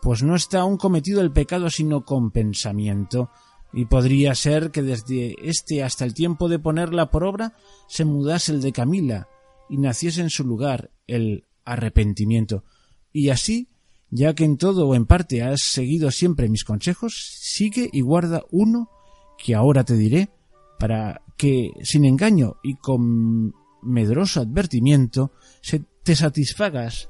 [0.01, 3.29] pues no está aún cometido el pecado sino con pensamiento,
[3.73, 7.53] y podría ser que desde este hasta el tiempo de ponerla por obra
[7.87, 9.27] se mudase el de Camila
[9.71, 12.65] y naciese en su lugar el arrepentimiento.
[13.13, 13.69] Y así,
[14.09, 18.43] ya que en todo o en parte has seguido siempre mis consejos, sigue y guarda
[18.51, 18.89] uno
[19.37, 20.29] que ahora te diré,
[20.77, 25.31] para que, sin engaño y con medroso advertimiento,
[25.61, 27.09] se te satisfagas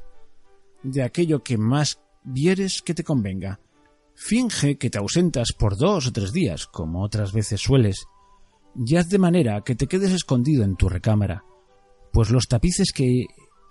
[0.83, 3.59] de aquello que más vieres que te convenga.
[4.13, 8.05] Finge que te ausentas por dos o tres días, como otras veces sueles,
[8.75, 11.43] y haz de manera que te quedes escondido en tu recámara,
[12.11, 13.25] pues los tapices que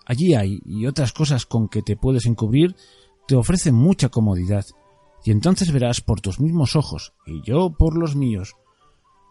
[0.07, 2.75] allí hay y otras cosas con que te puedes encubrir
[3.27, 4.65] te ofrecen mucha comodidad,
[5.25, 8.57] y entonces verás por tus mismos ojos, y yo por los míos,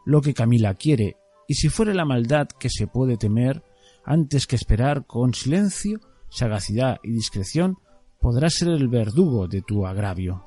[0.06, 1.18] lo que Camila quiere,
[1.48, 3.64] y si fuere la maldad que se puede temer,
[4.06, 6.00] antes que esperar con silencio,
[6.30, 7.78] sagacidad y discreción,
[8.22, 10.46] podrás ser el verdugo de tu agravio.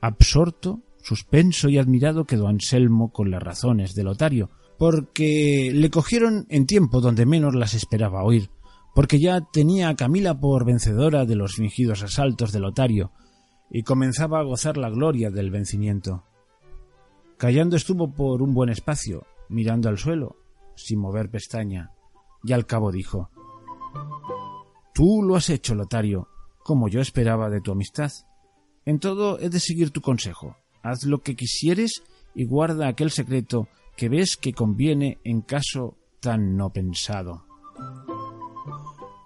[0.00, 6.66] Absorto, suspenso y admirado quedó Anselmo con las razones de Lotario, porque le cogieron en
[6.66, 8.50] tiempo donde menos las esperaba oír,
[8.94, 13.12] porque ya tenía a Camila por vencedora de los fingidos asaltos de Lotario,
[13.70, 16.24] y comenzaba a gozar la gloria del vencimiento.
[17.38, 20.36] Callando estuvo por un buen espacio, mirando al suelo,
[20.76, 21.90] sin mover pestaña,
[22.42, 23.30] y al cabo dijo
[24.94, 26.28] Tú lo has hecho, Lotario,
[26.62, 28.12] como yo esperaba de tu amistad.
[28.84, 30.56] En todo he de seguir tu consejo.
[30.82, 32.02] Haz lo que quisieres
[32.34, 37.44] y guarda aquel secreto que ves que conviene en caso tan no pensado.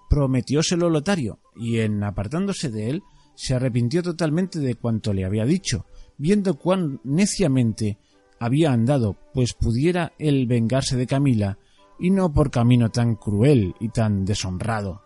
[0.08, 3.02] Prometióselo Lotario, y en apartándose de él,
[3.34, 5.86] se arrepintió totalmente de cuanto le había dicho,
[6.16, 7.98] viendo cuán neciamente
[8.40, 11.58] había andado, pues pudiera él vengarse de Camila,
[11.98, 15.02] y no por camino tan cruel y tan deshonrado.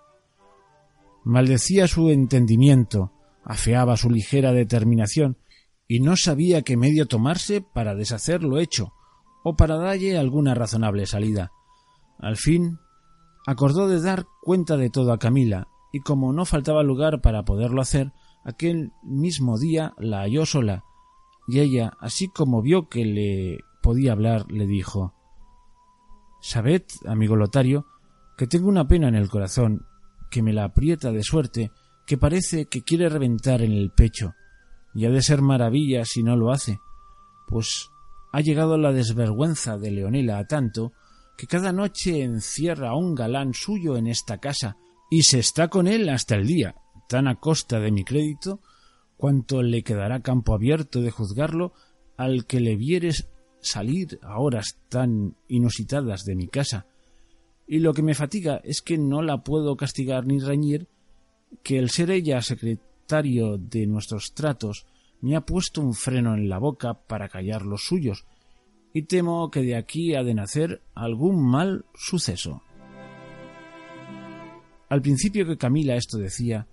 [1.24, 3.12] Maldecía su entendimiento,
[3.44, 5.38] afeaba su ligera determinación,
[5.88, 8.92] y no sabía qué medio tomarse para deshacer lo hecho,
[9.42, 11.52] o para dalle alguna razonable salida.
[12.18, 12.78] Al fin,
[13.46, 17.82] acordó de dar cuenta de todo a Camila, y como no faltaba lugar para poderlo
[17.82, 18.12] hacer,
[18.44, 20.84] aquel mismo día la halló sola,
[21.48, 25.14] y ella, así como vio que le podía hablar, le dijo
[26.40, 27.86] Sabed, amigo Lotario,
[28.36, 29.86] que tengo una pena en el corazón,
[30.30, 31.72] que me la aprieta de suerte,
[32.06, 34.34] que parece que quiere reventar en el pecho,
[34.94, 36.78] y ha de ser maravilla si no lo hace,
[37.46, 37.91] pues
[38.32, 40.92] ha llegado la desvergüenza de Leonela a tanto
[41.36, 44.76] que cada noche encierra a un galán suyo en esta casa
[45.10, 46.74] y se está con él hasta el día,
[47.08, 48.60] tan a costa de mi crédito
[49.18, 51.74] cuanto le quedará campo abierto de juzgarlo
[52.16, 53.28] al que le vieres
[53.60, 56.86] salir a horas tan inusitadas de mi casa.
[57.66, 60.88] Y lo que me fatiga es que no la puedo castigar ni reñir,
[61.62, 64.86] que el ser ella secretario de nuestros tratos
[65.22, 68.26] me ha puesto un freno en la boca para callar los suyos,
[68.92, 72.62] y temo que de aquí ha de nacer algún mal suceso.
[74.88, 76.66] Al principio que Camila esto decía,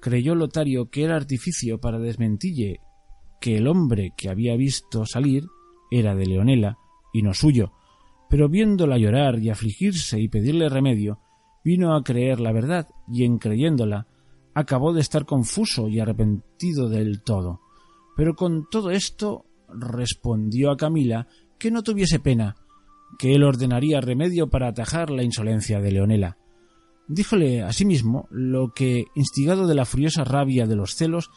[0.00, 2.80] creyó Lotario que era artificio para desmentille
[3.40, 5.44] que el hombre que había visto salir
[5.90, 6.78] era de Leonela
[7.12, 7.72] y no suyo,
[8.30, 11.20] pero viéndola llorar y afligirse y pedirle remedio,
[11.64, 14.06] vino a creer la verdad y en creyéndola
[14.54, 17.65] acabó de estar confuso y arrepentido del todo.
[18.16, 21.28] Pero con todo esto respondió a Camila
[21.58, 22.56] que no tuviese pena,
[23.18, 26.38] que él ordenaría remedio para atajar la insolencia de Leonela.
[27.08, 31.30] Díjole asimismo lo que, instigado de la furiosa rabia de los celos,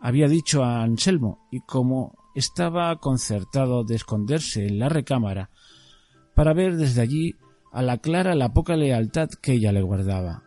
[0.00, 5.50] había dicho a Anselmo, y como estaba concertado de esconderse en la recámara
[6.34, 7.34] para ver desde allí
[7.72, 10.42] a la clara la poca lealtad que ella le guardaba.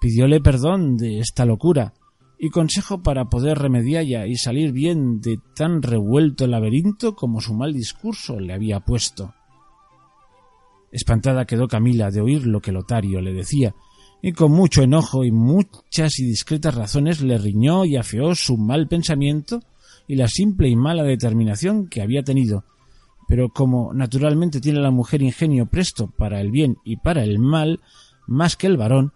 [0.00, 1.92] Pidióle perdón de esta locura
[2.38, 7.72] y consejo para poder remediarla y salir bien de tan revuelto laberinto como su mal
[7.72, 9.34] discurso le había puesto.
[10.90, 13.74] Espantada quedó Camila de oír lo que Lotario le decía,
[14.22, 18.88] y con mucho enojo y muchas y discretas razones le riñó y afeó su mal
[18.88, 19.60] pensamiento
[20.06, 22.64] y la simple y mala determinación que había tenido.
[23.28, 27.80] Pero como naturalmente tiene la mujer ingenio presto para el bien y para el mal,
[28.26, 29.12] más que el varón,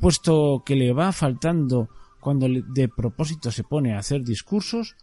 [0.00, 1.88] puesto que le va faltando
[2.22, 4.94] cuando de propósito se pone a hacer discursos,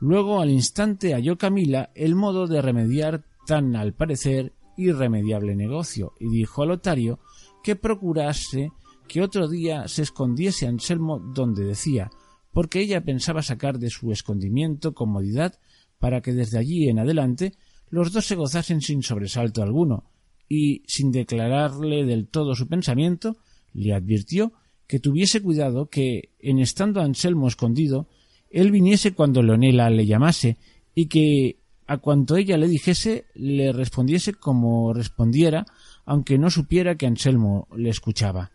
[0.00, 6.28] luego al instante halló Camila el modo de remediar tan al parecer irremediable negocio y
[6.28, 7.20] dijo al lotario
[7.64, 8.70] que procurase
[9.08, 12.10] que otro día se escondiese Anselmo donde decía,
[12.52, 15.58] porque ella pensaba sacar de su escondimiento comodidad
[15.98, 17.54] para que desde allí en adelante
[17.88, 20.04] los dos se gozasen sin sobresalto alguno,
[20.50, 23.38] y, sin declararle del todo su pensamiento,
[23.72, 24.52] le advirtió
[24.92, 28.08] que tuviese cuidado que, en estando Anselmo escondido,
[28.50, 30.58] él viniese cuando Leonela le llamase,
[30.94, 35.64] y que a cuanto ella le dijese le respondiese como respondiera,
[36.04, 38.52] aunque no supiera que Anselmo le escuchaba.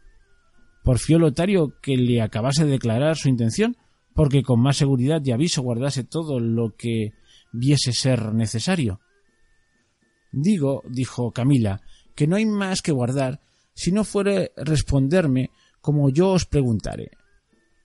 [0.84, 3.76] Porfió Lotario que le acabase de declarar su intención,
[4.14, 7.14] porque con más seguridad y aviso guardase todo lo que
[7.52, 9.00] viese ser necesario.
[10.32, 11.82] Digo, dijo Camila,
[12.14, 13.42] que no hay más que guardar
[13.74, 15.50] si no fuere responderme
[15.88, 17.12] como yo os preguntare.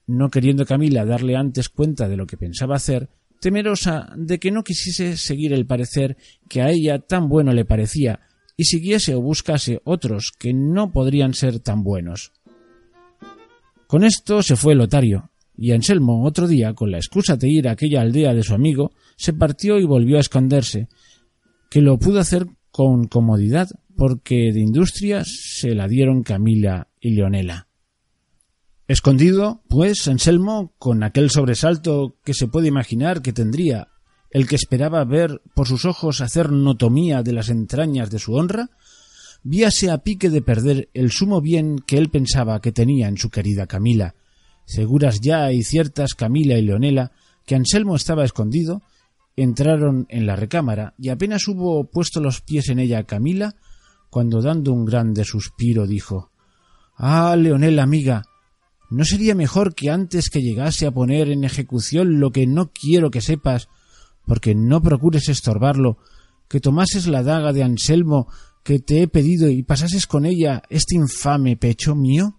[0.09, 4.65] No queriendo Camila darle antes cuenta de lo que pensaba hacer, temerosa de que no
[4.65, 6.17] quisiese seguir el parecer
[6.49, 8.19] que a ella tan bueno le parecía
[8.57, 12.33] y siguiese o buscase otros que no podrían ser tan buenos.
[13.87, 17.73] Con esto se fue Lotario, y Anselmo otro día, con la excusa de ir a
[17.73, 20.89] aquella aldea de su amigo, se partió y volvió a esconderse,
[21.71, 27.69] que lo pudo hacer con comodidad, porque de industria se la dieron Camila y Leonela.
[28.93, 33.89] Escondido, pues, Anselmo, con aquel sobresalto que se puede imaginar que tendría
[34.31, 38.69] el que esperaba ver por sus ojos hacer notomía de las entrañas de su honra,
[39.45, 43.31] víase a pique de perder el sumo bien que él pensaba que tenía en su
[43.31, 44.15] querida Camila.
[44.67, 47.13] Seguras ya y ciertas Camila y Leonela
[47.47, 48.83] que Anselmo estaba escondido,
[49.37, 53.55] entraron en la recámara y apenas hubo puesto los pies en ella Camila,
[54.11, 56.31] cuando dando un grande suspiro dijo
[56.99, 58.25] Ah, Leonela, amiga,
[58.93, 63.11] ¿no sería mejor que antes que llegase a poner en ejecución lo que no quiero
[63.11, 63.69] que sepas,
[64.27, 65.97] porque no procures estorbarlo,
[66.47, 68.29] que tomases la daga de Anselmo
[68.63, 72.39] que te he pedido y pasases con ella este infame pecho mío?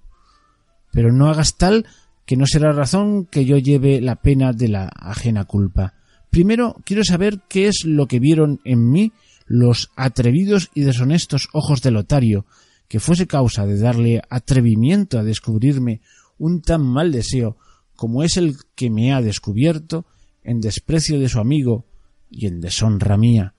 [0.92, 1.88] Pero no hagas tal
[2.26, 5.96] que no será razón que yo lleve la pena de la ajena culpa.
[6.30, 9.12] Primero quiero saber qué es lo que vieron en mí
[9.48, 12.46] los atrevidos y deshonestos ojos de Lotario,
[12.88, 16.02] que fuese causa de darle atrevimiento a descubrirme
[16.44, 17.56] un tan mal deseo
[17.96, 20.06] como es el que me ha descubierto
[20.44, 21.86] en desprecio de su amigo
[22.30, 23.54] y en deshonra mía.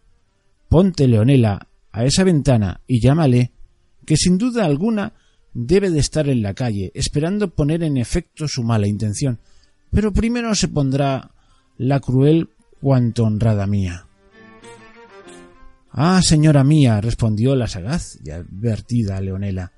[0.68, 3.52] Ponte, Leonela, a esa ventana y llámale,
[4.04, 5.14] que sin duda alguna
[5.54, 9.38] debe de estar en la calle, esperando poner en efecto su mala intención,
[9.90, 11.30] pero primero se pondrá
[11.78, 12.50] la cruel
[12.82, 14.06] cuanto honrada mía.
[15.90, 19.72] Ah, señora mía, respondió la sagaz y advertida Leonela.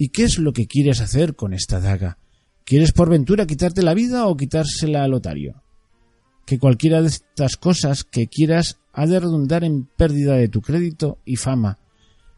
[0.00, 2.18] ¿Y qué es lo que quieres hacer con esta daga?
[2.64, 5.64] ¿Quieres por ventura quitarte la vida o quitársela al Lotario?
[6.46, 11.18] Que cualquiera de estas cosas que quieras ha de redundar en pérdida de tu crédito
[11.24, 11.78] y fama.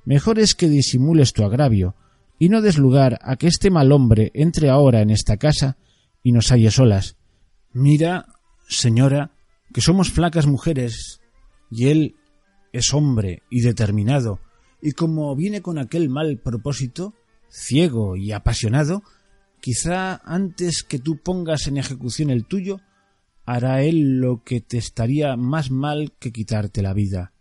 [0.07, 1.95] Mejor es que disimules tu agravio,
[2.39, 5.77] y no des lugar a que este mal hombre entre ahora en esta casa
[6.23, 7.17] y nos halle solas.
[7.75, 8.27] Mira,
[8.69, 9.33] señora,
[9.75, 11.21] que somos flacas mujeres,
[11.71, 12.17] y él
[12.73, 14.41] es hombre y determinado,
[14.81, 17.15] y como viene con aquel mal propósito,
[17.51, 19.03] ciego y apasionado,
[19.61, 22.81] quizá antes que tú pongas en ejecución el tuyo,
[23.45, 27.33] hará él lo que te estaría más mal que quitarte la vida.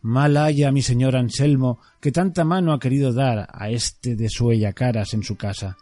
[0.00, 4.72] Mal haya mi señor Anselmo, que tanta mano ha querido dar a este de suella
[4.72, 5.76] caras en su casa.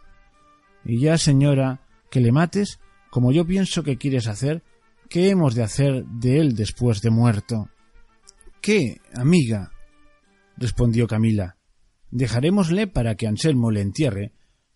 [0.85, 2.79] Y ya, señora, que le mates,
[3.09, 4.63] como yo pienso que quieres hacer,
[5.11, 7.67] ¿Qué hemos de hacer de él después de muerto?
[8.61, 9.73] ¿Qué, amiga?
[10.55, 11.57] respondió Camila.
[12.11, 14.33] Dejarémosle para que Anselmo le entierre,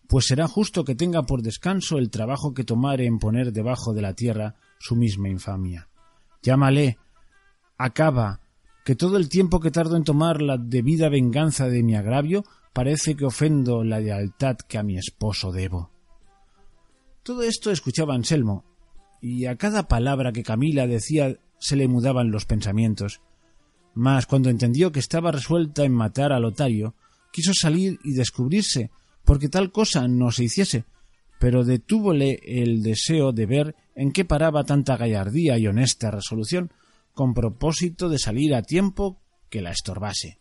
[0.08, 4.02] pues será justo que tenga por descanso el trabajo que tomare en poner debajo de
[4.02, 5.88] la tierra su misma infamia.
[6.42, 6.98] Llámale,
[7.76, 8.40] acaba,
[8.84, 13.16] que todo el tiempo que tardo en tomar la debida venganza de mi agravio parece
[13.16, 15.90] que ofendo la lealtad que a mi esposo debo.
[17.22, 18.64] Todo esto escuchaba Anselmo,
[19.20, 23.20] y a cada palabra que Camila decía se le mudaban los pensamientos.
[23.94, 26.94] Mas cuando entendió que estaba resuelta en matar a Lotario,
[27.32, 28.90] quiso salir y descubrirse,
[29.24, 30.84] porque tal cosa no se hiciese,
[31.38, 36.72] pero detúvole el deseo de ver en qué paraba tanta gallardía y honesta resolución,
[37.12, 40.38] con propósito de salir a tiempo que la estorbase.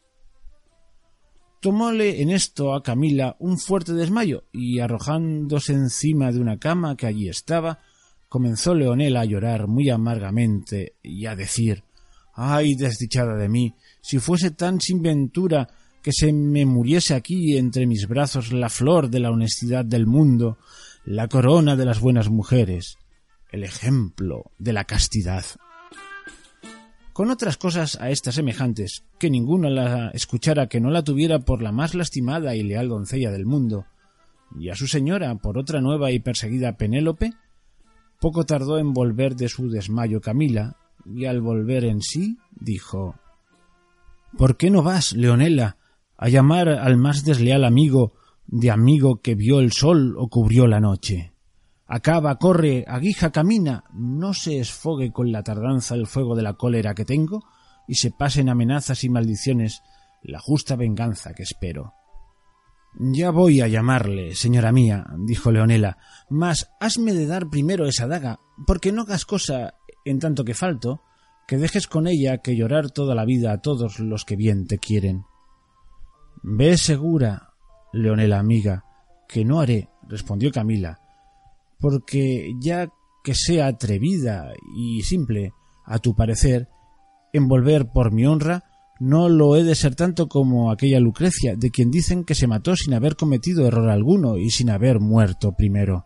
[1.62, 7.08] Tomóle en esto a Camila un fuerte desmayo, y arrojándose encima de una cama que
[7.08, 7.80] allí estaba,
[8.30, 11.84] comenzó Leonela a llorar muy amargamente y a decir
[12.38, 15.70] Ay, desdichada de mí, si fuese tan sin ventura
[16.06, 20.60] que se me muriese aquí entre mis brazos la flor de la honestidad del mundo,
[21.04, 23.00] la corona de las buenas mujeres,
[23.52, 25.44] el ejemplo de la castidad.
[27.12, 31.64] Con otras cosas a estas semejantes, que ninguno la escuchara que no la tuviera por
[31.64, 33.88] la más lastimada y leal doncella del mundo,
[34.56, 37.34] y a su señora por otra nueva y perseguida Penélope,
[38.20, 43.16] poco tardó en volver de su desmayo Camila, y al volver en sí dijo
[44.38, 45.78] ¿Por qué no vas, Leonela,
[46.18, 48.14] a llamar al más desleal amigo
[48.48, 51.34] de amigo que vio el sol o cubrió la noche?
[51.88, 56.96] Acaba, corre, aguija, camina, no se esfogue con la tardanza el fuego de la cólera
[56.96, 57.44] que tengo,
[57.88, 59.82] y se pasen amenazas y maldiciones
[60.24, 61.94] la justa venganza que espero.
[62.98, 65.98] Ya voy a llamarle, señora mía, dijo Leonela,
[66.30, 69.76] mas hasme de dar primero esa daga, porque no hagas cosa,
[70.06, 71.02] en tanto que falto,
[71.48, 74.80] que dejes con ella que llorar toda la vida a todos los que bien te
[74.80, 75.26] quieren.
[76.48, 77.56] Ve segura,
[77.92, 78.86] Leonela amiga,
[79.28, 81.00] que no haré, respondió Camila,
[81.80, 82.88] porque ya
[83.24, 85.54] que sea atrevida y simple,
[85.86, 86.70] a tu parecer,
[87.34, 88.64] envolver por mi honra,
[89.00, 92.76] no lo he de ser tanto como aquella Lucrecia, de quien dicen que se mató
[92.76, 96.06] sin haber cometido error alguno y sin haber muerto primero,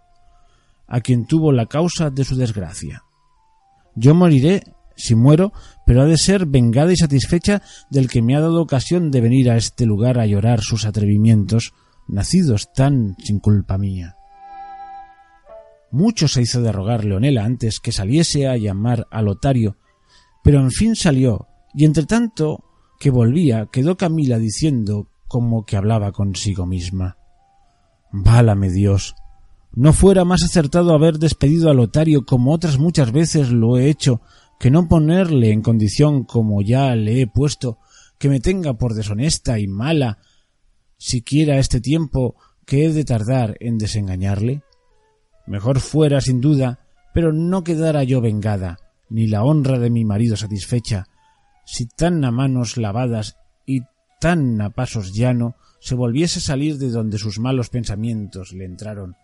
[0.87, 3.03] a quien tuvo la causa de su desgracia.
[3.93, 4.63] Yo moriré
[4.95, 5.51] si muero,
[5.89, 9.49] pero ha de ser vengada y satisfecha del que me ha dado ocasión de venir
[9.49, 11.73] a este lugar a llorar sus atrevimientos,
[12.07, 14.15] nacidos tan sin culpa mía.
[15.89, 19.77] Mucho se hizo de rogar Leonela antes que saliese a llamar a Lotario,
[20.43, 22.63] pero en fin salió, y entre tanto
[22.99, 27.17] que volvía quedó Camila diciendo como que hablaba consigo misma.
[28.11, 29.15] Válame Dios.
[29.71, 34.21] No fuera más acertado haber despedido a Lotario como otras muchas veces lo he hecho
[34.59, 37.79] que no ponerle en condición como ya le he puesto
[38.17, 40.19] que me tenga por deshonesta y mala
[40.97, 44.61] siquiera este tiempo que he de tardar en desengañarle?
[45.47, 48.77] Mejor fuera sin duda, pero no quedara yo vengada,
[49.09, 51.07] ni la honra de mi marido satisfecha,
[51.65, 53.81] si tan a manos lavadas y
[54.19, 59.15] tan a pasos llano se volviese a salir de donde sus malos pensamientos le entraron.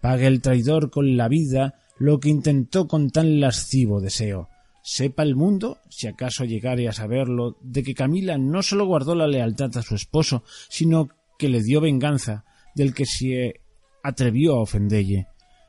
[0.00, 4.48] Pague el traidor con la vida lo que intentó con tan lascivo deseo.
[4.82, 9.28] Sepa el mundo, si acaso llegare a saberlo, de que Camila no sólo guardó la
[9.28, 13.60] lealtad a su esposo, sino que le dio venganza del que se
[14.02, 15.26] atrevió a ofendelle.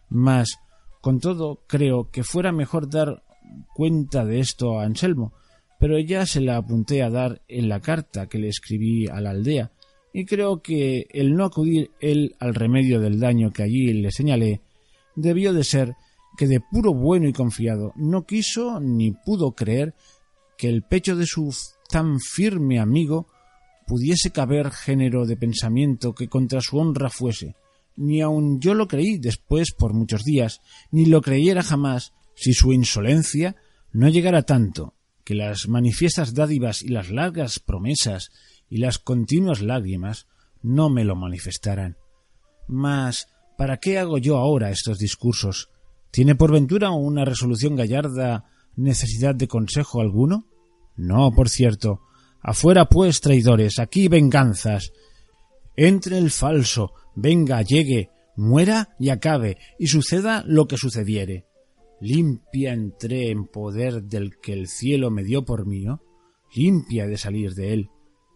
[0.07, 0.57] Mas,
[1.01, 3.23] con todo, creo que fuera mejor dar
[3.75, 5.33] cuenta de esto a Anselmo,
[5.81, 9.31] pero ya se la apunté a dar en la carta que le escribí a la
[9.31, 9.73] aldea,
[10.13, 14.61] y creo que el no acudir él al remedio del daño que allí le señalé
[15.15, 15.95] debió de ser
[16.41, 19.93] que de puro bueno y confiado no quiso ni pudo creer
[20.57, 21.55] que el pecho de su
[21.87, 23.27] tan firme amigo
[23.85, 27.55] pudiese caber género de pensamiento que contra su honra fuese,
[27.95, 32.73] ni aun yo lo creí después por muchos días, ni lo creyera jamás si su
[32.73, 33.55] insolencia
[33.91, 38.31] no llegara tanto que las manifiestas dádivas y las largas promesas
[38.67, 40.25] y las continuas lágrimas
[40.63, 41.97] no me lo manifestaran.
[42.67, 43.27] Mas,
[43.59, 45.70] ¿para qué hago yo ahora estos discursos?
[46.11, 50.45] ¿Tiene por ventura una resolución gallarda necesidad de consejo alguno?
[50.95, 52.01] No, por cierto.
[52.41, 54.91] Afuera, pues, traidores, aquí venganzas.
[55.75, 61.45] Entre el falso, venga, llegue, muera y acabe, y suceda lo que sucediere
[62.01, 66.01] limpia entré en poder del que el cielo me dio por mío,
[66.53, 67.89] limpia de salir de él,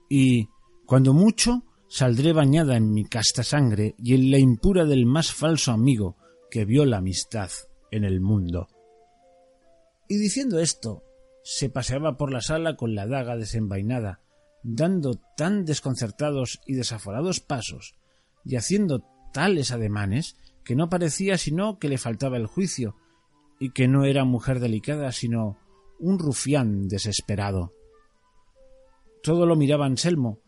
[0.08, 0.48] y,
[0.86, 5.72] cuando mucho, saldré bañada en mi casta sangre y en la impura del más falso
[5.72, 6.16] amigo
[6.56, 7.50] que vio la amistad
[7.92, 8.70] en el mundo.
[10.08, 11.04] Y diciendo esto,
[11.44, 14.22] se paseaba por la sala con la daga desenvainada,
[14.64, 17.96] dando tan desconcertados y desaforados pasos,
[18.46, 19.04] y haciendo
[19.34, 22.96] tales ademanes, que no parecía sino que le faltaba el juicio,
[23.60, 25.58] y que no era mujer delicada, sino
[26.00, 27.74] un rufián desesperado.
[29.22, 30.40] Todo lo miraba Anselmo,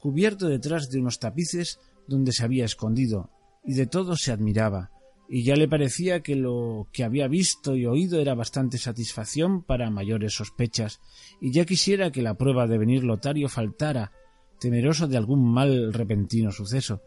[0.00, 1.78] cubierto detrás de unos tapices
[2.08, 3.30] donde se había escondido,
[3.62, 4.90] y de todo se admiraba,
[5.28, 9.90] y ya le parecía que lo que había visto y oído era bastante satisfacción para
[9.90, 11.00] mayores sospechas,
[11.40, 14.12] y ya quisiera que la prueba de venir Lotario faltara,
[14.60, 17.02] temeroso de algún mal repentino suceso,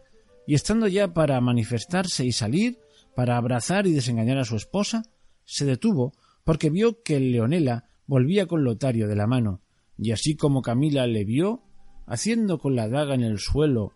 [0.46, 2.78] y estando ya para manifestarse y salir,
[3.14, 5.02] para abrazar y desengañar a su esposa,
[5.44, 6.12] se detuvo
[6.44, 9.60] porque vio que Leonela volvía con Lotario de la mano,
[9.98, 11.62] y así como Camila le vio,
[12.06, 13.92] haciendo con la daga en el suelo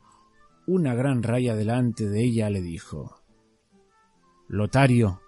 [0.67, 3.20] una gran raya delante de ella, le dijo
[4.52, 5.20] Lotario,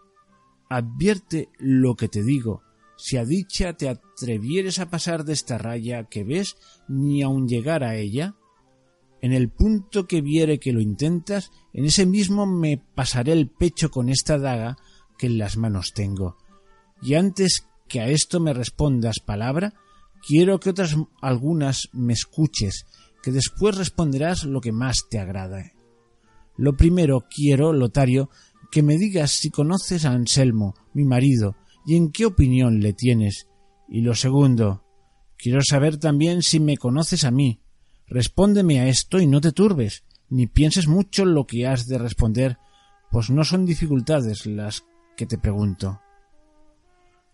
[0.69, 2.63] advierte lo que te digo,
[2.97, 6.57] si a dicha te atrevieres a pasar de esta raya que ves
[6.89, 8.35] ni aun llegar a ella,
[9.25, 13.89] En el punto que viere que lo intentas, en ese mismo me pasaré el pecho
[13.93, 14.77] con esta daga
[15.17, 16.37] que en las manos tengo.
[17.01, 19.75] Y antes que a esto me respondas palabra,
[20.27, 22.85] quiero que otras algunas me escuches,
[23.23, 25.71] que después responderás lo que más te agrada.
[26.57, 28.29] Lo primero quiero, Lotario,
[28.73, 31.55] que me digas si conoces a Anselmo, mi marido,
[31.85, 33.47] y en qué opinión le tienes.
[33.87, 34.83] Y lo segundo,
[35.37, 37.61] quiero saber también si me conoces a mí.
[38.09, 42.57] Respóndeme a esto y no te turbes, ni pienses mucho lo que has de responder,
[43.11, 44.87] pues no son dificultades las
[45.19, 46.01] que te pregunto.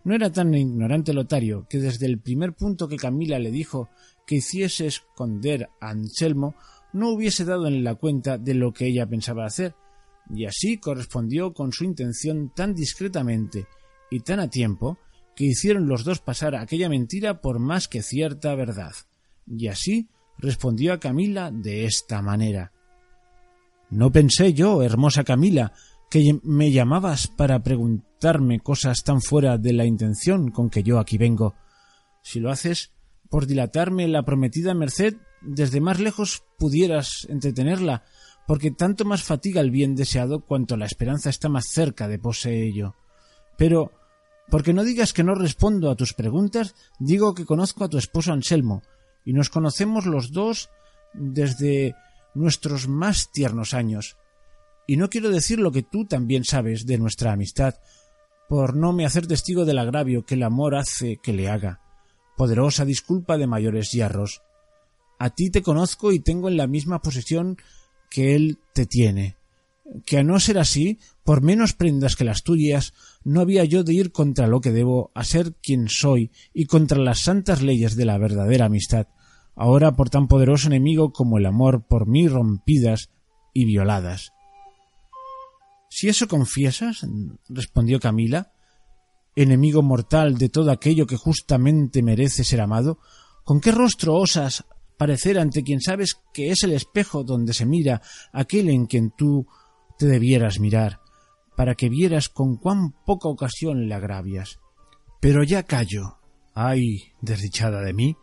[0.02, 3.90] No era tan ignorante Lotario que desde el primer punto que Camila le dijo
[4.26, 6.56] que hiciese esconder a Anselmo
[6.92, 9.76] no hubiese dado en la cuenta de lo que ella pensaba hacer,
[10.34, 13.66] y así correspondió con su intención tan discretamente
[14.10, 14.98] y tan a tiempo
[15.34, 18.92] que hicieron los dos pasar aquella mentira por más que cierta verdad.
[19.46, 22.72] Y así respondió a Camila de esta manera.
[23.90, 25.72] No pensé yo, hermosa Camila,
[26.10, 31.18] que me llamabas para preguntarme cosas tan fuera de la intención con que yo aquí
[31.18, 31.54] vengo.
[32.22, 32.92] Si lo haces
[33.30, 38.04] por dilatarme la prometida merced, desde más lejos pudieras entretenerla,
[38.48, 42.94] porque tanto más fatiga el bien deseado cuanto la esperanza está más cerca de poseello.
[43.58, 43.92] Pero,
[44.48, 48.32] porque no digas que no respondo a tus preguntas, digo que conozco a tu esposo
[48.32, 48.82] Anselmo,
[49.22, 50.70] y nos conocemos los dos
[51.12, 51.94] desde
[52.34, 54.16] nuestros más tiernos años.
[54.86, 57.74] Y no quiero decir lo que tú también sabes de nuestra amistad,
[58.48, 61.82] por no me hacer testigo del agravio que el amor hace que le haga.
[62.34, 64.40] Poderosa disculpa de mayores hierros.
[65.18, 67.58] A ti te conozco y tengo en la misma posesión
[68.10, 69.36] que él te tiene.
[70.04, 72.92] Que a no ser así, por menos prendas que las tuyas,
[73.24, 76.98] no había yo de ir contra lo que debo a ser quien soy y contra
[76.98, 79.06] las santas leyes de la verdadera amistad,
[79.54, 83.10] ahora por tan poderoso enemigo como el amor por mí rompidas
[83.54, 84.32] y violadas.
[85.90, 87.06] Si eso confiesas,
[87.48, 88.52] respondió Camila,
[89.34, 92.98] enemigo mortal de todo aquello que justamente merece ser amado,
[93.44, 94.64] ¿con qué rostro osas
[94.98, 98.02] parecer ante quien sabes que es el espejo donde se mira
[98.32, 99.46] aquel en quien tú
[99.98, 101.00] te debieras mirar,
[101.56, 104.58] para que vieras con cuán poca ocasión le agravias?
[105.20, 106.18] Pero ya callo.
[106.54, 108.16] Ay, desdichada de mí,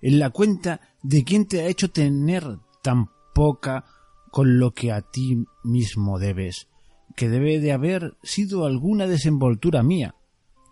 [0.00, 2.44] en la cuenta de quién te ha hecho tener
[2.82, 3.84] tan poca
[4.30, 6.68] con lo que a ti mismo debes
[7.14, 10.14] que debe de haber sido alguna desenvoltura mía,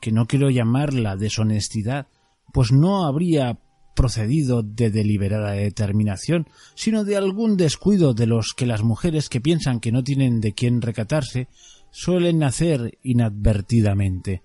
[0.01, 2.09] que no quiero llamarla deshonestidad,
[2.53, 3.61] pues no habría
[3.95, 9.81] procedido de deliberada determinación, sino de algún descuido de los que las mujeres que piensan
[9.81, 11.49] que no tienen de quién recatarse
[11.91, 14.43] suelen hacer inadvertidamente.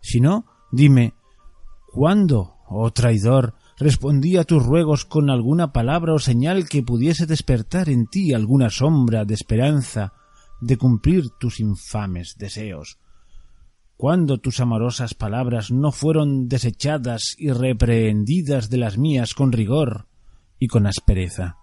[0.00, 1.14] Si no, dime,
[1.92, 7.88] ¿cuándo, oh traidor, respondí a tus ruegos con alguna palabra o señal que pudiese despertar
[7.88, 10.12] en ti alguna sombra de esperanza
[10.60, 12.98] de cumplir tus infames deseos.
[13.98, 20.06] Cuando tus amorosas palabras no fueron desechadas y reprehendidas de las mías con rigor
[20.60, 21.56] y con aspereza.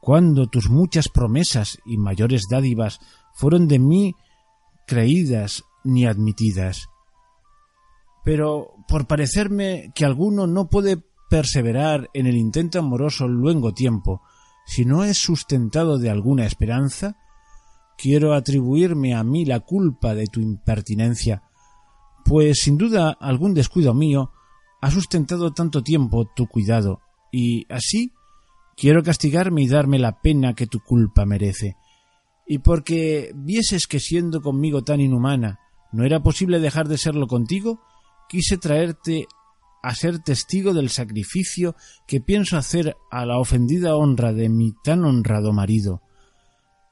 [0.00, 3.00] Cuando tus muchas promesas y mayores dádivas
[3.34, 4.14] fueron de mí
[4.86, 6.86] creídas ni admitidas.
[8.24, 14.22] Pero por parecerme que alguno no puede perseverar en el intento amoroso luengo tiempo,
[14.64, 17.16] si no es sustentado de alguna esperanza,
[17.96, 21.42] quiero atribuirme a mí la culpa de tu impertinencia,
[22.24, 24.32] pues sin duda algún descuido mío
[24.80, 27.00] ha sustentado tanto tiempo tu cuidado,
[27.32, 28.12] y así
[28.76, 31.76] quiero castigarme y darme la pena que tu culpa merece.
[32.46, 35.58] Y porque vieses que siendo conmigo tan inhumana
[35.92, 37.80] no era posible dejar de serlo contigo,
[38.28, 39.26] quise traerte
[39.82, 45.04] a ser testigo del sacrificio que pienso hacer a la ofendida honra de mi tan
[45.04, 46.02] honrado marido,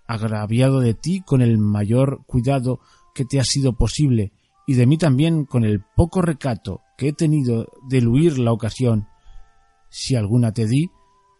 [0.06, 2.80] agraviado de ti con el mayor cuidado
[3.14, 4.32] que te ha sido posible,
[4.66, 9.08] y de mí también con el poco recato que he tenido de eluir la ocasión,
[9.88, 10.90] si alguna te di,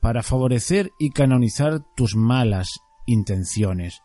[0.00, 2.68] para favorecer y canonizar tus malas
[3.06, 4.02] intenciones.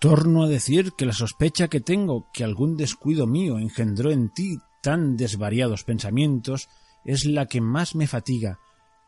[0.00, 4.58] Torno a decir que la sospecha que tengo que algún descuido mío engendró en ti
[4.82, 6.68] tan desvariados pensamientos
[7.04, 8.60] es la que más me fatiga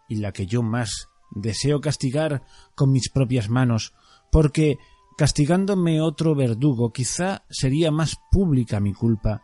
[0.09, 2.43] y la que yo más deseo castigar
[2.75, 3.95] con mis propias manos,
[4.31, 4.79] porque
[5.17, 9.43] castigándome otro verdugo quizá sería más pública mi culpa,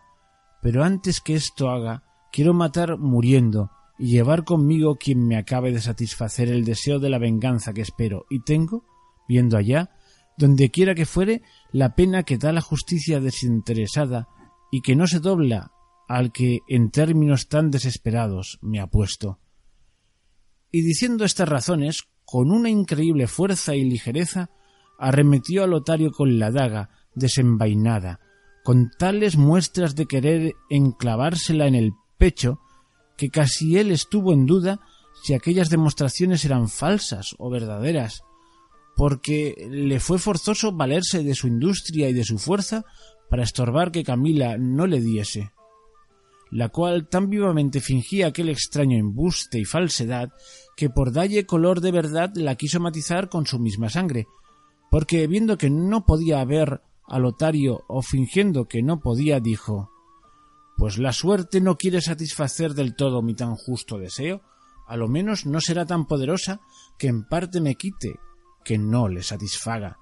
[0.62, 5.80] pero antes que esto haga, quiero matar muriendo y llevar conmigo quien me acabe de
[5.80, 8.84] satisfacer el deseo de la venganza que espero y tengo,
[9.28, 9.90] viendo allá,
[10.36, 11.42] donde quiera que fuere,
[11.72, 14.28] la pena que da la justicia desinteresada
[14.70, 15.72] y que no se dobla
[16.08, 19.40] al que en términos tan desesperados me ha puesto.
[20.70, 24.50] Y diciendo estas razones, con una increíble fuerza y ligereza,
[24.98, 28.20] arremetió a Lotario con la daga desenvainada,
[28.64, 32.60] con tales muestras de querer enclavársela en el pecho,
[33.16, 34.80] que casi él estuvo en duda
[35.22, 38.22] si aquellas demostraciones eran falsas o verdaderas,
[38.96, 42.84] porque le fue forzoso valerse de su industria y de su fuerza
[43.30, 45.52] para estorbar que Camila no le diese,
[46.50, 50.30] la cual tan vivamente fingía aquel extraño embuste y falsedad
[50.76, 54.26] que por dalle color de verdad la quiso matizar con su misma sangre,
[54.90, 59.90] porque viendo que no podía ver a Lotario o fingiendo que no podía, dijo
[60.76, 64.42] Pues la suerte no quiere satisfacer del todo mi tan justo deseo,
[64.86, 66.60] a lo menos no será tan poderosa
[66.98, 68.18] que en parte me quite,
[68.64, 69.98] que no le satisfaga.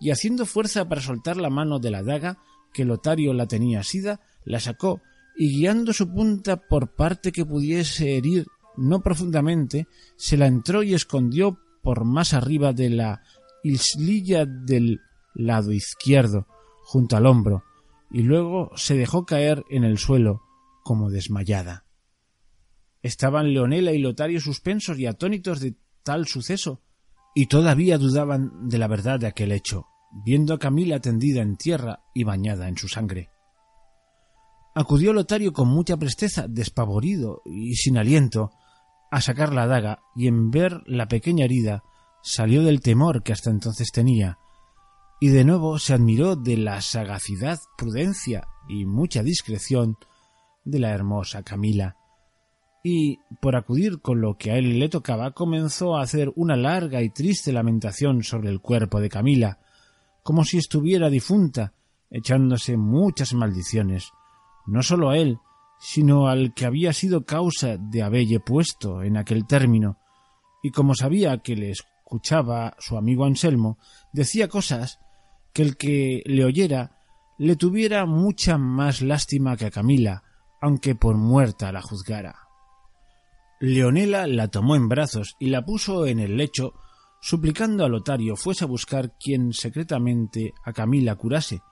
[0.00, 2.38] Y haciendo fuerza para soltar la mano de la daga,
[2.72, 5.00] que Lotario la tenía asida, la sacó
[5.36, 8.46] y guiando su punta por parte que pudiese herir
[8.76, 13.22] no profundamente, se la entró y escondió por más arriba de la
[13.64, 15.00] islilla del
[15.34, 16.46] lado izquierdo,
[16.84, 17.64] junto al hombro,
[18.10, 20.42] y luego se dejó caer en el suelo
[20.84, 21.86] como desmayada.
[23.02, 25.74] Estaban Leonela y Lotario suspensos y atónitos de
[26.04, 26.82] tal suceso,
[27.34, 29.86] y todavía dudaban de la verdad de aquel hecho,
[30.24, 33.30] viendo a Camila tendida en tierra y bañada en su sangre.
[34.74, 38.50] Acudió Lotario con mucha presteza, despavorido y sin aliento,
[39.10, 41.82] a sacar la daga, y en ver la pequeña herida
[42.24, 44.38] salió del temor que hasta entonces tenía,
[45.20, 49.98] y de nuevo se admiró de la sagacidad, prudencia y mucha discreción
[50.64, 51.96] de la hermosa Camila,
[52.82, 57.02] y, por acudir con lo que a él le tocaba, comenzó a hacer una larga
[57.02, 59.58] y triste lamentación sobre el cuerpo de Camila,
[60.22, 61.74] como si estuviera difunta,
[62.10, 64.10] echándose muchas maldiciones,
[64.66, 65.38] no sólo a él,
[65.78, 69.98] sino al que había sido causa de habelle puesto en aquel término,
[70.62, 71.70] y como sabía que le
[72.14, 73.76] escuchaba su amigo Anselmo,
[74.12, 75.00] decía cosas
[75.52, 76.96] que el que le oyera
[77.38, 80.22] le tuviera mucha más lástima que a Camila,
[80.60, 82.36] aunque por muerta la juzgara.
[83.58, 86.74] Leonela la tomó en brazos y la puso en el lecho,
[87.20, 91.62] suplicando a Lotario fuese a buscar quien secretamente a Camila curase.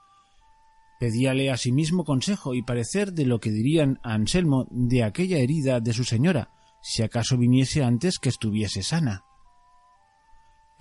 [0.99, 5.93] Pedíale asimismo consejo y parecer de lo que dirían a Anselmo de aquella herida de
[5.93, 6.49] su señora,
[6.81, 9.23] si acaso viniese antes que estuviese sana.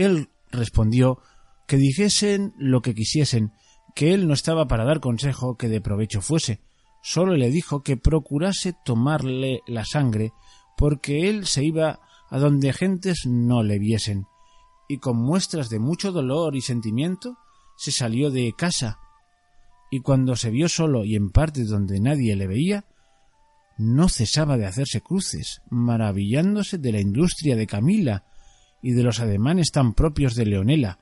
[0.04, 1.18] Él respondió
[1.66, 3.52] que dijesen lo que quisiesen,
[3.94, 6.60] que él no estaba para dar consejo que de provecho fuese,
[7.02, 10.32] sólo le dijo que procurase tomarle la sangre
[10.76, 12.00] porque él se iba
[12.30, 14.26] a donde gentes no le viesen,
[14.88, 17.36] y con muestras de mucho dolor y sentimiento
[17.76, 18.98] se salió de casa,
[19.90, 22.86] y cuando se vio solo y en parte donde nadie le veía,
[23.78, 28.24] no cesaba de hacerse cruces, maravillándose de la industria de Camila
[28.82, 30.98] y de los ademanes tan propios de Leonela.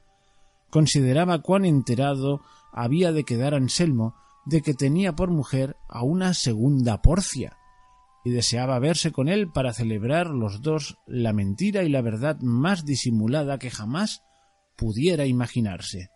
[0.69, 2.43] Consideraba cuán enterado
[2.73, 4.15] había de quedar Anselmo
[4.47, 7.57] de que tenía por mujer a una segunda Porcia,
[8.24, 12.85] y deseaba verse con él para celebrar los dos la mentira y la verdad más
[12.85, 14.23] disimulada que jamás
[14.77, 16.11] pudiera imaginarse.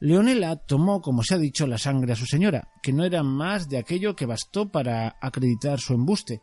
[0.00, 3.68] Leonela tomó, como se ha dicho, la sangre a su señora, que no era más
[3.68, 6.40] de aquello que bastó para acreditar su embuste,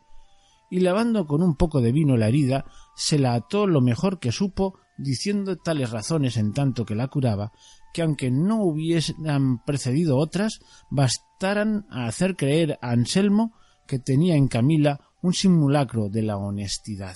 [0.69, 2.65] y lavando con un poco de vino la herida,
[2.95, 7.51] se la ató lo mejor que supo, diciendo tales razones en tanto que la curaba,
[7.93, 10.59] que aunque no hubiesen precedido otras,
[10.89, 13.53] bastaran a hacer creer a Anselmo
[13.87, 17.15] que tenía en Camila un simulacro de la honestidad.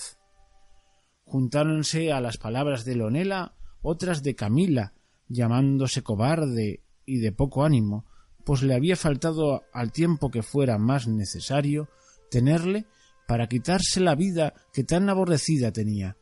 [1.24, 4.94] Juntáronse a las palabras de Leonela otras de Camila,
[5.28, 8.06] llamándose cobarde y de poco ánimo,
[8.44, 11.88] pues le había faltado al tiempo que fuera más necesario
[12.30, 12.86] tenerle
[13.30, 16.16] para quitarse la vida que tan aborrecida tenía.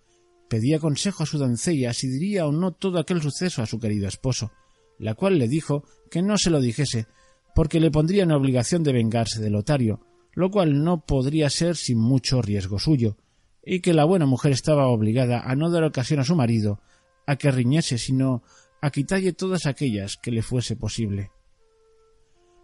[0.51, 4.07] Pedía consejo a su doncella si diría o no todo aquel suceso a su querido
[4.07, 4.53] esposo,
[4.99, 7.07] la cual le dijo que no se lo dijese,
[7.55, 10.05] porque le pondría en obligación de vengarse de Lotario,
[10.35, 13.17] lo cual no podría ser sin mucho riesgo suyo,
[13.65, 16.83] y que la buena mujer estaba obligada a no dar ocasión a su marido
[17.27, 18.43] a que riñese, sino
[18.83, 21.31] a quitalle todas aquellas que le fuese posible.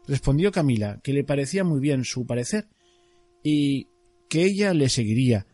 [0.06, 2.68] Respondió Camila que le parecía muy bien su parecer
[3.42, 3.88] y
[4.28, 5.46] que ella le seguiría,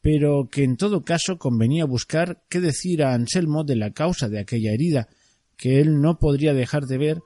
[0.00, 4.40] pero que en todo caso convenía buscar qué decir a Anselmo de la causa de
[4.40, 5.08] aquella herida,
[5.56, 7.22] que él no podría dejar de ver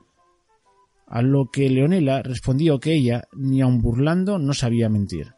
[1.07, 5.33] a lo que Leonela respondió que ella, ni aun burlando, no sabía mentir.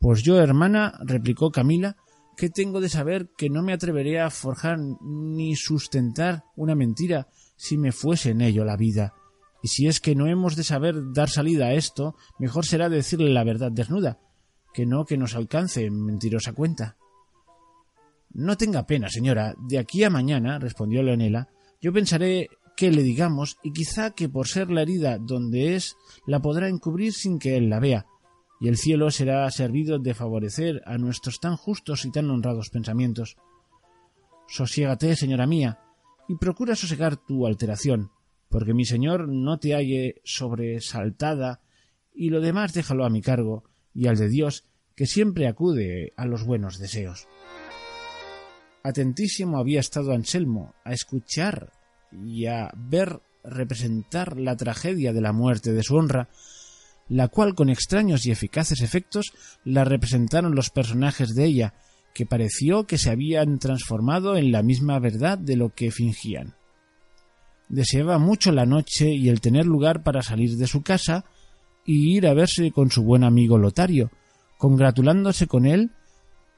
[0.00, 1.96] Pues yo, hermana, replicó Camila,
[2.36, 7.76] ¿qué tengo de saber que no me atreveré a forjar ni sustentar una mentira si
[7.76, 9.12] me fuese en ello la vida?
[9.62, 13.30] Y si es que no hemos de saber dar salida a esto, mejor será decirle
[13.30, 14.18] la verdad desnuda,
[14.72, 16.96] que no que nos alcance en mentirosa cuenta.
[18.34, 19.54] No tenga pena, señora.
[19.58, 21.48] De aquí a mañana, respondió Leonela,
[21.80, 25.96] yo pensaré que le digamos y quizá que por ser la herida donde es
[26.26, 28.06] la podrá encubrir sin que él la vea,
[28.60, 33.36] y el cielo será servido de favorecer a nuestros tan justos y tan honrados pensamientos.
[34.48, 35.80] Sosiégate, señora mía,
[36.28, 38.10] y procura sosegar tu alteración,
[38.48, 41.60] porque mi señor no te halle sobresaltada,
[42.14, 44.64] y lo demás déjalo a mi cargo y al de Dios,
[44.96, 47.26] que siempre acude a los buenos deseos.
[48.82, 51.72] Atentísimo había estado Anselmo a escuchar
[52.12, 56.28] y a ver representar la tragedia de la muerte de su honra,
[57.08, 59.32] la cual con extraños y eficaces efectos
[59.64, 61.74] la representaron los personajes de ella,
[62.14, 66.54] que pareció que se habían transformado en la misma verdad de lo que fingían.
[67.68, 71.24] Deseaba mucho la noche y el tener lugar para salir de su casa
[71.84, 74.10] y ir a verse con su buen amigo Lotario,
[74.58, 75.90] congratulándose con él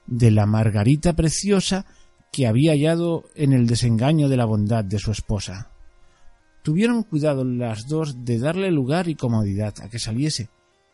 [0.06, 1.86] de la margarita preciosa
[2.30, 5.70] que había hallado en el desengaño de la bondad de su esposa.
[6.62, 10.48] Tuvieron cuidado las dos de darle lugar y comodidad a que saliese,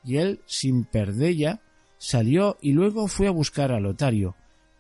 [0.05, 1.61] y él, sin perdella,
[1.99, 4.37] salió y luego fue a buscar a Lotario,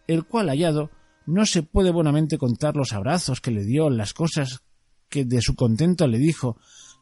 [0.06, 0.90] el cual hallado
[1.26, 4.62] no se puede buenamente contar los abrazos que le dio, las cosas
[5.08, 6.56] que de su contento le dijo,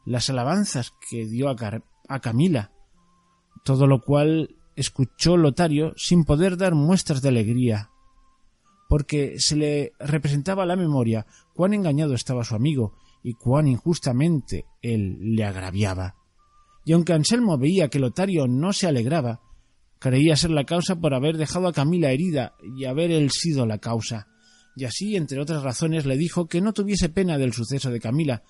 [0.05, 1.55] las alabanzas que dio a,
[2.09, 2.73] a Camila,
[3.63, 7.89] todo lo cual escuchó Lotario sin poder dar muestras de alegría
[8.89, 14.65] porque se le representaba a la memoria cuán engañado estaba su amigo y cuán injustamente
[14.81, 16.15] él le agraviaba.
[16.85, 19.41] Y aunque Anselmo veía que Lotario no se alegraba,
[19.99, 23.77] creía ser la causa por haber dejado a Camila herida y haber él sido la
[23.77, 24.27] causa.
[24.75, 28.41] Y así, entre otras razones, le dijo que no tuviese pena del suceso de Camila,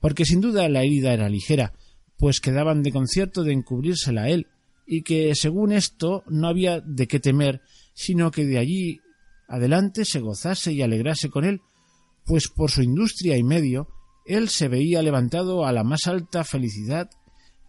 [0.00, 1.72] porque sin duda la herida era ligera,
[2.18, 4.46] pues quedaban de concierto de encubrírsela a él,
[4.86, 7.62] y que según esto no había de qué temer,
[7.94, 9.00] sino que de allí
[9.48, 11.60] adelante se gozase y alegrase con él,
[12.24, 13.88] pues por su industria y medio
[14.26, 17.10] él se veía levantado a la más alta felicidad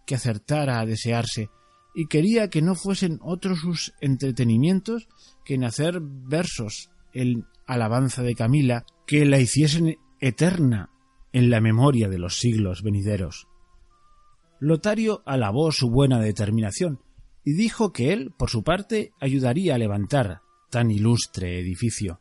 [0.06, 1.50] que acertara a desearse,
[1.94, 5.08] y quería que no fuesen otros sus entretenimientos
[5.44, 10.90] que en hacer versos en alabanza de Camila que la hiciesen eterna
[11.32, 13.48] en la memoria de los siglos venideros.
[14.58, 17.00] Lotario alabó su buena determinación
[17.44, 22.20] y dijo que él, por su parte, ayudaría a levantar tan ilustre edificio.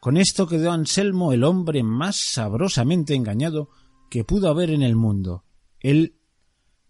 [0.00, 3.70] Con esto quedó Anselmo el hombre más sabrosamente engañado
[4.10, 5.44] que pudo haber en el mundo.
[5.80, 6.14] Él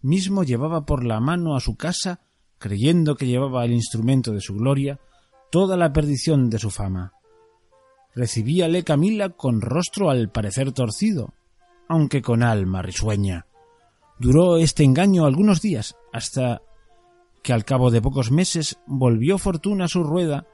[0.01, 2.21] mismo llevaba por la mano a su casa,
[2.57, 4.99] creyendo que llevaba el instrumento de su gloria,
[5.51, 7.13] toda la perdición de su fama.
[8.13, 11.33] Recibíale Camila con rostro al parecer torcido,
[11.87, 13.45] aunque con alma risueña.
[14.19, 16.61] Duró este engaño algunos días, hasta
[17.41, 20.45] que al cabo de pocos meses volvió Fortuna a su rueda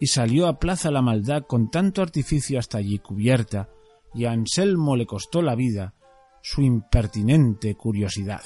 [0.00, 3.68] y salió a plaza la maldad con tanto artificio hasta allí cubierta,
[4.12, 5.94] y a Anselmo le costó la vida
[6.42, 8.42] su impertinente curiosidad.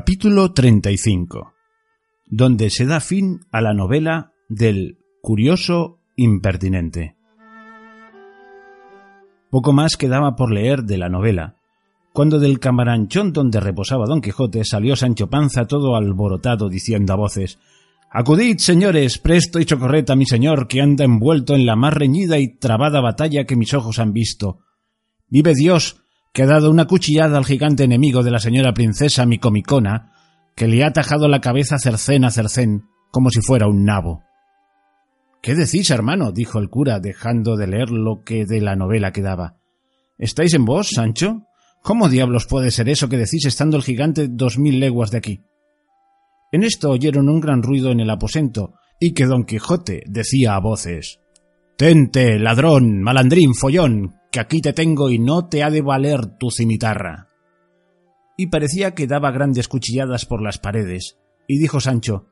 [0.00, 1.54] Capítulo 35
[2.24, 7.16] donde se da fin a la novela del curioso impertinente.
[9.50, 11.56] Poco más quedaba por leer de la novela,
[12.12, 17.58] cuando del camaranchón donde reposaba don Quijote salió Sancho Panza todo alborotado diciendo a voces
[18.08, 22.56] Acudid, señores, presto y chocorreta mi señor, que anda envuelto en la más reñida y
[22.56, 24.60] trabada batalla que mis ojos han visto.
[25.26, 26.00] Vive Dios,
[26.32, 30.12] que ha dado una cuchillada al gigante enemigo de la señora princesa Micomicona,
[30.54, 34.22] que le ha tajado la cabeza cercén a cercén, como si fuera un nabo.
[35.40, 36.32] ¿Qué decís, hermano?
[36.32, 39.56] dijo el cura, dejando de leer lo que de la novela quedaba.
[40.18, 41.42] ¿Estáis en vos, Sancho?
[41.82, 45.44] ¿Cómo diablos puede ser eso que decís estando el gigante dos mil leguas de aquí?
[46.50, 50.60] En esto oyeron un gran ruido en el aposento, y que don Quijote decía a
[50.60, 51.20] voces
[51.76, 56.50] Tente, ladrón, malandrín, follón, que aquí te tengo y no te ha de valer tu
[56.50, 57.28] cimitarra.
[58.36, 62.28] Y parecía que daba grandes cuchilladas por las paredes, y dijo Sancho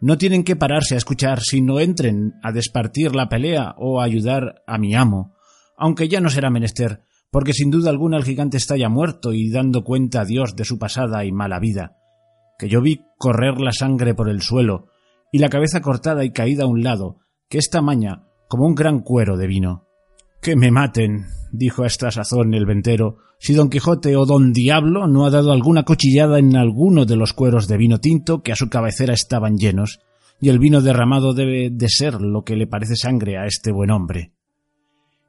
[0.00, 4.04] No tienen que pararse a escuchar si no entren a despartir la pelea o a
[4.04, 5.34] ayudar a mi amo,
[5.76, 9.50] aunque ya no será menester, porque sin duda alguna el gigante está ya muerto y
[9.50, 11.96] dando cuenta a Dios de su pasada y mala vida,
[12.58, 14.88] que yo vi correr la sangre por el suelo,
[15.32, 17.18] y la cabeza cortada y caída a un lado,
[17.48, 19.89] que esta maña como un gran cuero de vino.
[20.40, 25.06] Que me maten, dijo a esta sazón el ventero, si don Quijote o don Diablo
[25.06, 28.56] no ha dado alguna cochillada en alguno de los cueros de vino tinto que a
[28.56, 30.00] su cabecera estaban llenos,
[30.40, 33.90] y el vino derramado debe de ser lo que le parece sangre a este buen
[33.90, 34.32] hombre.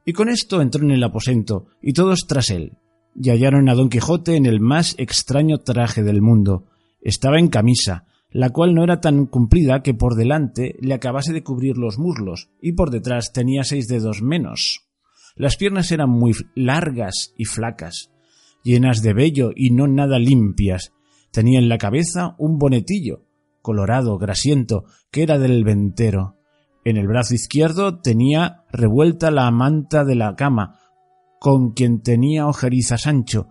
[0.06, 2.78] Y con esto entró en el aposento, y todos tras él,
[3.14, 6.68] y hallaron a don Quijote en el más extraño traje del mundo.
[7.02, 11.44] Estaba en camisa, la cual no era tan cumplida que por delante le acabase de
[11.44, 14.88] cubrir los muslos, y por detrás tenía seis dedos menos.
[15.36, 18.12] Las piernas eran muy largas y flacas,
[18.64, 20.94] llenas de vello y no nada limpias.
[21.32, 23.26] Tenía en la cabeza un bonetillo,
[23.62, 26.38] colorado, grasiento, que era del ventero.
[26.84, 30.80] En el brazo izquierdo tenía revuelta la manta de la cama,
[31.40, 33.48] con quien tenía ojeriza Sancho,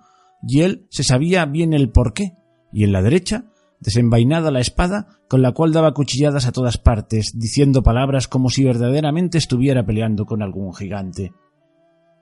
[0.46, 2.36] y él se sabía bien el porqué,
[2.72, 3.46] y en la derecha
[3.80, 8.62] desenvainada la espada, con la cual daba cuchilladas a todas partes, diciendo palabras como si
[8.62, 11.32] verdaderamente estuviera peleando con algún gigante.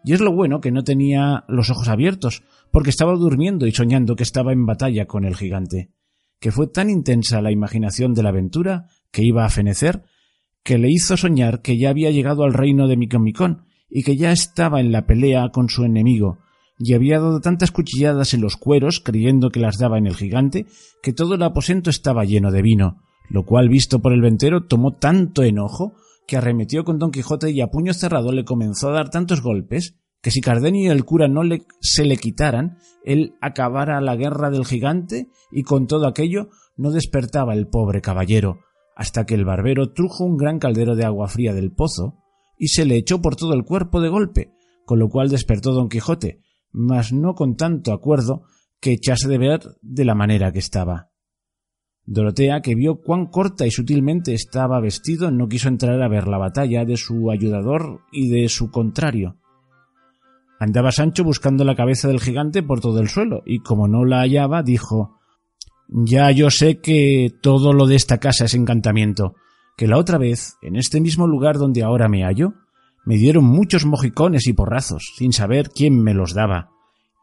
[0.05, 4.17] Y es lo bueno que no tenía los ojos abiertos, porque estaba durmiendo y soñando
[4.17, 5.91] que estaba en batalla con el gigante,
[6.41, 10.03] que fue tan intensa la imaginación de la aventura que iba a fenecer,
[10.63, 14.33] que le hizo soñar que ya había llegado al reino de Micomicón y que ya
[14.33, 16.39] estaba en la pelea con su enemigo,
[16.79, 20.67] y había dado tantas cuchilladas en los cueros, creyendo que las daba en el gigante,
[21.03, 24.95] que todo el aposento estaba lleno de vino, lo cual, visto por el ventero, tomó
[24.95, 25.95] tanto enojo
[26.29, 29.97] que arremetió con Don Quijote y a puño cerrado le comenzó a dar tantos golpes
[30.21, 31.41] que si Cardenio y el cura no
[31.81, 37.55] se le quitaran, él acabara la guerra del gigante y con todo aquello no despertaba
[37.55, 38.59] el pobre caballero,
[38.95, 42.19] hasta que el barbero trujo un gran caldero de agua fría del pozo
[42.59, 44.53] y se le echó por todo el cuerpo de golpe,
[44.85, 46.43] con lo cual despertó Don Quijote,
[46.73, 48.43] mas no con tanto acuerdo
[48.81, 51.08] que echase de ver de la manera que estaba.
[52.11, 56.39] Dorotea, que vio cuán corta y sutilmente estaba vestido, no quiso entrar a ver la
[56.39, 59.37] batalla de su ayudador y de su contrario.
[60.59, 64.21] Andaba Sancho buscando la cabeza del gigante por todo el suelo, y como no la
[64.21, 65.19] hallaba, dijo
[65.87, 69.35] Ya yo sé que todo lo de esta casa es encantamiento,
[69.77, 72.55] que la otra vez, en este mismo lugar donde ahora me hallo,
[73.05, 76.71] me dieron muchos mojicones y porrazos, sin saber quién me los daba,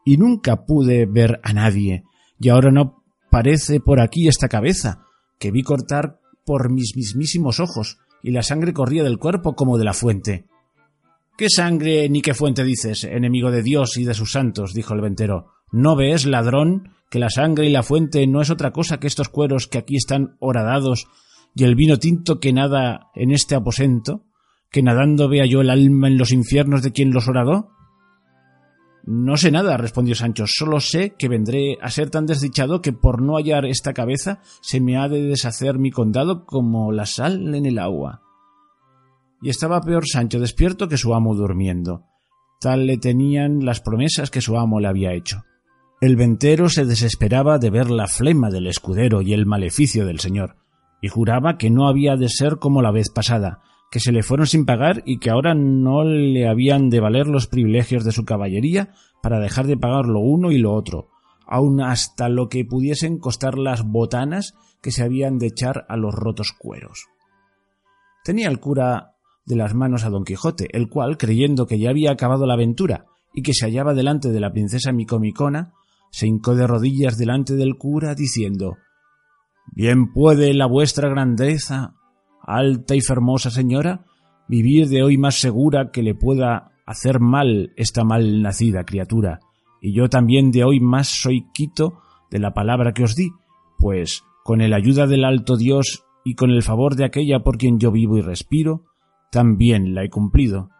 [0.04, 2.04] y nunca pude ver a nadie,
[2.38, 3.02] y ahora no
[3.36, 5.04] parece por aquí esta cabeza,
[5.38, 9.84] que vi cortar por mis mismísimos ojos, y la sangre corría del cuerpo como de
[9.84, 10.46] la fuente.
[11.36, 14.72] ¿Qué sangre ni qué fuente dices, enemigo de Dios y de sus santos?
[14.72, 15.48] dijo el ventero.
[15.70, 19.28] ¿No ves, ladrón, que la sangre y la fuente no es otra cosa que estos
[19.28, 21.06] cueros que aquí están horadados
[21.54, 24.24] y el vino tinto que nada en este aposento?
[24.70, 27.75] que nadando vea yo el alma en los infiernos de quien los horadó?
[29.06, 33.22] No sé nada, respondió Sancho, solo sé que vendré a ser tan desdichado que por
[33.22, 37.66] no hallar esta cabeza se me ha de deshacer mi condado como la sal en
[37.66, 38.22] el agua.
[39.40, 42.04] Y estaba peor Sancho despierto que su amo durmiendo.
[42.60, 45.44] Tal le tenían las promesas que su amo le había hecho.
[46.00, 50.56] El ventero se desesperaba de ver la flema del escudero y el maleficio del señor,
[51.00, 53.60] y juraba que no había de ser como la vez pasada,
[53.96, 57.46] que se le fueron sin pagar y que ahora no le habían de valer los
[57.46, 58.90] privilegios de su caballería
[59.22, 61.08] para dejar de pagar lo uno y lo otro,
[61.46, 64.52] aun hasta lo que pudiesen costar las botanas
[64.82, 67.06] que se habían de echar a los rotos cueros.
[68.22, 69.14] Tenía el cura
[69.46, 73.06] de las manos a don Quijote, el cual, creyendo que ya había acabado la aventura
[73.32, 75.72] y que se hallaba delante de la princesa Micomicona,
[76.10, 78.76] se hincó de rodillas delante del cura, diciendo
[79.72, 81.94] Bien puede la vuestra grandeza
[82.46, 84.04] alta y fermosa señora,
[84.48, 89.40] vivir de hoy más segura que le pueda hacer mal esta mal nacida criatura,
[89.80, 92.00] y yo también de hoy más soy quito
[92.30, 93.30] de la palabra que os di,
[93.78, 97.78] pues con el ayuda del alto Dios y con el favor de aquella por quien
[97.78, 98.84] yo vivo y respiro,
[99.30, 100.70] también la he cumplido.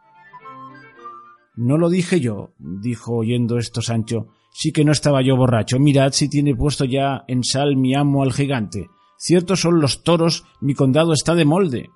[1.56, 5.78] No lo dije yo, dijo oyendo esto Sancho, sí que no estaba yo borracho.
[5.78, 8.88] Mirad si tiene puesto ya en sal mi amo al gigante.
[9.18, 11.90] Ciertos son los toros, mi condado está de molde.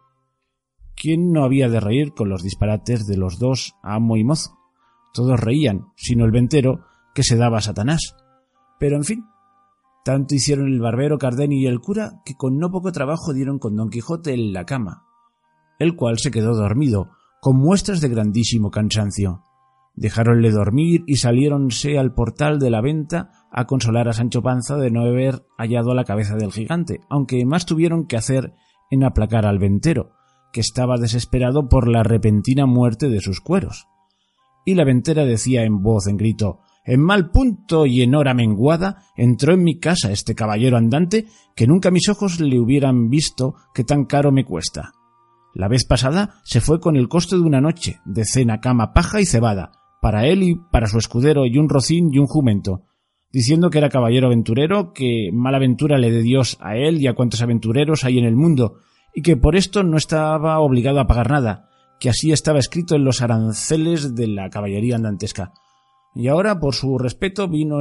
[0.96, 4.58] ¿Quién no había de reír con los disparates de los dos, amo y mozo?
[5.12, 6.84] Todos reían, sino el ventero,
[7.14, 8.16] que se daba a Satanás.
[8.78, 9.24] Pero en fin,
[10.04, 13.76] tanto hicieron el barbero Cardenio y el cura que con no poco trabajo dieron con
[13.76, 15.04] don Quijote en la cama,
[15.78, 17.10] el cual se quedó dormido,
[17.40, 19.44] con muestras de grandísimo cansancio.
[19.94, 24.90] Dejáronle dormir y saliéronse al portal de la venta a consolar a Sancho Panza de
[24.90, 28.52] no haber hallado la cabeza del gigante, aunque más tuvieron que hacer
[28.90, 30.12] en aplacar al ventero,
[30.52, 33.86] que estaba desesperado por la repentina muerte de sus cueros.
[34.64, 39.04] Y la ventera decía en voz en grito En mal punto y en hora menguada
[39.16, 43.84] entró en mi casa este caballero andante que nunca mis ojos le hubieran visto que
[43.84, 44.92] tan caro me cuesta.
[45.54, 49.20] La vez pasada se fue con el coste de una noche, de cena, cama, paja
[49.20, 52.82] y cebada, para él y para su escudero y un rocín y un jumento,
[53.32, 57.14] diciendo que era caballero aventurero, que mala aventura le dé Dios a él y a
[57.14, 58.78] cuantos aventureros hay en el mundo,
[59.14, 63.04] y que por esto no estaba obligado a pagar nada, que así estaba escrito en
[63.04, 65.52] los aranceles de la caballería andantesca.
[66.14, 67.80] Y ahora, por su respeto, vino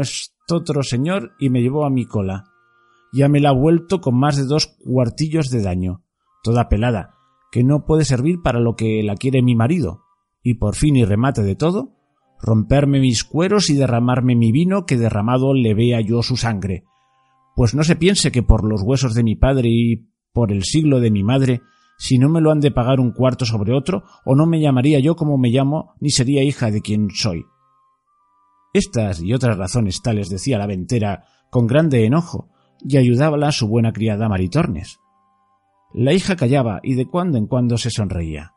[0.51, 2.45] otro señor y me llevó a mi cola.
[3.11, 6.03] Ya me la ha vuelto con más de dos cuartillos de daño,
[6.43, 7.15] toda pelada,
[7.51, 10.03] que no puede servir para lo que la quiere mi marido.
[10.43, 11.98] Y por fin y remate de todo,
[12.41, 16.84] romperme mis cueros y derramarme mi vino que derramado le vea yo su sangre.
[17.56, 20.99] Pues no se piense que por los huesos de mi padre y por el siglo
[20.99, 21.61] de mi madre,
[21.98, 24.99] si no me lo han de pagar un cuarto sobre otro, o no me llamaría
[24.99, 27.45] yo como me llamo, ni sería hija de quien soy.
[28.74, 32.49] Estas y otras razones tales decía la ventera con grande enojo,
[32.82, 34.99] y ayudábala su buena criada Maritornes.
[35.94, 38.53] La hija callaba y de cuando en cuando se sonreía.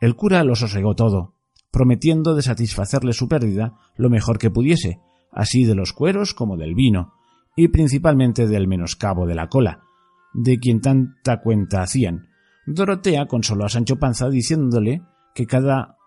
[0.00, 1.35] El cura lo sosegó todo,
[1.76, 4.98] prometiendo de satisfacerle su pérdida lo mejor que pudiese,
[5.30, 7.12] así de los cueros como del vino,
[7.54, 9.82] y principalmente del menoscabo de la cola,
[10.32, 12.28] de quien tanta cuenta hacían.
[12.66, 15.02] Dorotea consoló a Sancho Panza diciéndole
[15.34, 15.98] que cada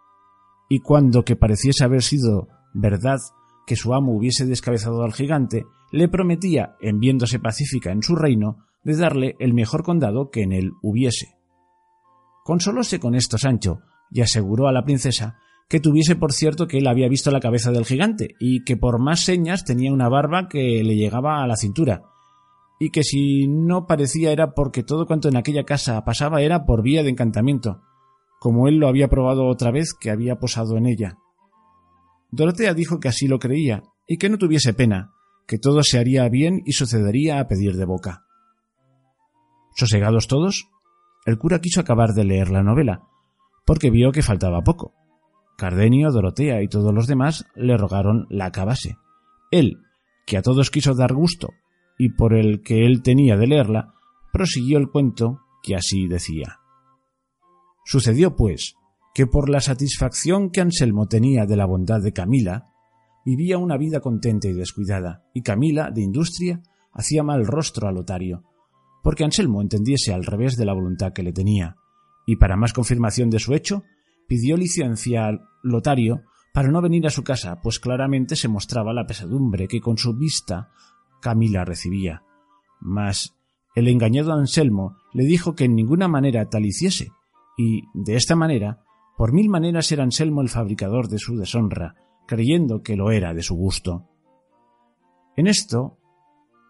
[0.69, 3.19] y cuando que pareciese haber sido verdad
[3.67, 8.65] que su amo hubiese descabezado al gigante, le prometía, en viéndose pacífica en su reino,
[8.83, 11.37] de darle el mejor condado que en él hubiese.
[12.43, 15.37] Consolóse con esto Sancho, y aseguró a la princesa
[15.69, 18.99] que tuviese por cierto que él había visto la cabeza del gigante, y que por
[18.99, 22.01] más señas tenía una barba que le llegaba a la cintura,
[22.79, 26.81] y que si no parecía era porque todo cuanto en aquella casa pasaba era por
[26.81, 27.81] vía de encantamiento,
[28.39, 31.17] como él lo había probado otra vez que había posado en ella.
[32.31, 35.11] Dorotea dijo que así lo creía, y que no tuviese pena,
[35.45, 38.25] que todo se haría bien y sucedería a pedir de boca.
[39.75, 40.67] Sosegados todos,
[41.27, 43.03] el cura quiso acabar de leer la novela,
[43.65, 44.95] porque vio que faltaba poco.
[45.59, 48.97] Cardenio, Dorotea y todos los demás le rogaron la acabase.
[49.51, 49.81] Él,
[50.25, 51.49] que a todos quiso dar gusto,
[51.97, 53.93] y por el que él tenía de leerla,
[54.31, 56.59] prosiguió el cuento que así decía.
[57.83, 58.75] Sucedió, pues,
[59.13, 62.71] que por la satisfacción que Anselmo tenía de la bondad de Camila,
[63.25, 66.61] vivía una vida contenta y descuidada, y Camila, de industria,
[66.93, 68.43] hacía mal rostro a Lotario,
[69.03, 71.75] porque Anselmo entendiese al revés de la voluntad que le tenía,
[72.25, 73.83] y para más confirmación de su hecho,
[74.29, 76.21] pidió licencia al Lotario
[76.53, 80.15] para no venir a su casa, pues claramente se mostraba la pesadumbre que con su
[80.15, 80.69] vista
[81.19, 82.23] Camila recibía.
[82.79, 83.35] Mas
[83.75, 87.09] el engañado Anselmo le dijo que en ninguna manera tal hiciese,
[87.57, 88.83] y de esta manera
[89.17, 91.95] por mil maneras era Anselmo el fabricador de su deshonra,
[92.25, 94.07] creyendo que lo era de su gusto.
[95.35, 95.97] En esto,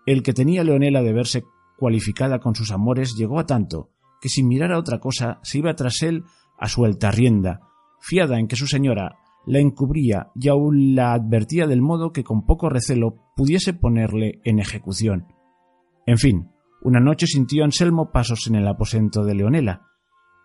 [0.07, 1.43] el que tenía Leonela de verse
[1.77, 3.91] cualificada con sus amores llegó a tanto
[4.21, 6.23] que sin mirar a otra cosa se iba tras él
[6.59, 7.61] a suelta rienda,
[8.01, 12.45] fiada en que su señora la encubría y aún la advertía del modo que con
[12.45, 15.27] poco recelo pudiese ponerle en ejecución.
[16.05, 19.87] En fin, una noche sintió Anselmo pasos en el aposento de Leonela,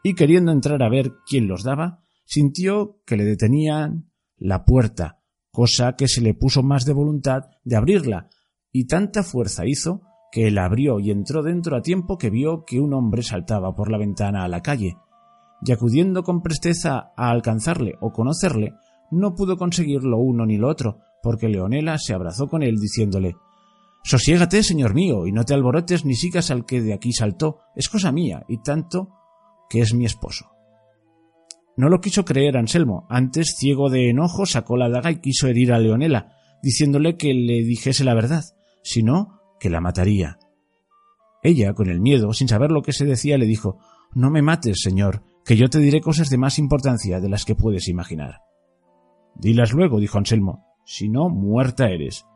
[0.02, 5.20] y queriendo entrar a ver quién los daba, sintió que le detenían la puerta,
[5.50, 8.28] cosa que se le puso más de voluntad de abrirla,
[8.72, 12.80] y tanta fuerza hizo que él abrió y entró dentro a tiempo que vio que
[12.80, 14.96] un hombre saltaba por la ventana a la calle,
[15.62, 18.74] y acudiendo con presteza a alcanzarle o conocerle,
[19.10, 23.36] no pudo conseguir lo uno ni lo otro, porque Leonela se abrazó con él diciéndole
[24.02, 27.88] Sosiégate, señor mío, y no te alborotes ni sigas al que de aquí saltó, es
[27.88, 29.08] cosa mía, y tanto
[29.70, 30.50] que es mi esposo.
[31.76, 35.72] No lo quiso creer Anselmo, antes, ciego de enojo, sacó la daga y quiso herir
[35.72, 38.44] a Leonela, diciéndole que le dijese la verdad,
[38.82, 40.38] si no, que la mataría.
[41.42, 43.78] Ella, con el miedo, sin saber lo que se decía, le dijo
[44.14, 47.54] No me mates, señor, que yo te diré cosas de más importancia de las que
[47.54, 48.40] puedes imaginar.
[49.34, 52.26] Dilas luego, dijo Anselmo, si no, muerta eres.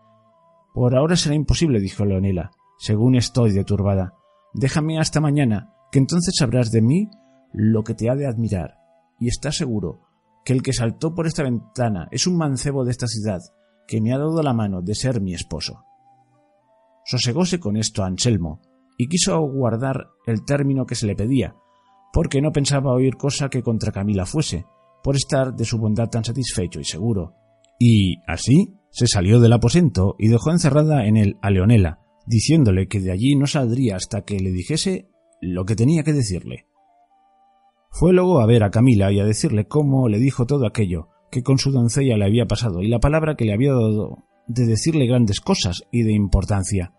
[0.75, 4.15] Por ahora será imposible, dijo Leonela, según estoy de turbada.
[4.53, 7.09] Déjame hasta mañana, que entonces sabrás de mí
[7.53, 8.79] lo que te ha de admirar,
[9.19, 10.01] y estás seguro
[10.45, 13.41] que el que saltó por esta ventana es un mancebo de esta ciudad,
[13.87, 15.85] que me ha dado la mano de ser mi esposo.
[17.05, 18.61] Sosegóse con esto Anselmo,
[18.99, 21.55] y quiso guardar el término que se le pedía,
[22.13, 24.67] porque no pensaba oír cosa que contra Camila fuese,
[25.03, 27.35] por estar de su bondad tan satisfecho y seguro.
[27.79, 33.01] Y así se salió del aposento y dejó encerrada en él a Leonela, diciéndole que
[33.01, 35.09] de allí no saldría hasta que le dijese
[35.41, 36.67] lo que tenía que decirle.
[37.91, 41.43] Fue luego a ver a Camila y a decirle cómo le dijo todo aquello que
[41.43, 45.07] con su doncella le había pasado y la palabra que le había dado de decirle
[45.07, 46.95] grandes cosas y de importancia.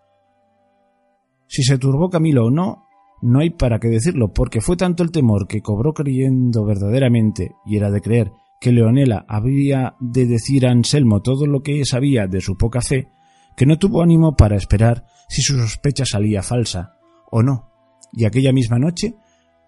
[1.48, 2.86] Si se turbó Camila o no,
[3.22, 7.78] no hay para qué decirlo, porque fue tanto el temor que cobró creyendo verdaderamente, y
[7.78, 12.41] era de creer, que Leonela había de decir a Anselmo todo lo que sabía de
[12.41, 13.10] su poca fe,
[13.56, 16.98] que no tuvo ánimo para esperar si su sospecha salía falsa
[17.32, 17.70] o no,
[18.12, 19.16] y aquella misma noche,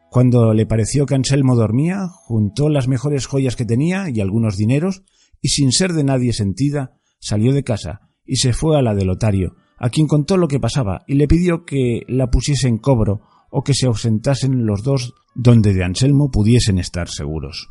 [0.09, 5.03] cuando le pareció que Anselmo dormía, juntó las mejores joyas que tenía y algunos dineros,
[5.41, 9.05] y sin ser de nadie sentida, salió de casa y se fue a la de
[9.05, 13.21] Lotario, a quien contó lo que pasaba y le pidió que la pusiese en cobro
[13.51, 17.69] o que se ausentasen los dos donde de Anselmo pudiesen estar seguros.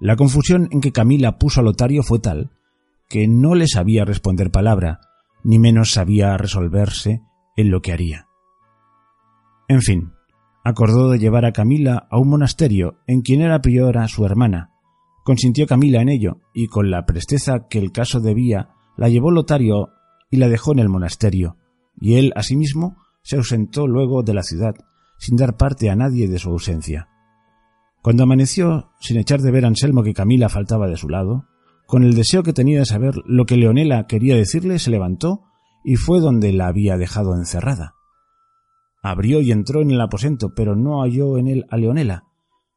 [0.00, 2.50] La confusión en que Camila puso a Lotario fue tal
[3.08, 5.00] que no le sabía responder palabra,
[5.44, 7.22] ni menos sabía resolverse
[7.56, 8.26] en lo que haría.
[9.68, 10.12] En fin,
[10.64, 14.72] acordó de llevar a Camila a un monasterio en quien era priora su hermana.
[15.24, 19.90] Consintió Camila en ello, y con la presteza que el caso debía, la llevó Lotario
[20.30, 21.56] y la dejó en el monasterio,
[22.00, 24.74] y él asimismo se ausentó luego de la ciudad,
[25.18, 27.08] sin dar parte a nadie de su ausencia.
[28.02, 31.46] Cuando amaneció, sin echar de ver a Anselmo que Camila faltaba de su lado,
[31.86, 35.44] con el deseo que tenía de saber lo que Leonela quería decirle, se levantó
[35.84, 37.94] y fue donde la había dejado encerrada.
[39.02, 42.24] Abrió y entró en el aposento, pero no halló en él a Leonela.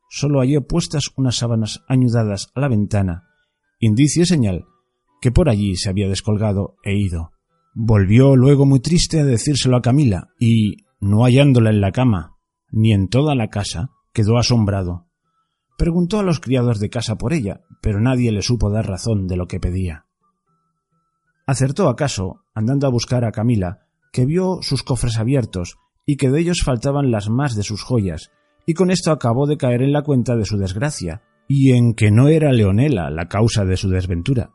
[0.09, 3.23] Solo halló puestas unas sábanas añudadas a la ventana,
[3.79, 4.65] indicio y señal
[5.21, 7.31] que por allí se había descolgado e ido.
[7.73, 12.37] Volvió luego muy triste a decírselo a Camila, y, no hallándola en la cama,
[12.71, 15.07] ni en toda la casa, quedó asombrado.
[15.77, 19.37] Preguntó a los criados de casa por ella, pero nadie le supo dar razón de
[19.37, 20.05] lo que pedía.
[21.47, 26.39] Acertó acaso, andando a buscar a Camila, que vio sus cofres abiertos y que de
[26.39, 28.31] ellos faltaban las más de sus joyas,
[28.65, 32.11] y con esto acabó de caer en la cuenta de su desgracia, y en que
[32.11, 34.51] no era Leonela la causa de su desventura.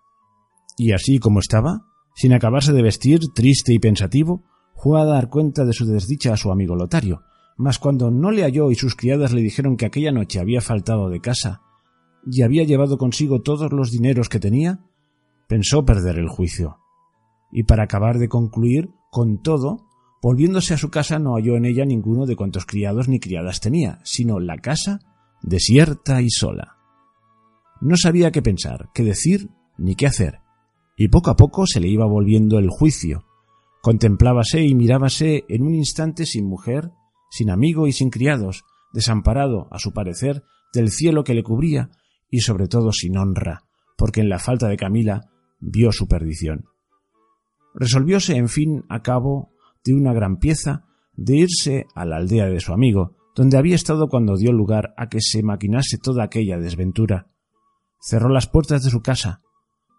[0.77, 1.83] Y así como estaba,
[2.15, 4.45] sin acabarse de vestir, triste y pensativo,
[4.75, 7.23] fue a dar cuenta de su desdicha a su amigo Lotario,
[7.57, 11.09] mas cuando no le halló y sus criadas le dijeron que aquella noche había faltado
[11.09, 11.63] de casa
[12.27, 14.81] y había llevado consigo todos los dineros que tenía,
[15.47, 16.79] pensó perder el juicio.
[17.53, 19.87] Y para acabar de concluir con todo,
[20.23, 24.01] volviéndose a su casa no halló en ella ninguno de cuantos criados ni criadas tenía,
[24.05, 25.01] sino la casa
[25.43, 26.77] desierta y sola.
[27.81, 30.41] No sabía qué pensar, qué decir, ni qué hacer,
[30.97, 33.25] y poco a poco se le iba volviendo el juicio.
[33.85, 36.91] Contemplábase y mirábase en un instante sin mujer,
[37.31, 40.43] sin amigo y sin criados, desamparado, a su parecer,
[40.73, 41.91] del cielo que le cubría,
[42.31, 43.65] y sobre todo sin honra,
[43.99, 45.29] porque en la falta de Camila
[45.61, 46.65] vio su perdición.
[47.75, 49.51] Resolvióse, en fin, a cabo
[49.85, 54.09] de una gran pieza, de irse a la aldea de su amigo, donde había estado
[54.09, 57.27] cuando dio lugar a que se maquinase toda aquella desventura.
[58.01, 59.43] Cerró las puertas de su casa,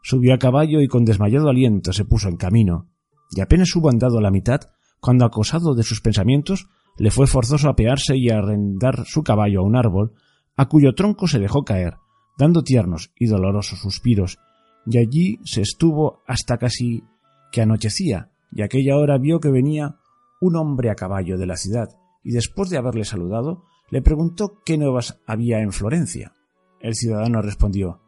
[0.01, 2.89] subió a caballo y con desmayado aliento se puso en camino,
[3.31, 4.61] y apenas hubo andado a la mitad,
[4.99, 9.75] cuando acosado de sus pensamientos, le fue forzoso apearse y arrendar su caballo a un
[9.75, 10.13] árbol,
[10.55, 11.95] a cuyo tronco se dejó caer,
[12.37, 14.39] dando tiernos y dolorosos suspiros,
[14.85, 17.03] y allí se estuvo hasta casi
[17.51, 19.97] que anochecía, y aquella hora vio que venía
[20.41, 21.89] un hombre a caballo de la ciudad,
[22.23, 26.33] y después de haberle saludado, le preguntó qué nuevas había en Florencia.
[26.79, 28.01] El ciudadano respondió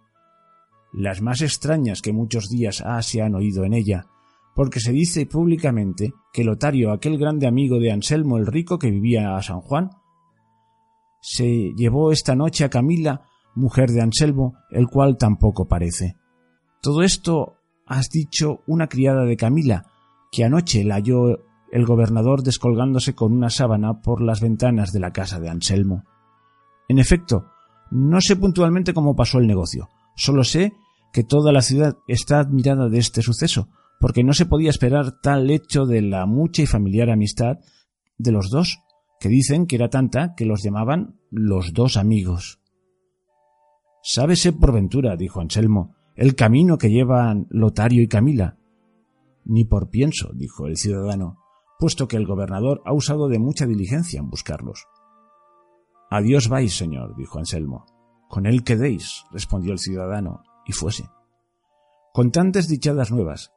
[0.94, 4.08] Las más extrañas que muchos días ha se han oído en ella,
[4.58, 9.38] porque se dice públicamente que Lotario, aquel grande amigo de Anselmo el Rico que vivía
[9.38, 9.92] a San Juan,
[11.22, 13.22] se llevó esta noche a Camila,
[13.54, 16.16] mujer de Anselmo, el cual tampoco parece.
[16.82, 19.92] Todo esto has dicho una criada de Camila,
[20.32, 21.38] que anoche la halló
[21.72, 26.04] el gobernador descolgándose con una sábana por las ventanas de la casa de Anselmo.
[26.90, 27.46] En efecto,
[27.92, 30.74] no sé puntualmente cómo pasó el negocio, solo sé
[31.14, 33.70] que toda la ciudad está admirada de este suceso,
[34.00, 37.60] porque no se podía esperar tal hecho de la mucha y familiar amistad
[38.18, 38.80] de los dos,
[39.20, 42.60] que dicen que era tanta que los llamaban los dos amigos.
[44.04, 48.58] Sábese por ventura, dijo Anselmo, el camino que llevan Lotario y Camila.
[49.46, 51.38] Ni por pienso, dijo el ciudadano,
[51.80, 54.86] puesto que el gobernador ha usado de mucha diligencia en buscarlos.
[56.10, 57.86] Adiós vais, señor, dijo Anselmo.
[58.30, 61.10] Con él quedéis, respondió el ciudadano, y fuese.
[62.14, 63.52] Con tantas dichadas nuevas,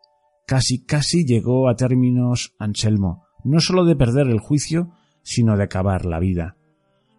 [0.51, 4.91] Casi, casi llegó a términos Anselmo, no sólo de perder el juicio,
[5.23, 6.57] sino de acabar la vida.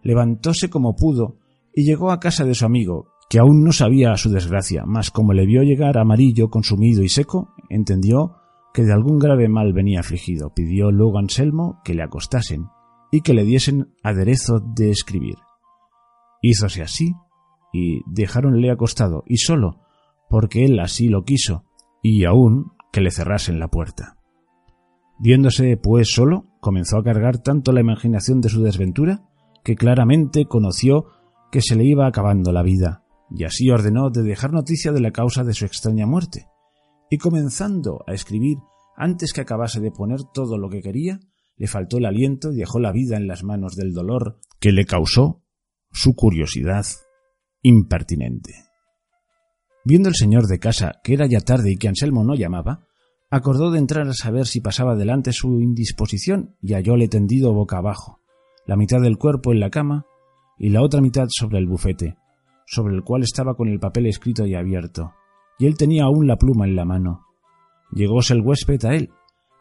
[0.03, 1.37] Levantóse como pudo
[1.73, 5.31] y llegó a casa de su amigo, que aún no sabía su desgracia, mas como
[5.31, 8.35] le vio llegar amarillo, consumido y seco, entendió
[8.73, 10.53] que de algún grave mal venía afligido.
[10.53, 12.65] Pidió luego a Anselmo que le acostasen
[13.13, 15.37] y que le diesen aderezo de escribir.
[16.41, 17.13] Hízose así,
[17.71, 19.79] y dejáronle acostado, y solo,
[20.29, 21.63] porque él así lo quiso,
[22.03, 24.18] y aún que le cerrasen la puerta.
[25.19, 29.23] Viéndose, pues, solo, comenzó a cargar tanto la imaginación de su desventura
[29.63, 31.05] que claramente conoció
[31.51, 35.11] que se le iba acabando la vida, y así ordenó de dejar noticia de la
[35.11, 36.47] causa de su extraña muerte.
[37.09, 38.57] Y comenzando a escribir
[38.95, 41.19] antes que acabase de poner todo lo que quería,
[41.57, 44.85] le faltó el aliento y dejó la vida en las manos del dolor que le
[44.85, 45.43] causó
[45.91, 46.85] su curiosidad
[47.61, 48.70] impertinente.
[49.83, 52.85] Viendo el señor de casa que era ya tarde y que Anselmo no llamaba,
[53.31, 58.19] acordó de entrar a saber si pasaba delante su indisposición y hallóle tendido boca abajo,
[58.67, 60.05] la mitad del cuerpo en la cama
[60.59, 62.17] y la otra mitad sobre el bufete,
[62.65, 65.13] sobre el cual estaba con el papel escrito y abierto,
[65.57, 67.25] y él tenía aún la pluma en la mano.
[67.91, 69.09] Llegóse el huésped a él,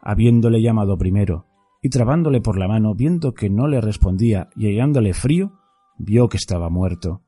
[0.01, 1.47] habiéndole llamado primero,
[1.81, 5.53] y trabándole por la mano, viendo que no le respondía y hallándole frío,
[5.97, 7.23] vio que estaba muerto.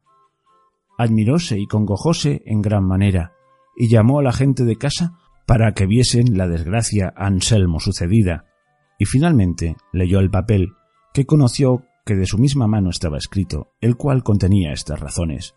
[0.98, 3.34] Admiróse y congojóse en gran manera,
[3.76, 8.46] y llamó a la gente de casa para que viesen la desgracia a Anselmo sucedida,
[9.00, 10.74] y finalmente leyó el papel,
[11.14, 15.56] que conoció que de su misma mano estaba escrito, el cual contenía estas razones.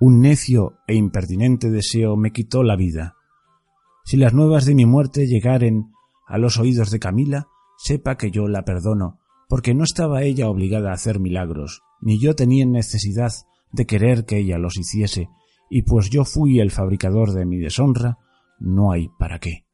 [0.00, 3.16] Un necio e impertinente deseo me quitó la vida.
[4.04, 5.92] Si las nuevas de mi muerte llegaren
[6.26, 10.90] a los oídos de Camila, sepa que yo la perdono, porque no estaba ella obligada
[10.90, 13.32] a hacer milagros, ni yo tenía necesidad
[13.72, 15.28] de querer que ella los hiciese,
[15.70, 18.18] y pues yo fui el fabricador de mi deshonra,
[18.58, 19.64] no hay para qué.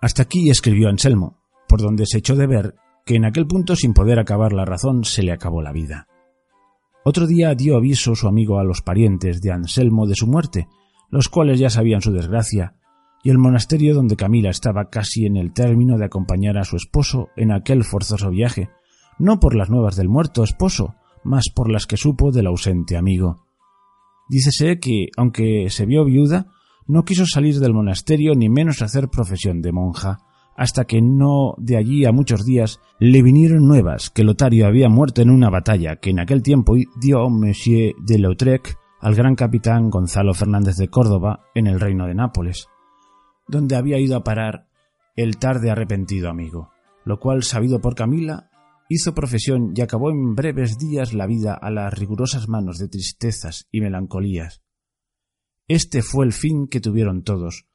[0.00, 1.38] Hasta aquí escribió Anselmo,
[1.68, 2.74] por donde se echó de ver
[3.04, 6.08] que en aquel punto sin poder acabar la razón se le acabó la vida.
[7.04, 10.66] Otro día dio aviso su amigo a los parientes de Anselmo de su muerte,
[11.08, 12.74] los cuales ya sabían su desgracia,
[13.22, 17.28] y el monasterio donde Camila estaba casi en el término de acompañar a su esposo
[17.36, 18.70] en aquel forzoso viaje,
[19.18, 20.94] no por las nuevas del muerto esposo,
[21.26, 23.44] mas por las que supo del ausente amigo.
[24.28, 26.46] Dícese que, aunque se vio viuda,
[26.86, 30.18] no quiso salir del monasterio ni menos hacer profesión de monja,
[30.56, 35.20] hasta que no de allí a muchos días le vinieron nuevas que Lotario había muerto
[35.20, 40.32] en una batalla que en aquel tiempo dio Monsieur de Lautrec al gran capitán Gonzalo
[40.32, 42.68] Fernández de Córdoba en el reino de Nápoles,
[43.46, 44.66] donde había ido a parar
[45.14, 46.70] el tarde arrepentido amigo,
[47.04, 48.48] lo cual, sabido por Camila,
[48.88, 53.68] hizo profesión y acabó en breves días la vida a las rigurosas manos de tristezas
[53.70, 54.62] y melancolías.
[55.68, 57.66] Este fue el fin que tuvieron todos,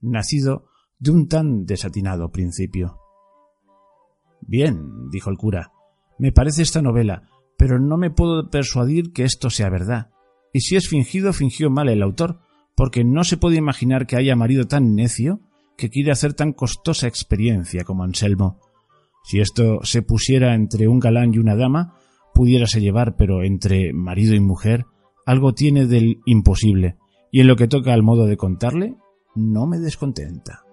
[0.00, 0.66] nacido
[0.98, 2.98] de un tan desatinado principio.
[4.42, 5.72] Bien, dijo el cura,
[6.18, 10.10] me parece esta novela, pero no me puedo persuadir que esto sea verdad.
[10.52, 12.40] Y si es fingido, fingió mal el autor,
[12.74, 15.40] porque no se puede imaginar que haya marido tan necio
[15.76, 18.60] que quiere hacer tan costosa experiencia como Anselmo.
[19.22, 21.94] Si esto se pusiera entre un galán y una dama,
[22.34, 24.86] pudiérase llevar, pero entre marido y mujer,
[25.26, 26.96] algo tiene del imposible,
[27.30, 28.96] y en lo que toca al modo de contarle,
[29.34, 30.64] no me descontenta.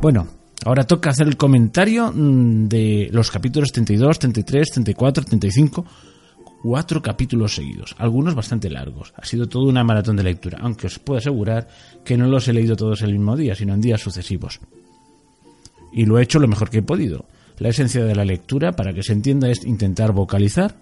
[0.00, 0.26] Bueno,
[0.64, 5.84] ahora toca hacer el comentario mm, de los capítulos 32, 33, 34, 35.
[6.62, 9.12] Cuatro capítulos seguidos, algunos bastante largos.
[9.16, 11.66] Ha sido toda una maratón de lectura, aunque os puedo asegurar
[12.04, 14.60] que no los he leído todos el mismo día, sino en días sucesivos.
[15.92, 17.26] Y lo he hecho lo mejor que he podido.
[17.58, 20.76] La esencia de la lectura, para que se entienda, es intentar vocalizar,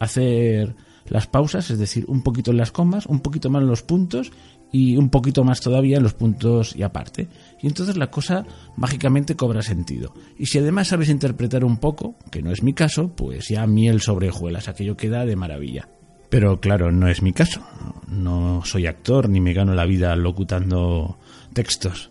[0.00, 0.74] hacer
[1.06, 4.32] las pausas, es decir, un poquito en las comas, un poquito más en los puntos
[4.72, 7.28] y un poquito más todavía en los puntos y aparte.
[7.60, 8.44] Y entonces la cosa
[8.76, 10.12] mágicamente cobra sentido.
[10.38, 14.00] Y si además sabes interpretar un poco, que no es mi caso, pues ya miel
[14.00, 15.88] sobre hojuelas, aquello queda de maravilla.
[16.28, 17.62] Pero claro, no es mi caso.
[18.06, 21.18] No soy actor ni me gano la vida locutando
[21.54, 22.10] textos.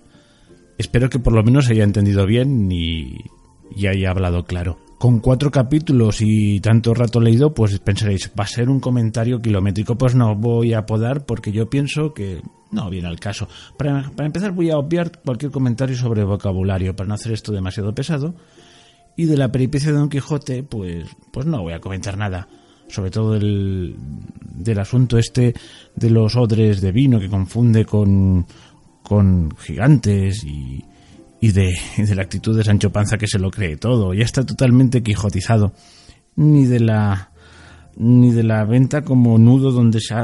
[0.77, 3.17] Espero que por lo menos haya entendido bien y,
[3.75, 8.48] y haya hablado claro con cuatro capítulos y tanto rato leído, pues pensaréis, va a
[8.48, 9.95] ser un comentario kilométrico.
[9.95, 13.48] Pues no voy a podar porque yo pienso que no viene al caso.
[13.77, 18.35] Para, empezar voy a obviar cualquier comentario sobre vocabulario para no hacer esto demasiado pesado.
[19.16, 22.48] Y de la peripecia de Don Quijote, pues, pues no voy a comentar nada.
[22.88, 23.95] Sobre todo del,
[24.42, 25.53] del asunto este
[25.95, 28.45] de los odres de vino que confunde con,
[29.03, 30.84] con gigantes y,
[31.40, 34.45] y de, de, la actitud de Sancho Panza que se lo cree todo, ya está
[34.45, 35.74] totalmente quijotizado,
[36.35, 37.32] ni de la
[37.95, 40.16] ni de la venta como nudo donde se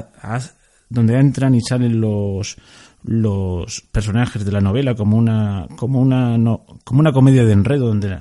[0.89, 2.57] donde entran y salen los
[3.03, 6.37] los personajes de la novela como una como una
[6.83, 8.19] como una comedia de enredo donde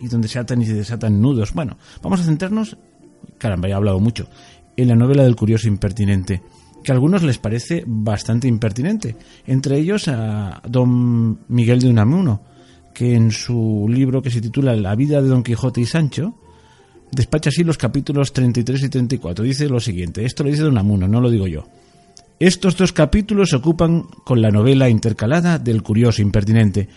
[0.00, 1.52] y donde se atan y se desatan nudos.
[1.52, 2.76] Bueno, vamos a centrarnos,
[3.36, 4.28] caramba, he hablado mucho,
[4.76, 6.42] en la novela del curioso impertinente
[6.82, 9.16] que a algunos les parece bastante impertinente,
[9.46, 12.42] entre ellos a don Miguel de Unamuno,
[12.94, 16.34] que en su libro que se titula La vida de Don Quijote y Sancho,
[17.12, 19.44] despacha así los capítulos 33 y 34.
[19.44, 21.66] Dice lo siguiente, esto lo dice Don Amuno, no lo digo yo.
[22.40, 26.88] Estos dos capítulos se ocupan con la novela intercalada del curioso impertinente,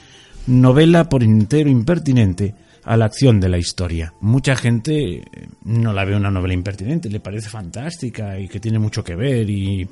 [0.48, 2.54] novela por entero impertinente
[2.84, 4.14] a la acción de la historia.
[4.22, 5.24] Mucha gente
[5.64, 9.50] no la ve una novela impertinente, le parece fantástica y que tiene mucho que ver
[9.50, 9.88] y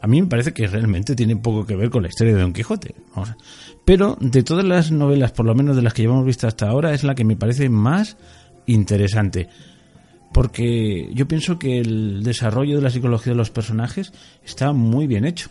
[0.00, 2.52] a mí me parece que realmente tiene poco que ver con la historia de Don
[2.52, 2.94] Quijote.
[3.84, 6.94] Pero de todas las novelas, por lo menos de las que llevamos visto hasta ahora,
[6.94, 8.16] es la que me parece más
[8.66, 9.48] interesante.
[10.32, 14.12] Porque yo pienso que el desarrollo de la psicología de los personajes
[14.44, 15.48] está muy bien hecho.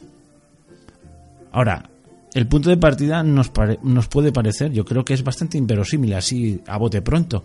[1.51, 1.90] Ahora,
[2.38, 6.77] el punto de partida nos, puede parecer, yo creo que es bastante inverosímil, así a
[6.77, 7.43] bote pronto.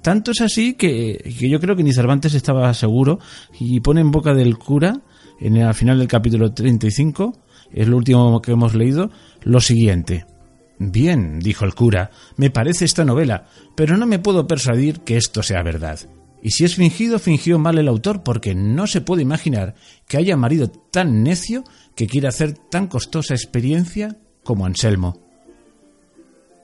[0.00, 3.20] Tanto es así que, que yo creo que ni Cervantes estaba seguro
[3.58, 5.00] y pone en boca del cura
[5.40, 7.38] en el, al final del capítulo 35,
[7.72, 9.10] es lo último que hemos leído,
[9.42, 10.26] lo siguiente.
[10.78, 13.46] Bien, dijo el cura, me parece esta novela,
[13.76, 16.00] pero no me puedo persuadir que esto sea verdad.
[16.42, 19.74] Y si es fingido, fingió mal el autor, porque no se puede imaginar
[20.08, 21.62] que haya marido tan necio
[21.94, 25.20] que quiera hacer tan costosa experiencia como Anselmo.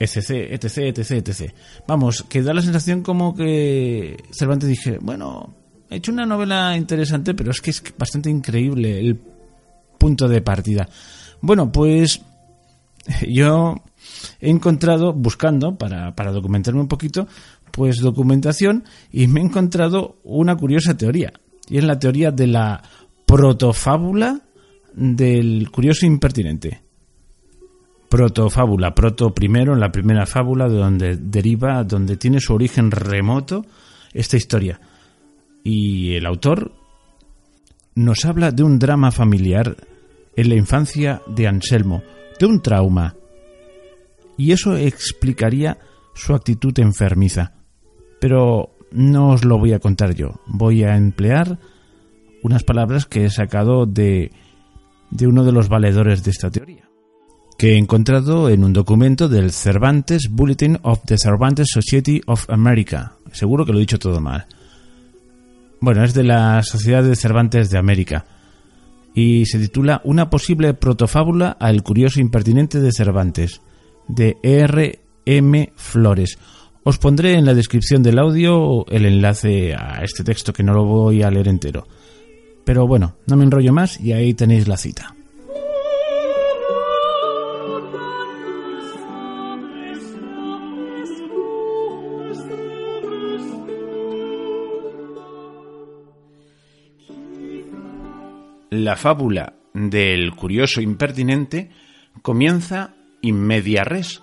[0.00, 1.52] Etc, etc, etc, etc.
[1.86, 5.54] Vamos, que da la sensación como que Cervantes dije, bueno,
[5.90, 9.18] He hecho una novela interesante, pero es que es bastante increíble el
[9.98, 10.88] punto de partida.
[11.40, 12.20] Bueno, pues
[13.28, 13.76] yo
[14.40, 17.26] he encontrado, buscando para, para documentarme un poquito,
[17.72, 21.32] pues documentación y me he encontrado una curiosa teoría.
[21.68, 22.82] Y es la teoría de la
[23.26, 24.42] protofábula
[24.94, 26.82] del curioso impertinente.
[28.08, 33.64] Protofábula, proto primero, en la primera fábula, de donde deriva, donde tiene su origen remoto
[34.12, 34.80] esta historia.
[35.62, 36.72] Y el autor
[37.94, 39.76] nos habla de un drama familiar
[40.36, 42.02] en la infancia de Anselmo,
[42.38, 43.16] de un trauma.
[44.36, 45.78] Y eso explicaría
[46.14, 47.54] su actitud enfermiza.
[48.20, 50.40] Pero no os lo voy a contar yo.
[50.46, 51.58] Voy a emplear
[52.42, 54.30] unas palabras que he sacado de,
[55.10, 56.87] de uno de los valedores de esta teoría,
[57.58, 63.14] que he encontrado en un documento del Cervantes Bulletin of the Cervantes Society of America.
[63.32, 64.46] Seguro que lo he dicho todo mal.
[65.80, 68.26] Bueno, es de la Sociedad de Cervantes de América
[69.12, 73.60] y se titula Una posible protofábula al curioso impertinente de Cervantes,
[74.06, 75.00] de R.
[75.26, 75.72] M.
[75.74, 76.38] Flores.
[76.84, 80.84] Os pondré en la descripción del audio el enlace a este texto que no lo
[80.84, 81.88] voy a leer entero.
[82.64, 85.17] Pero bueno, no me enrollo más y ahí tenéis la cita.
[98.70, 101.70] La fábula del curioso impertinente
[102.20, 104.22] comienza in media res,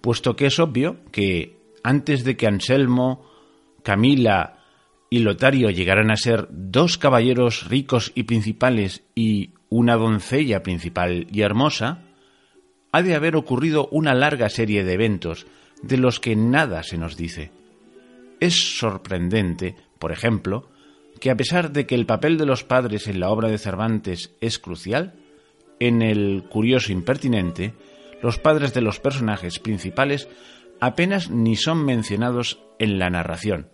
[0.00, 3.24] puesto que es obvio que antes de que Anselmo,
[3.84, 4.64] Camila
[5.10, 11.42] y Lotario llegaran a ser dos caballeros ricos y principales y una doncella principal y
[11.42, 12.02] hermosa,
[12.90, 15.46] ha de haber ocurrido una larga serie de eventos
[15.82, 17.52] de los que nada se nos dice.
[18.40, 20.68] Es sorprendente, por ejemplo,
[21.20, 24.34] que a pesar de que el papel de los padres en la obra de Cervantes
[24.40, 25.14] es crucial,
[25.80, 27.74] en el curioso impertinente,
[28.22, 30.28] los padres de los personajes principales
[30.80, 33.68] apenas ni son mencionados en la narración.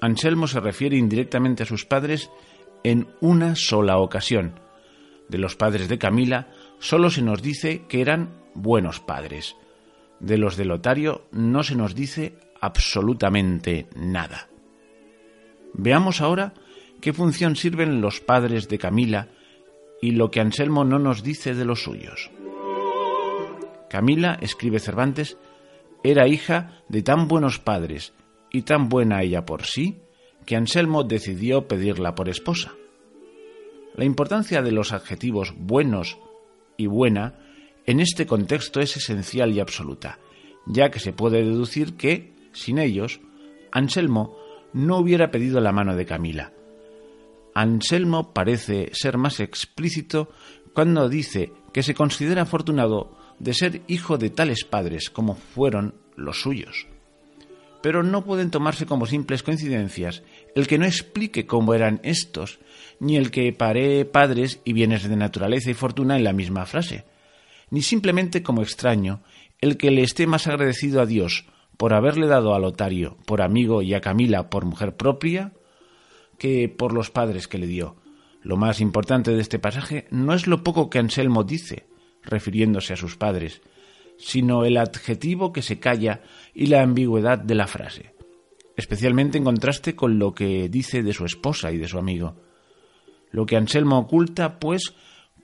[0.00, 2.30] Anselmo se refiere indirectamente a sus padres
[2.82, 4.58] en una sola ocasión.
[5.28, 6.48] De los padres de Camila
[6.80, 9.54] solo se nos dice que eran buenos padres.
[10.18, 14.48] De los de Lotario no se nos dice absolutamente nada.
[15.74, 16.54] Veamos ahora
[17.00, 19.28] qué función sirven los padres de Camila
[20.00, 22.30] y lo que Anselmo no nos dice de los suyos.
[23.88, 25.36] Camila, escribe Cervantes,
[26.02, 28.12] era hija de tan buenos padres
[28.50, 30.00] y tan buena ella por sí,
[30.46, 32.72] que Anselmo decidió pedirla por esposa.
[33.94, 36.18] La importancia de los adjetivos buenos
[36.76, 37.38] y buena
[37.86, 40.18] en este contexto es esencial y absoluta,
[40.66, 43.20] ya que se puede deducir que, sin ellos,
[43.70, 44.36] Anselmo
[44.72, 46.52] no hubiera pedido la mano de Camila.
[47.54, 50.30] Anselmo parece ser más explícito
[50.72, 56.40] cuando dice que se considera afortunado de ser hijo de tales padres como fueron los
[56.40, 56.86] suyos.
[57.82, 60.22] Pero no pueden tomarse como simples coincidencias
[60.54, 62.60] el que no explique cómo eran estos,
[63.00, 67.04] ni el que pare padres y bienes de naturaleza y fortuna en la misma frase,
[67.70, 69.22] ni simplemente como extraño
[69.60, 71.44] el que le esté más agradecido a Dios
[71.82, 75.52] por haberle dado a Lotario por amigo y a Camila por mujer propia
[76.38, 77.96] que por los padres que le dio.
[78.40, 81.88] Lo más importante de este pasaje no es lo poco que Anselmo dice,
[82.22, 83.62] refiriéndose a sus padres,
[84.16, 86.22] sino el adjetivo que se calla
[86.54, 88.14] y la ambigüedad de la frase.
[88.76, 92.36] especialmente en contraste con lo que dice de su esposa y de su amigo.
[93.32, 94.94] Lo que Anselmo oculta, pues,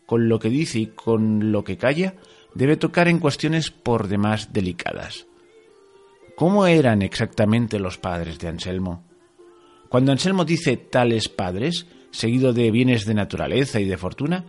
[0.06, 2.14] con lo que dice y con lo que calla,
[2.54, 5.27] debe tocar en cuestiones por demás delicadas.
[6.38, 9.02] ¿Cómo eran exactamente los padres de Anselmo?
[9.88, 14.44] Cuando Anselmo dice tales padres, seguido de bienes de naturaleza y de fortuna,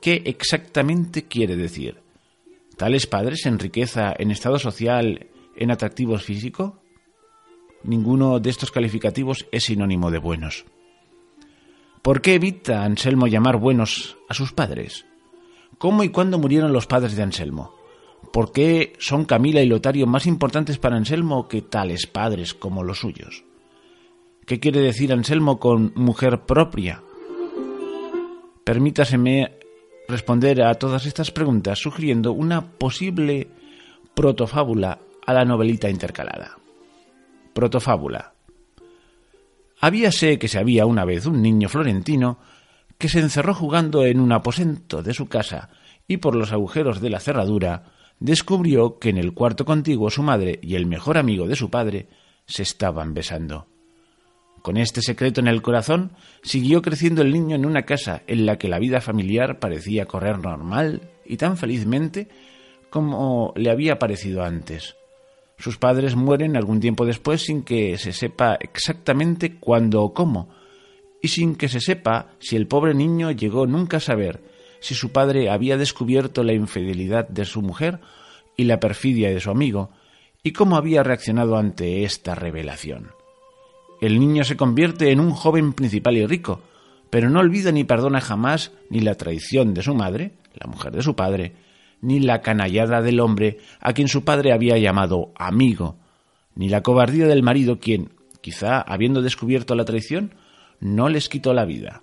[0.00, 2.00] ¿qué exactamente quiere decir?
[2.76, 6.72] ¿Tales padres en riqueza, en estado social, en atractivos físicos?
[7.84, 10.64] Ninguno de estos calificativos es sinónimo de buenos.
[12.02, 15.06] ¿Por qué evita Anselmo llamar buenos a sus padres?
[15.78, 17.79] ¿Cómo y cuándo murieron los padres de Anselmo?
[18.32, 23.00] ¿Por qué son Camila y Lotario más importantes para Anselmo que tales padres como los
[23.00, 23.44] suyos?
[24.46, 27.02] ¿Qué quiere decir Anselmo con mujer propia?
[28.64, 29.58] Permítaseme
[30.06, 33.48] responder a todas estas preguntas sugiriendo una posible
[34.14, 36.58] protofábula a la novelita intercalada.
[37.52, 38.34] Protofábula.
[39.80, 42.38] Habíase que se había una vez un niño florentino
[42.98, 45.70] que se encerró jugando en un aposento de su casa
[46.06, 47.84] y por los agujeros de la cerradura
[48.20, 52.08] descubrió que en el cuarto contiguo su madre y el mejor amigo de su padre
[52.46, 53.66] se estaban besando.
[54.62, 58.58] Con este secreto en el corazón, siguió creciendo el niño en una casa en la
[58.58, 62.28] que la vida familiar parecía correr normal y tan felizmente
[62.90, 64.96] como le había parecido antes.
[65.56, 70.50] Sus padres mueren algún tiempo después sin que se sepa exactamente cuándo o cómo,
[71.22, 74.42] y sin que se sepa si el pobre niño llegó nunca a saber
[74.80, 78.00] si su padre había descubierto la infidelidad de su mujer
[78.56, 79.90] y la perfidia de su amigo,
[80.42, 83.12] y cómo había reaccionado ante esta revelación.
[84.00, 86.62] El niño se convierte en un joven principal y rico,
[87.10, 91.02] pero no olvida ni perdona jamás ni la traición de su madre, la mujer de
[91.02, 91.52] su padre,
[92.00, 95.96] ni la canallada del hombre a quien su padre había llamado amigo,
[96.54, 100.34] ni la cobardía del marido quien, quizá habiendo descubierto la traición,
[100.80, 102.02] no les quitó la vida.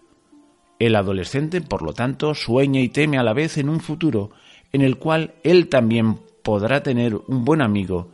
[0.80, 4.32] El adolescente, por lo tanto, sueña y teme a la vez en un futuro
[4.74, 8.12] en el cual él también podrá tener un buen amigo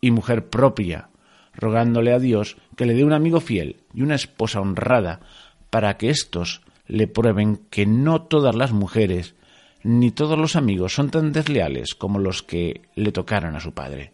[0.00, 1.10] y mujer propia,
[1.54, 5.20] rogándole a Dios que le dé un amigo fiel y una esposa honrada,
[5.68, 9.34] para que éstos le prueben que no todas las mujeres
[9.82, 14.12] ni todos los amigos son tan desleales como los que le tocaron a su padre.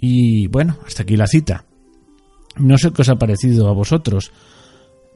[0.00, 1.64] Y bueno, hasta aquí la cita.
[2.56, 4.32] No sé qué os ha parecido a vosotros,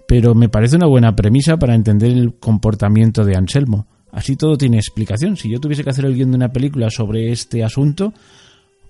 [0.07, 3.87] pero me parece una buena premisa para entender el comportamiento de Anselmo.
[4.13, 5.37] Así todo tiene explicación.
[5.37, 8.13] Si yo tuviese que hacer el guion de una película sobre este asunto,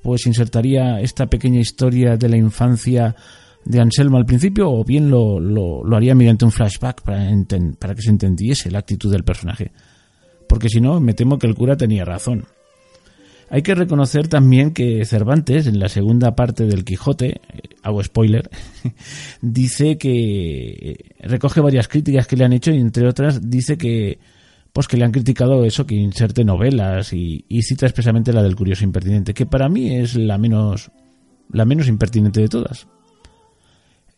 [0.02, 3.14] pues insertaría esta pequeña historia de la infancia
[3.64, 7.26] de Anselmo al principio, o bien lo, lo, haría mediante un flashback para,
[7.78, 9.72] para que se entendiese la actitud del personaje.
[10.46, 12.44] Porque si no, me temo que el cura tenía razón.
[13.50, 18.50] Hay que reconocer también que Cervantes, en la segunda parte del Quijote, eh, hago spoiler,
[19.40, 24.18] dice que eh, recoge varias críticas que le han hecho y entre otras dice que
[24.74, 28.82] pues que le han criticado eso, que inserte novelas y, cita expresamente la del curioso
[28.82, 30.90] impertinente, que para mí es la menos,
[31.48, 32.88] la menos impertinente de todas.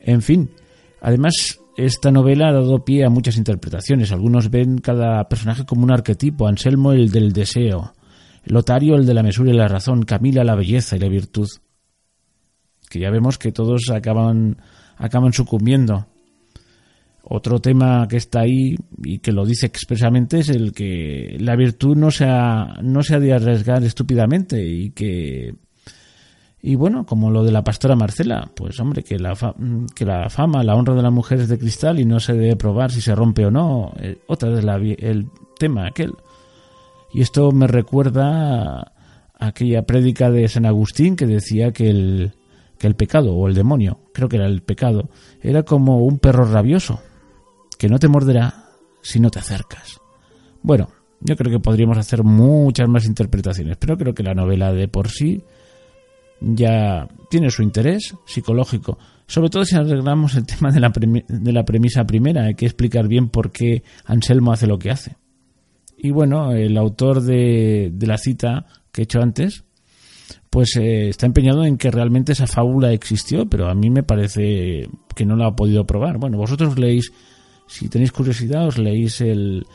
[0.01, 0.49] En fin,
[1.03, 4.13] además esta novela ha dado pie a muchas interpretaciones.
[4.13, 7.93] Algunos ven cada personaje como un arquetipo, Anselmo el del deseo,
[8.47, 11.49] Lotario el de la mesura y la razón, Camila la belleza y la virtud.
[12.89, 14.59] Que ya vemos que todos acaban,
[14.97, 16.07] acaban sucumbiendo
[17.29, 21.97] otro tema que está ahí y que lo dice expresamente es el que la virtud
[21.97, 25.55] no se ha, no se ha de arriesgar estúpidamente y que
[26.63, 29.35] y bueno, como lo de la pastora Marcela, pues hombre, que la,
[29.95, 32.57] que la fama, la honra de la mujer es de cristal y no se debe
[32.57, 33.93] probar si se rompe o no.
[34.01, 34.65] Eh, otra vez
[34.99, 35.29] el
[35.61, 36.13] tema aquel.
[37.17, 38.93] Y esto me recuerda a
[39.39, 42.33] aquella prédica de San Agustín que decía que el,
[42.79, 45.09] que el pecado o el demonio, creo que era el pecado,
[45.41, 47.01] era como un perro rabioso
[47.79, 48.67] que no te morderá
[49.01, 49.99] si no te acercas.
[50.61, 54.87] Bueno, yo creo que podríamos hacer muchas más interpretaciones, pero creo que la novela de
[54.87, 55.43] por sí
[56.43, 58.99] ya tiene su interés psicológico.
[59.27, 63.09] Sobre todo si arreglamos el tema de la, de la premisa primera, hay que explicar
[63.09, 65.17] bien por qué Anselmo hace lo que hace.
[65.97, 69.65] Y bueno, el autor de, la cita que he hecho antes,
[70.51, 74.89] pues eh, está empeñado en que realmente esa fábula existió, pero a mí me parece
[75.15, 76.19] que no la ha podido probar.
[76.19, 77.13] Bueno, vosotros leéis
[77.67, 79.67] si tenéis curiosidad, os leéis el,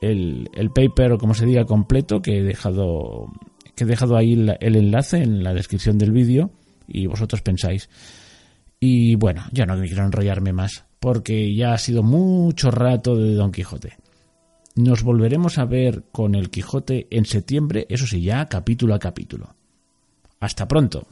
[0.00, 3.26] el, el paper o como se diga completo que he dejado,
[3.74, 6.50] que he dejado ahí el enlace en la descripción del vídeo
[6.88, 7.88] y vosotros pensáis.
[8.80, 10.84] Y bueno, ya no quiero enrollarme más.
[10.98, 13.96] porque ya ha sido mucho rato de Don Quijote.
[14.76, 19.54] Nos volveremos a ver con el Quijote en septiembre, eso sí, ya capítulo a capítulo.
[20.38, 21.06] Hasta pronto.